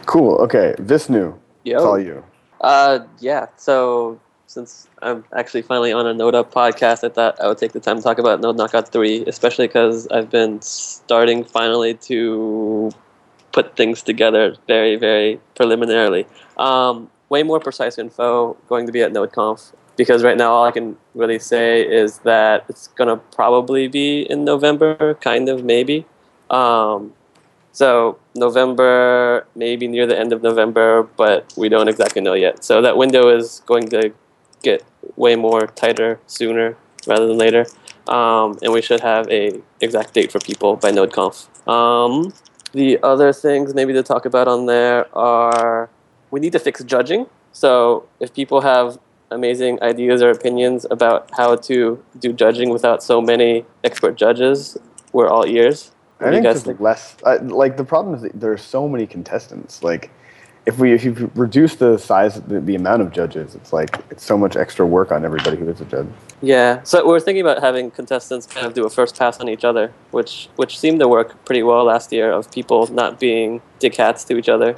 Cool. 0.06 0.34
Okay, 0.36 0.74
this 0.78 1.08
new. 1.08 1.38
It's 1.64 1.82
all 1.82 1.98
you. 1.98 2.24
Uh, 2.60 3.00
yeah. 3.20 3.46
So 3.56 4.20
since 4.46 4.88
I'm 5.00 5.24
actually 5.34 5.62
finally 5.62 5.92
on 5.92 6.06
a 6.06 6.14
NodeUp 6.14 6.50
podcast, 6.50 7.04
I 7.04 7.08
thought 7.08 7.40
I 7.40 7.46
would 7.46 7.58
take 7.58 7.72
the 7.72 7.80
time 7.80 7.96
to 7.96 8.02
talk 8.02 8.18
about 8.18 8.40
Node 8.40 8.56
Knockout 8.56 8.90
3, 8.90 9.24
especially 9.26 9.68
because 9.68 10.08
I've 10.08 10.28
been 10.28 10.60
starting 10.60 11.44
finally 11.44 11.94
to 11.94 12.90
put 13.52 13.76
things 13.76 14.02
together 14.02 14.56
very, 14.66 14.96
very 14.96 15.40
preliminarily. 15.54 16.26
Um, 16.56 17.10
way 17.28 17.42
more 17.42 17.60
precise 17.60 17.98
info 17.98 18.56
going 18.68 18.86
to 18.86 18.92
be 18.92 19.02
at 19.02 19.12
NodeConf 19.12 19.72
because 19.96 20.22
right 20.22 20.36
now 20.36 20.52
all 20.52 20.64
I 20.64 20.70
can 20.70 20.96
really 21.14 21.38
say 21.38 21.82
is 21.82 22.18
that 22.20 22.64
it's 22.68 22.88
going 22.88 23.08
to 23.08 23.16
probably 23.34 23.86
be 23.86 24.22
in 24.22 24.44
November, 24.44 25.14
kind 25.14 25.48
of, 25.48 25.62
maybe. 25.62 26.06
Um, 26.48 27.12
so 27.72 28.18
November, 28.34 29.46
maybe 29.54 29.86
near 29.86 30.06
the 30.06 30.18
end 30.18 30.32
of 30.32 30.42
November, 30.42 31.02
but 31.16 31.52
we 31.56 31.68
don't 31.68 31.88
exactly 31.88 32.22
know 32.22 32.34
yet. 32.34 32.64
So 32.64 32.82
that 32.82 32.96
window 32.96 33.28
is 33.28 33.62
going 33.66 33.88
to 33.90 34.12
get 34.62 34.82
way 35.16 35.36
more 35.36 35.66
tighter 35.66 36.18
sooner 36.26 36.76
rather 37.06 37.26
than 37.26 37.38
later, 37.38 37.66
um, 38.08 38.58
and 38.62 38.72
we 38.72 38.82
should 38.82 39.00
have 39.00 39.28
a 39.28 39.60
exact 39.80 40.14
date 40.14 40.32
for 40.32 40.40
people 40.40 40.76
by 40.76 40.90
NodeConf. 40.90 41.68
Um, 41.68 42.32
the 42.72 42.98
other 43.02 43.32
things 43.32 43.74
maybe 43.74 43.92
to 43.92 44.02
talk 44.02 44.24
about 44.24 44.48
on 44.48 44.66
there 44.66 45.06
are 45.16 45.90
we 46.30 46.40
need 46.40 46.52
to 46.52 46.58
fix 46.58 46.82
judging. 46.84 47.26
So 47.52 48.06
if 48.20 48.32
people 48.32 48.60
have 48.60 48.98
amazing 49.30 49.82
ideas 49.82 50.22
or 50.22 50.30
opinions 50.30 50.86
about 50.90 51.30
how 51.36 51.56
to 51.56 52.02
do 52.18 52.32
judging 52.32 52.70
without 52.70 53.02
so 53.02 53.20
many 53.20 53.64
expert 53.84 54.16
judges, 54.16 54.76
we're 55.12 55.28
all 55.28 55.46
ears. 55.46 55.92
What 56.18 56.34
I 56.34 56.42
think 56.42 56.56
think? 56.56 56.80
less. 56.80 57.16
I, 57.24 57.36
like 57.36 57.76
the 57.76 57.84
problem 57.84 58.14
is 58.14 58.22
that 58.22 58.38
there 58.38 58.52
are 58.52 58.58
so 58.58 58.88
many 58.88 59.06
contestants. 59.06 59.82
Like, 59.82 60.10
if 60.66 60.78
we 60.78 60.92
if 60.92 61.04
you 61.04 61.30
reduce 61.34 61.76
the 61.76 61.98
size, 61.98 62.40
the, 62.42 62.60
the 62.60 62.74
amount 62.74 63.02
of 63.02 63.12
judges, 63.12 63.54
it's 63.54 63.72
like 63.72 63.98
it's 64.10 64.24
so 64.24 64.36
much 64.36 64.56
extra 64.56 64.86
work 64.86 65.10
on 65.10 65.24
everybody 65.24 65.56
who 65.56 65.68
is 65.68 65.80
a 65.80 65.84
judge. 65.84 66.06
Yeah, 66.42 66.82
so 66.82 67.06
we're 67.06 67.20
thinking 67.20 67.42
about 67.42 67.60
having 67.60 67.90
contestants 67.90 68.46
kind 68.46 68.66
of 68.66 68.74
do 68.74 68.86
a 68.86 68.90
first 68.90 69.18
pass 69.18 69.40
on 69.40 69.48
each 69.48 69.64
other, 69.64 69.92
which 70.10 70.48
which 70.56 70.78
seemed 70.78 71.00
to 71.00 71.08
work 71.08 71.44
pretty 71.44 71.62
well 71.62 71.84
last 71.84 72.12
year 72.12 72.30
of 72.32 72.50
people 72.52 72.86
not 72.88 73.18
being 73.18 73.62
dickheads 73.80 74.26
to 74.28 74.36
each 74.36 74.48
other. 74.48 74.76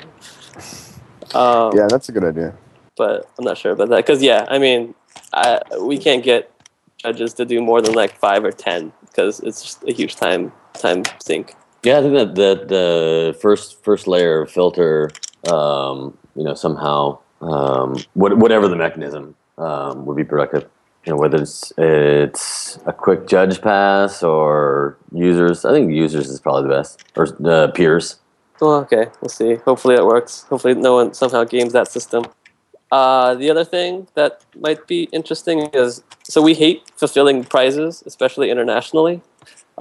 Um, 1.34 1.76
Yeah, 1.76 1.86
that's 1.88 2.08
a 2.08 2.12
good 2.12 2.24
idea. 2.24 2.54
But 2.96 3.28
I'm 3.38 3.44
not 3.44 3.58
sure 3.58 3.72
about 3.72 3.88
that 3.88 3.96
because 3.96 4.22
yeah, 4.22 4.46
I 4.48 4.58
mean, 4.58 4.94
I, 5.32 5.60
we 5.80 5.98
can't 5.98 6.22
get 6.22 6.50
judges 6.98 7.34
to 7.34 7.44
do 7.44 7.60
more 7.60 7.80
than 7.80 7.94
like 7.94 8.16
five 8.18 8.44
or 8.44 8.52
ten 8.52 8.92
because 9.06 9.40
it's 9.40 9.62
just 9.62 9.82
a 9.84 9.92
huge 9.92 10.16
time 10.16 10.52
time 10.74 11.02
sink. 11.20 11.54
Yeah, 11.82 11.98
I 11.98 12.02
think 12.02 12.14
that 12.14 12.34
that 12.36 12.68
the 12.68 13.36
first 13.40 13.82
first 13.82 14.06
layer 14.06 14.42
of 14.42 14.50
filter, 14.50 15.10
um, 15.50 16.16
you 16.36 16.44
know, 16.44 16.54
somehow, 16.54 17.18
um, 17.40 17.96
what, 18.14 18.36
whatever 18.38 18.68
the 18.68 18.76
mechanism, 18.76 19.34
um, 19.58 20.06
would 20.06 20.16
be 20.16 20.24
productive. 20.24 20.68
You 21.04 21.12
know, 21.12 21.18
whether 21.18 21.42
it's 21.42 21.72
it's 21.78 22.78
a 22.86 22.92
quick 22.92 23.26
judge 23.26 23.60
pass 23.60 24.22
or 24.22 24.96
users. 25.12 25.64
I 25.64 25.72
think 25.72 25.90
users 25.90 26.28
is 26.28 26.40
probably 26.40 26.62
the 26.62 26.76
best, 26.76 27.02
or 27.16 27.26
uh, 27.44 27.72
peers. 27.72 28.20
Well, 28.60 28.74
okay, 28.82 29.06
we'll 29.20 29.28
see. 29.28 29.56
Hopefully 29.56 29.96
it 29.96 30.04
works. 30.04 30.44
Hopefully 30.48 30.74
no 30.74 30.94
one 30.94 31.12
somehow 31.12 31.42
games 31.42 31.72
that 31.72 31.88
system. 31.88 32.24
Uh, 32.92 33.34
the 33.34 33.50
other 33.50 33.64
thing 33.64 34.06
that 34.14 34.44
might 34.60 34.86
be 34.86 35.04
interesting 35.12 35.62
is 35.72 36.04
so 36.22 36.40
we 36.40 36.54
hate 36.54 36.82
fulfilling 36.94 37.42
prizes, 37.42 38.04
especially 38.06 38.50
internationally. 38.50 39.22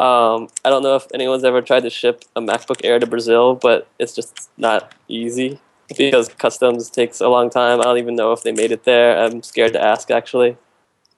Um, 0.01 0.47
I 0.65 0.71
don't 0.71 0.81
know 0.81 0.95
if 0.95 1.05
anyone's 1.13 1.43
ever 1.43 1.61
tried 1.61 1.83
to 1.83 1.91
ship 1.91 2.25
a 2.35 2.41
MacBook 2.41 2.81
Air 2.83 2.97
to 2.97 3.05
Brazil, 3.05 3.53
but 3.53 3.87
it's 3.99 4.15
just 4.15 4.49
not 4.57 4.95
easy 5.07 5.59
because 5.95 6.27
customs 6.27 6.89
takes 6.89 7.21
a 7.21 7.27
long 7.27 7.51
time. 7.51 7.79
I 7.79 7.83
don't 7.83 7.99
even 7.99 8.15
know 8.15 8.31
if 8.31 8.41
they 8.41 8.51
made 8.51 8.71
it 8.71 8.83
there. 8.83 9.23
I'm 9.23 9.43
scared 9.43 9.73
to 9.73 9.83
ask 9.83 10.09
actually. 10.09 10.57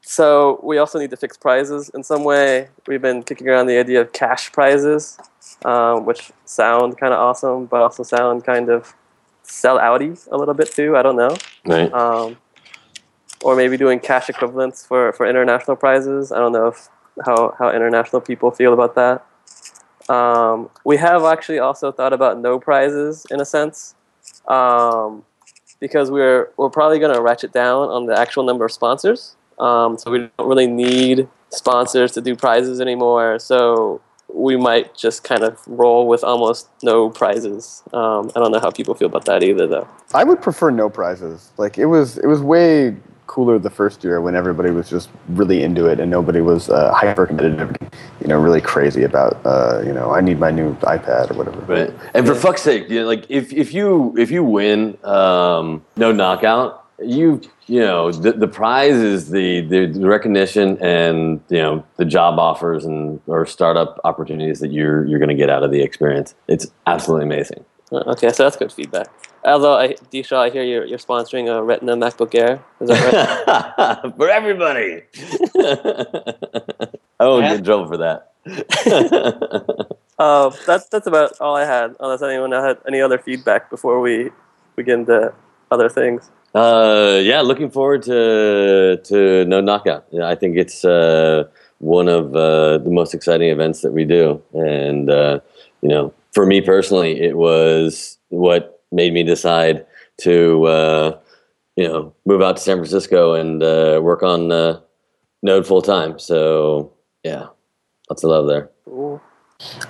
So 0.02 0.60
we 0.62 0.80
also 0.80 1.00
need 1.00 1.12
to 1.12 1.16
fix 1.16 1.38
prizes 1.38 1.90
in 1.94 2.04
some 2.04 2.26
way. 2.26 2.68
We've 2.86 3.02
been 3.02 3.24
kicking 3.24 3.48
around 3.48 3.68
the 3.68 3.80
idea 3.80 4.02
of 4.02 4.12
cash 4.12 4.52
prizes, 4.52 5.18
um, 5.64 6.06
which 6.06 6.34
sound 6.44 6.98
kind 6.98 7.14
of 7.14 7.20
awesome, 7.22 7.68
but 7.68 7.82
also 7.82 8.04
sound 8.04 8.44
kind 8.44 8.68
of 8.68 8.94
sell 9.44 9.80
outy 9.80 10.28
a 10.30 10.36
little 10.36 10.54
bit 10.54 10.74
too. 10.74 10.98
I 10.98 11.04
don't 11.04 11.16
know. 11.16 11.38
Right. 11.66 11.94
Um, 11.94 12.36
or 13.46 13.56
maybe 13.56 13.78
doing 13.78 14.02
cash 14.02 14.28
equivalents 14.30 14.86
for, 14.86 15.14
for 15.14 15.26
international 15.26 15.78
prizes. 15.78 16.34
I 16.34 16.40
don't 16.40 16.52
know 16.52 16.68
if 16.68 16.90
how, 17.26 17.56
how 17.58 17.70
international 17.70 18.22
people 18.22 18.52
feel 18.52 18.74
about 18.74 18.96
that. 18.96 19.26
Um, 20.14 20.70
we 20.84 20.98
have 20.98 21.24
actually 21.24 21.60
also 21.60 21.92
thought 21.92 22.14
about 22.14 22.40
no 22.40 22.60
prizes 22.60 23.26
in 23.32 23.40
a 23.40 23.46
sense, 23.46 23.96
um, 24.48 25.24
because 25.80 26.12
we're 26.12 26.50
we're 26.58 26.70
probably 26.70 27.00
going 27.00 27.16
to 27.16 27.22
ratchet 27.22 27.54
down 27.54 27.90
on 27.90 28.06
the 28.06 28.20
actual 28.20 28.44
number 28.44 28.66
of 28.66 28.72
sponsors. 28.72 29.36
Um, 29.60 29.98
so 29.98 30.12
we 30.12 30.30
don't 30.38 30.48
really 30.50 30.68
need 30.68 31.30
sponsors 31.50 32.12
to 32.14 32.22
do 32.22 32.36
prizes 32.36 32.82
anymore. 32.82 33.40
So 33.40 34.02
we 34.28 34.58
might 34.58 34.96
just 34.96 35.24
kind 35.24 35.44
of 35.44 35.60
roll 35.68 36.08
with 36.08 36.24
almost 36.24 36.68
no 36.82 37.10
prizes. 37.10 37.84
Um, 37.94 38.32
I 38.36 38.40
don't 38.40 38.52
know 38.52 38.60
how 38.60 38.72
people 38.72 38.96
feel 38.96 39.08
about 39.08 39.26
that 39.26 39.44
either, 39.44 39.68
though. 39.68 39.88
I 40.14 40.24
would 40.24 40.42
prefer 40.42 40.72
no 40.72 40.90
prizes. 40.90 41.52
Like 41.58 41.78
it 41.78 41.86
was, 41.86 42.18
it 42.18 42.26
was 42.26 42.42
way 42.42 42.98
cooler 43.28 43.60
the 43.60 43.70
first 43.70 44.04
year 44.04 44.22
when 44.22 44.36
everybody 44.36 44.72
was 44.72 44.90
just 44.90 45.10
really 45.30 45.64
into 45.64 45.86
it 45.86 46.00
and 46.00 46.10
nobody 46.10 46.42
was 46.42 46.70
uh, 46.70 46.94
hyper 46.94 47.26
competitive, 47.26 47.76
you 48.22 48.28
know, 48.28 48.40
really 48.40 48.62
crazy 48.62 49.04
about, 49.04 49.40
uh, 49.46 49.82
you 49.86 49.94
know, 49.94 50.12
I 50.12 50.22
need 50.22 50.40
my 50.40 50.52
new 50.52 50.76
iPad 50.76 51.32
or 51.32 51.36
whatever. 51.36 51.62
Right. 51.62 51.94
And 52.14 52.26
for 52.26 52.36
fuck's 52.36 52.62
sake, 52.62 52.90
you 52.90 53.02
know, 53.02 53.06
like 53.06 53.26
if, 53.30 53.52
if 53.54 53.74
you 53.74 54.16
if 54.18 54.32
you 54.32 54.44
win 54.44 54.98
um, 55.04 55.84
Node 55.96 56.16
Knockout, 56.16 56.84
you 57.00 57.42
you 57.68 57.80
know 57.80 58.12
the, 58.12 58.34
the 58.34 58.48
prize 58.48 58.96
is 58.96 59.30
the, 59.30 59.62
the 59.62 59.88
the 59.88 60.08
recognition 60.08 60.78
and 60.82 61.42
you 61.50 61.58
know 61.58 61.86
the 61.98 62.06
job 62.06 62.40
offers 62.40 62.86
and 62.86 63.20
or 63.28 63.46
startup 63.46 64.00
opportunities 64.04 64.60
that 64.60 64.72
you're 64.72 65.06
you're 65.06 65.20
going 65.20 65.30
to 65.30 65.36
get 65.36 65.50
out 65.50 65.64
of 65.64 65.72
the 65.72 65.82
experience. 65.82 66.36
It's 66.48 66.68
absolutely 66.86 67.26
amazing. 67.26 67.66
Uh, 67.94 68.04
Okay, 68.08 68.30
so 68.32 68.44
that's 68.44 68.58
good 68.58 68.72
feedback. 68.72 69.08
Although, 69.46 69.78
I, 69.78 69.90
Disha, 70.12 70.38
I 70.38 70.50
hear 70.50 70.64
you're, 70.64 70.86
you're 70.86 70.98
sponsoring 70.98 71.54
a 71.54 71.62
Retina 71.62 71.96
MacBook 71.96 72.34
Air. 72.34 72.64
Is 72.80 72.88
that 72.90 74.04
right? 74.04 74.16
for 74.18 74.30
everybody. 74.30 75.04
I 77.20 77.26
won't 77.26 77.44
get 77.46 77.58
in 77.58 77.64
trouble 77.64 77.88
for 77.88 77.98
that. 77.98 78.32
uh, 80.20 80.50
that's 80.66 80.86
that's 80.88 81.08
about 81.08 81.40
all 81.40 81.56
I 81.56 81.66
had. 81.66 81.96
Unless 82.00 82.22
anyone 82.22 82.52
had 82.52 82.78
any 82.88 83.02
other 83.02 83.18
feedback 83.18 83.70
before 83.70 84.02
we 84.02 84.32
we 84.76 84.84
get 84.84 85.00
into 85.00 85.34
other 85.72 85.90
things. 85.90 86.30
Uh, 86.54 87.20
yeah, 87.22 87.42
looking 87.42 87.70
forward 87.72 88.04
to 88.04 89.00
to 89.04 89.46
Node 89.46 89.66
Knockout. 89.66 90.06
Yeah, 90.12 90.28
I 90.28 90.36
think 90.36 90.58
it's 90.58 90.84
uh, 90.84 91.46
one 91.80 92.08
of 92.08 92.36
uh, 92.36 92.80
the 92.80 92.90
most 92.90 93.14
exciting 93.14 93.50
events 93.50 93.82
that 93.82 93.94
we 93.94 94.06
do, 94.06 94.42
and 94.54 95.10
uh, 95.10 95.40
you 95.82 95.90
know, 95.90 96.14
for 96.34 96.46
me 96.46 96.62
personally, 96.62 97.22
it 97.22 97.38
was 97.38 98.18
what 98.30 98.82
made 98.92 99.14
me 99.14 99.24
decide 99.24 99.86
to 100.22 100.66
uh, 100.66 101.20
you 101.76 101.88
know 101.88 102.14
move 102.26 102.42
out 102.42 102.58
to 102.58 102.62
San 102.62 102.78
Francisco 102.78 103.34
and 103.34 103.64
uh, 103.64 104.00
work 104.04 104.24
on 104.24 104.52
uh, 104.52 104.80
Node 105.42 105.66
full 105.66 105.82
time. 105.82 106.20
So 106.20 106.94
yeah, 107.24 107.48
lots 108.10 108.24
of 108.24 108.30
love 108.30 108.48
there. 108.48 108.70
Cool. 108.86 109.22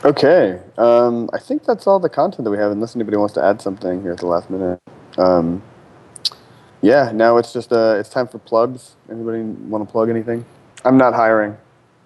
Okay, 0.06 0.60
um, 0.78 1.30
I 1.34 1.40
think 1.40 1.64
that's 1.64 1.88
all 1.88 2.00
the 2.00 2.10
content 2.10 2.44
that 2.44 2.52
we 2.52 2.58
have. 2.58 2.72
Unless 2.72 2.96
anybody 2.96 3.18
wants 3.18 3.34
to 3.36 3.44
add 3.44 3.62
something 3.62 4.02
here 4.02 4.12
at 4.12 4.20
the 4.20 4.28
last 4.28 4.50
minute. 4.50 4.80
Um, 5.18 5.64
yeah, 6.82 7.12
now 7.14 7.38
it's 7.38 7.54
just 7.54 7.72
uh, 7.72 7.96
it's 7.98 8.10
time 8.10 8.28
for 8.28 8.40
plugs. 8.40 8.96
Anybody 9.10 9.42
want 9.42 9.88
to 9.88 9.92
plug 9.92 10.10
anything? 10.10 10.46
I'm 10.86 10.98
not 10.98 11.14
hiring. 11.14 11.58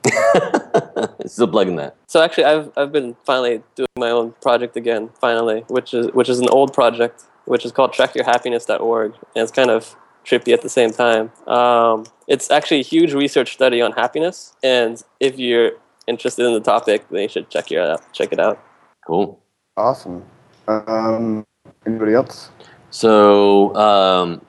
It's 1.19 1.33
still 1.33 1.47
plugging 1.47 1.75
that. 1.77 1.95
So 2.07 2.21
actually, 2.21 2.45
I've 2.45 2.71
I've 2.77 2.91
been 2.91 3.15
finally 3.25 3.61
doing 3.75 3.87
my 3.97 4.09
own 4.09 4.33
project 4.41 4.75
again. 4.75 5.09
Finally, 5.19 5.63
which 5.67 5.93
is 5.93 6.07
which 6.13 6.29
is 6.29 6.39
an 6.39 6.49
old 6.49 6.73
project, 6.73 7.23
which 7.45 7.65
is 7.65 7.71
called 7.71 7.91
TrackYourHappiness.org, 7.93 9.13
and 9.35 9.43
it's 9.43 9.51
kind 9.51 9.69
of 9.69 9.95
trippy 10.25 10.53
at 10.53 10.61
the 10.61 10.69
same 10.69 10.91
time. 10.91 11.31
Um, 11.47 12.05
it's 12.27 12.51
actually 12.51 12.79
a 12.79 12.83
huge 12.83 13.13
research 13.13 13.53
study 13.53 13.81
on 13.81 13.91
happiness, 13.93 14.55
and 14.63 15.01
if 15.19 15.37
you're 15.37 15.71
interested 16.07 16.45
in 16.45 16.53
the 16.53 16.59
topic, 16.59 17.07
then 17.09 17.23
you 17.23 17.29
should 17.29 17.49
check 17.49 17.69
your 17.69 17.83
out. 17.83 18.13
Check 18.13 18.31
it 18.31 18.39
out. 18.39 18.63
Cool. 19.05 19.39
Awesome. 19.75 20.23
Um, 20.67 21.45
anybody 21.85 22.13
else? 22.13 22.49
So, 22.89 23.75
um, 23.75 24.41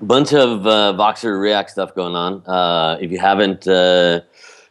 bunch 0.00 0.32
of 0.32 0.66
uh, 0.66 0.94
Voxer 0.96 1.38
Riak 1.38 1.68
stuff 1.68 1.94
going 1.94 2.14
on. 2.14 2.46
Uh, 2.46 2.98
if 3.00 3.10
you 3.10 3.18
haven't, 3.18 3.66
uh, 3.66 4.20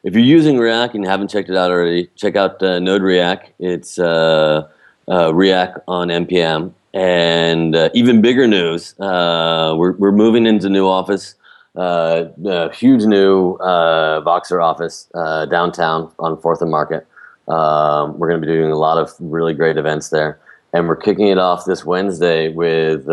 if 0.07 0.13
you're 0.13 0.23
using 0.23 0.55
Riak 0.55 0.93
and 0.93 1.03
you 1.03 1.09
haven't 1.09 1.27
checked 1.27 1.49
it 1.49 1.57
out 1.57 1.69
already, 1.69 2.09
check 2.15 2.37
out 2.37 2.63
uh, 2.63 2.79
Node 2.79 3.01
Riak. 3.01 3.49
It's 3.59 3.99
uh, 3.99 4.65
uh, 5.09 5.31
Riak 5.33 5.81
on 5.85 6.07
npm. 6.07 6.71
And 6.93 7.75
uh, 7.75 7.89
even 7.93 8.21
bigger 8.21 8.47
news: 8.47 8.97
uh, 9.01 9.75
we're 9.77 9.91
we're 9.91 10.13
moving 10.13 10.45
into 10.45 10.69
new 10.69 10.87
office. 10.87 11.35
Uh, 11.75 12.69
huge 12.69 13.03
new 13.03 13.57
Voxer 13.57 14.63
office 14.63 15.09
downtown 15.51 16.09
on 16.19 16.39
Fourth 16.41 16.61
and 16.61 16.71
Market. 16.71 17.05
Um, 17.49 18.17
we're 18.17 18.29
going 18.29 18.41
to 18.41 18.47
be 18.47 18.51
doing 18.51 18.71
a 18.71 18.77
lot 18.77 18.97
of 18.97 19.13
really 19.19 19.53
great 19.53 19.77
events 19.77 20.09
there 20.09 20.39
and 20.73 20.87
we're 20.87 20.97
kicking 20.97 21.27
it 21.27 21.37
off 21.37 21.63
this 21.65 21.85
Wednesday 21.85 22.49
with 22.49 23.07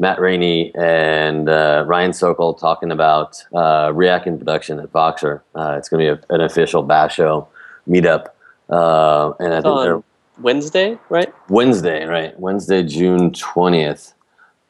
Matt 0.00 0.18
Ranney 0.18 0.72
and 0.74 1.48
uh, 1.50 1.84
Ryan 1.86 2.14
Sokol 2.14 2.54
talking 2.54 2.90
about 2.90 3.44
uh, 3.52 3.88
Riak 3.88 4.26
in 4.26 4.38
production 4.38 4.80
at 4.80 4.90
Voxer. 4.90 5.42
Uh, 5.54 5.74
it's 5.76 5.90
going 5.90 6.04
to 6.04 6.16
be 6.16 6.22
a, 6.30 6.34
an 6.34 6.40
official 6.40 6.82
Basho 6.82 7.46
meetup, 7.86 8.28
uh, 8.70 9.32
and 9.38 9.52
I 9.52 9.60
think 9.60 9.80
they're 9.82 10.02
Wednesday, 10.40 10.98
right? 11.10 11.32
Wednesday, 11.50 12.06
right? 12.06 12.38
Wednesday, 12.40 12.82
June 12.82 13.30
twentieth. 13.32 14.14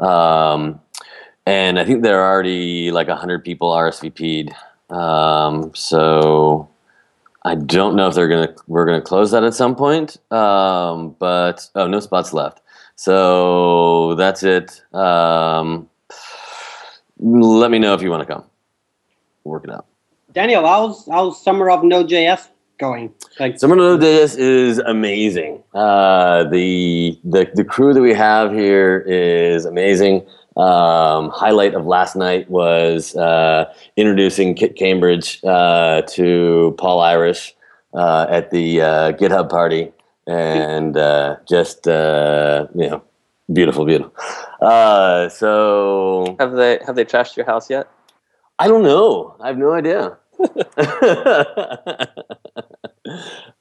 Um, 0.01 0.81
and 1.47 1.79
I 1.79 1.85
think 1.85 2.03
there 2.03 2.21
are 2.21 2.33
already 2.33 2.91
like 2.91 3.09
hundred 3.09 3.45
people 3.45 3.71
RSVP'd. 3.71 4.53
Um, 4.93 5.73
so 5.77 6.69
I 7.45 7.55
don't 7.55 7.95
know 7.95 8.09
if 8.09 8.17
they're 8.17 8.29
gonna 8.29 8.53
we're 8.67 8.85
gonna 8.85 9.01
close 9.01 9.31
that 9.31 9.45
at 9.45 9.55
some 9.55 9.77
point. 9.77 10.17
Um, 10.33 11.15
but 11.21 11.71
oh, 11.77 11.87
no 11.87 12.01
spots 12.01 12.33
left. 12.33 12.63
So 13.01 14.15
that's 14.17 14.43
it. 14.43 14.85
Um, 14.93 15.89
let 17.19 17.71
me 17.71 17.79
know 17.79 17.95
if 17.95 18.03
you 18.03 18.11
want 18.11 18.29
to 18.29 18.31
come. 18.31 18.45
We'll 19.43 19.53
work 19.53 19.65
it 19.65 19.71
out. 19.71 19.87
Daniel, 20.35 20.67
how's 20.67 21.07
how's 21.07 21.43
summer 21.43 21.71
of 21.71 21.83
Node.js 21.83 22.49
going? 22.77 23.15
Like, 23.39 23.59
Summer 23.59 23.73
of 23.73 23.79
Node.js 23.79 24.39
is 24.39 24.81
amazing. 24.81 25.63
Uh, 25.73 26.45
the, 26.45 27.19
the 27.25 27.51
the 27.55 27.65
crew 27.65 27.95
that 27.95 28.03
we 28.03 28.13
have 28.13 28.53
here 28.53 28.99
is 29.09 29.65
amazing. 29.65 30.27
Um, 30.59 31.31
highlight 31.31 31.73
of 31.75 31.87
last 31.87 32.17
night 32.17 32.51
was 32.51 33.17
uh, 33.17 33.73
introducing 33.97 34.55
Kit 34.55 34.77
Cambridge 34.77 35.43
uh, 35.43 36.03
to 36.03 36.75
Paul 36.77 37.01
Irish 37.01 37.55
uh, 37.95 38.27
at 38.29 38.51
the 38.51 38.83
uh, 38.83 39.13
GitHub 39.13 39.49
party, 39.49 39.91
and 40.27 40.97
uh, 40.97 41.37
just 41.49 41.89
uh, 41.89 42.67
you 42.75 42.89
know, 42.89 43.03
beautiful, 43.53 43.85
beautiful. 43.85 44.13
Uh, 44.61 45.29
so 45.29 46.37
Have 46.39 46.53
they 46.53 46.79
have 46.87 46.97
they 46.97 47.05
trashed 47.05 47.37
your 47.37 47.47
house 47.47 47.71
yet? 47.71 47.89
I 48.59 48.69
don't 48.69 48.83
know. 48.83 49.37
I 49.41 49.49
have 49.49 49.59
no 49.59 49.73
idea. 49.73 50.19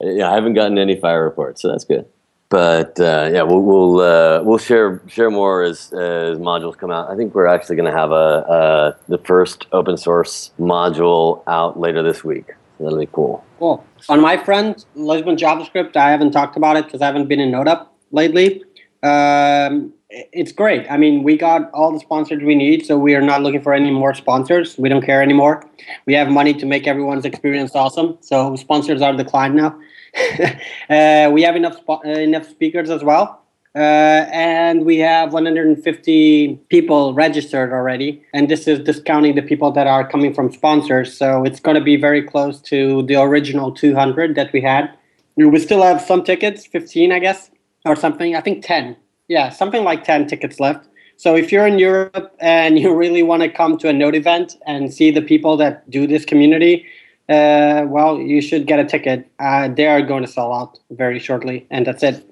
yeah, 0.01 0.29
I 0.29 0.33
haven't 0.33 0.53
gotten 0.53 0.77
any 0.77 0.99
fire 0.99 1.23
reports, 1.23 1.61
so 1.61 1.69
that's 1.69 1.85
good. 1.85 2.05
But 2.49 2.99
uh, 2.99 3.29
yeah, 3.31 3.43
we'll 3.43 3.61
we'll 3.61 4.01
uh, 4.01 4.41
we'll 4.43 4.57
share 4.57 5.01
share 5.07 5.29
more 5.29 5.61
as 5.61 5.93
as 5.93 6.39
modules 6.39 6.75
come 6.77 6.89
out. 6.89 7.09
I 7.09 7.15
think 7.15 7.35
we're 7.35 7.45
actually 7.45 7.75
going 7.75 7.91
to 7.91 7.97
have 7.97 8.11
a, 8.11 8.95
a 8.95 8.97
the 9.07 9.19
first 9.19 9.67
open 9.71 9.97
source 9.97 10.51
module 10.59 11.43
out 11.47 11.79
later 11.79 12.01
this 12.01 12.23
week. 12.23 12.53
Be 12.79 13.07
cool. 13.11 13.43
Cool. 13.59 13.83
On 14.07 14.21
my 14.21 14.37
front, 14.37 14.85
Lisbon 14.95 15.35
JavaScript, 15.35 15.95
I 15.97 16.11
haven't 16.11 16.31
talked 16.31 16.55
about 16.55 16.77
it 16.77 16.85
because 16.85 17.01
I 17.01 17.07
haven't 17.07 17.27
been 17.27 17.39
in 17.39 17.51
NodeUp 17.51 17.87
lately. 18.11 18.63
Um, 19.03 19.93
it's 20.09 20.51
great. 20.51 20.89
I 20.89 20.97
mean, 20.97 21.23
we 21.23 21.37
got 21.37 21.69
all 21.71 21.91
the 21.91 21.99
sponsors 21.99 22.41
we 22.41 22.55
need, 22.55 22.85
so 22.85 22.97
we 22.97 23.15
are 23.15 23.21
not 23.21 23.43
looking 23.43 23.61
for 23.61 23.73
any 23.73 23.91
more 23.91 24.13
sponsors. 24.13 24.77
We 24.77 24.89
don't 24.89 25.05
care 25.05 25.21
anymore. 25.21 25.69
We 26.05 26.13
have 26.13 26.29
money 26.29 26.53
to 26.55 26.65
make 26.65 26.87
everyone's 26.87 27.25
experience 27.25 27.75
awesome, 27.75 28.17
so 28.21 28.55
sponsors 28.55 29.01
are 29.01 29.15
declined 29.15 29.55
now. 29.55 29.79
uh, 30.89 31.29
we 31.31 31.43
have 31.43 31.55
enough 31.55 31.85
spo- 31.85 32.03
uh, 32.05 32.19
enough 32.19 32.49
speakers 32.49 32.89
as 32.89 33.03
well. 33.03 33.43
Uh, 33.75 34.25
and 34.31 34.83
we 34.83 34.97
have 34.97 35.31
150 35.31 36.59
people 36.69 37.13
registered 37.13 37.71
already. 37.71 38.23
And 38.33 38.49
this 38.49 38.67
is 38.67 38.79
discounting 38.79 39.35
the 39.35 39.43
people 39.43 39.71
that 39.71 39.85
are 39.85 40.07
coming 40.07 40.33
from 40.33 40.51
sponsors. 40.51 41.15
So 41.15 41.43
it's 41.43 41.59
going 41.59 41.75
to 41.75 41.83
be 41.83 41.95
very 41.95 42.23
close 42.23 42.59
to 42.61 43.03
the 43.03 43.21
original 43.21 43.71
200 43.71 44.35
that 44.35 44.51
we 44.53 44.61
had. 44.61 44.89
We 45.35 45.59
still 45.59 45.83
have 45.83 46.01
some 46.01 46.23
tickets, 46.23 46.65
15, 46.65 47.11
I 47.11 47.19
guess, 47.19 47.51
or 47.85 47.95
something. 47.95 48.35
I 48.35 48.41
think 48.41 48.65
10. 48.65 48.97
Yeah, 49.27 49.49
something 49.49 49.83
like 49.83 50.03
10 50.03 50.27
tickets 50.27 50.59
left. 50.59 50.87
So 51.17 51.35
if 51.35 51.51
you're 51.51 51.67
in 51.67 51.77
Europe 51.77 52.35
and 52.39 52.79
you 52.81 52.93
really 52.95 53.21
want 53.21 53.43
to 53.43 53.49
come 53.49 53.77
to 53.77 53.89
a 53.89 53.93
Node 53.93 54.15
event 54.15 54.57
and 54.65 54.91
see 54.91 55.11
the 55.11 55.21
people 55.21 55.57
that 55.57 55.87
do 55.89 56.07
this 56.07 56.25
community, 56.25 56.87
uh, 57.29 57.85
well, 57.87 58.17
you 58.19 58.41
should 58.41 58.65
get 58.65 58.79
a 58.79 58.83
ticket. 58.83 59.29
Uh, 59.37 59.67
they 59.67 59.85
are 59.85 60.01
going 60.01 60.23
to 60.25 60.31
sell 60.31 60.51
out 60.51 60.79
very 60.89 61.19
shortly, 61.19 61.67
and 61.69 61.85
that's 61.85 62.01
it. 62.01 62.25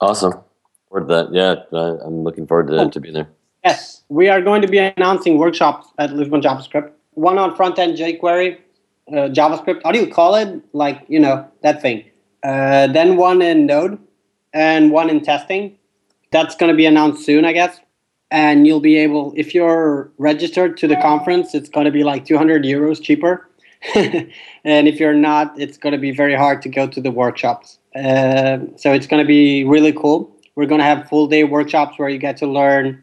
Awesome. 0.00 0.34
Forward 0.92 1.08
to 1.08 1.14
that. 1.14 1.34
Yeah, 1.72 1.78
I'm 2.04 2.22
looking 2.22 2.46
forward 2.46 2.66
to, 2.68 2.90
to 2.90 3.00
being 3.00 3.14
there. 3.14 3.28
Yes, 3.64 4.02
we 4.10 4.28
are 4.28 4.42
going 4.42 4.60
to 4.60 4.68
be 4.68 4.76
announcing 4.76 5.38
workshops 5.38 5.88
at 5.96 6.12
Lisbon 6.12 6.42
JavaScript. 6.42 6.90
One 7.12 7.38
on 7.38 7.56
front 7.56 7.78
end 7.78 7.96
jQuery, 7.96 8.58
uh, 9.08 9.12
JavaScript. 9.32 9.80
How 9.84 9.92
do 9.92 9.98
you 9.98 10.06
call 10.06 10.34
it? 10.34 10.62
Like 10.74 11.02
you 11.08 11.18
know 11.18 11.48
that 11.62 11.80
thing. 11.80 12.04
Uh, 12.42 12.88
then 12.88 13.16
one 13.16 13.40
in 13.40 13.64
Node, 13.64 13.98
and 14.52 14.90
one 14.90 15.08
in 15.08 15.22
testing. 15.22 15.78
That's 16.30 16.54
going 16.56 16.70
to 16.70 16.76
be 16.76 16.84
announced 16.84 17.24
soon, 17.24 17.46
I 17.46 17.54
guess. 17.54 17.80
And 18.30 18.66
you'll 18.66 18.80
be 18.80 18.96
able, 18.96 19.32
if 19.34 19.54
you're 19.54 20.10
registered 20.18 20.76
to 20.78 20.88
the 20.88 20.96
conference, 20.96 21.54
it's 21.54 21.70
going 21.70 21.86
to 21.86 21.90
be 21.90 22.04
like 22.04 22.26
200 22.26 22.64
euros 22.64 23.02
cheaper. 23.02 23.48
and 23.94 24.88
if 24.88 25.00
you're 25.00 25.14
not, 25.14 25.58
it's 25.58 25.76
going 25.76 25.92
to 25.92 25.98
be 25.98 26.10
very 26.10 26.34
hard 26.34 26.62
to 26.62 26.68
go 26.68 26.86
to 26.86 27.00
the 27.00 27.10
workshops. 27.10 27.78
Uh, 27.94 28.58
so 28.76 28.92
it's 28.92 29.06
going 29.06 29.22
to 29.22 29.26
be 29.26 29.64
really 29.64 29.92
cool. 29.92 30.31
We're 30.54 30.66
going 30.66 30.80
to 30.80 30.84
have 30.84 31.08
full 31.08 31.26
day 31.26 31.44
workshops 31.44 31.98
where 31.98 32.08
you 32.08 32.18
get 32.18 32.36
to 32.38 32.46
learn 32.46 33.02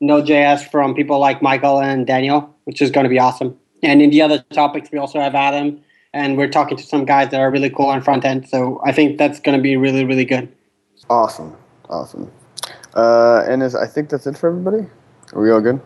Node.js 0.00 0.70
from 0.70 0.94
people 0.94 1.18
like 1.18 1.42
Michael 1.42 1.80
and 1.80 2.06
Daniel, 2.06 2.54
which 2.64 2.80
is 2.80 2.90
going 2.90 3.04
to 3.04 3.10
be 3.10 3.18
awesome. 3.18 3.56
And 3.82 4.00
in 4.00 4.10
the 4.10 4.22
other 4.22 4.44
topics, 4.52 4.90
we 4.90 4.98
also 4.98 5.20
have 5.20 5.34
Adam, 5.34 5.80
and 6.12 6.36
we're 6.36 6.48
talking 6.48 6.76
to 6.76 6.82
some 6.82 7.04
guys 7.04 7.30
that 7.30 7.40
are 7.40 7.50
really 7.50 7.70
cool 7.70 7.86
on 7.86 8.00
front 8.02 8.24
end. 8.24 8.48
So 8.48 8.80
I 8.84 8.92
think 8.92 9.18
that's 9.18 9.40
going 9.40 9.56
to 9.56 9.62
be 9.62 9.76
really, 9.76 10.04
really 10.04 10.24
good. 10.24 10.50
Awesome. 11.10 11.54
Awesome. 11.88 12.32
Uh, 12.94 13.44
and 13.46 13.62
is, 13.62 13.74
I 13.74 13.86
think 13.86 14.08
that's 14.08 14.26
it 14.26 14.36
for 14.38 14.48
everybody. 14.48 14.86
Are 15.34 15.42
we 15.42 15.50
all 15.50 15.60
good? 15.60 15.80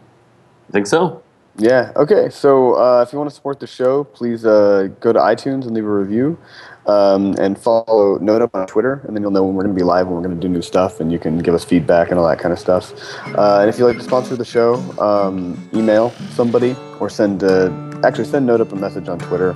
I 0.68 0.72
think 0.72 0.86
so. 0.86 1.22
Yeah. 1.56 1.92
Okay. 1.96 2.28
So 2.30 2.74
uh, 2.74 3.02
if 3.06 3.12
you 3.12 3.18
want 3.18 3.30
to 3.30 3.34
support 3.34 3.60
the 3.60 3.66
show, 3.66 4.04
please 4.04 4.44
uh, 4.46 4.88
go 5.00 5.12
to 5.12 5.18
iTunes 5.18 5.66
and 5.66 5.72
leave 5.72 5.84
a 5.84 5.92
review, 5.92 6.38
um, 6.86 7.34
and 7.38 7.58
follow 7.58 8.18
NodeUp 8.18 8.50
on 8.54 8.66
Twitter, 8.66 9.02
and 9.04 9.14
then 9.14 9.22
you'll 9.22 9.30
know 9.30 9.44
when 9.44 9.54
we're 9.54 9.64
going 9.64 9.74
to 9.74 9.78
be 9.78 9.84
live, 9.84 10.06
when 10.06 10.16
we're 10.16 10.22
going 10.22 10.34
to 10.34 10.40
do 10.40 10.48
new 10.48 10.62
stuff, 10.62 11.00
and 11.00 11.12
you 11.12 11.18
can 11.18 11.38
give 11.38 11.54
us 11.54 11.64
feedback 11.64 12.10
and 12.10 12.18
all 12.18 12.28
that 12.28 12.38
kind 12.38 12.52
of 12.52 12.58
stuff. 12.58 12.92
Uh, 13.36 13.58
and 13.60 13.68
if 13.68 13.78
you'd 13.78 13.86
like 13.86 13.98
to 13.98 14.02
sponsor 14.02 14.36
the 14.36 14.44
show, 14.44 14.74
um, 14.98 15.68
email 15.74 16.10
somebody 16.30 16.74
or 16.98 17.10
send 17.10 17.44
uh, 17.44 17.70
actually 18.04 18.24
send 18.24 18.48
NodeUp 18.48 18.72
a 18.72 18.76
message 18.76 19.08
on 19.08 19.18
Twitter. 19.18 19.50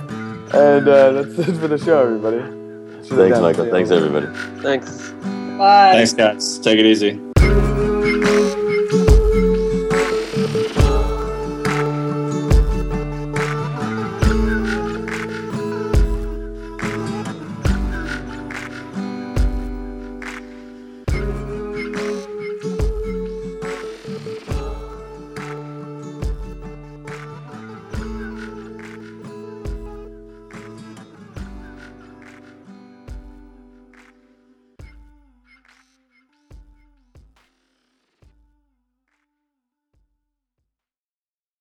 And 0.53 0.87
uh, 0.87 1.11
that's 1.11 1.39
it 1.49 1.55
for 1.57 1.67
the 1.67 1.77
show, 1.77 2.01
everybody. 2.01 2.39
Thanks. 3.07 3.39
Michael. 3.39 3.69
Thanks, 3.69 3.91
everybody. 3.91 4.27
Thanks. 4.61 5.11
Bye. 5.57 5.93
Thanks, 5.93 6.13
guys. 6.13 6.59
Take 6.59 6.79
it 6.79 6.85
easy. 6.85 7.24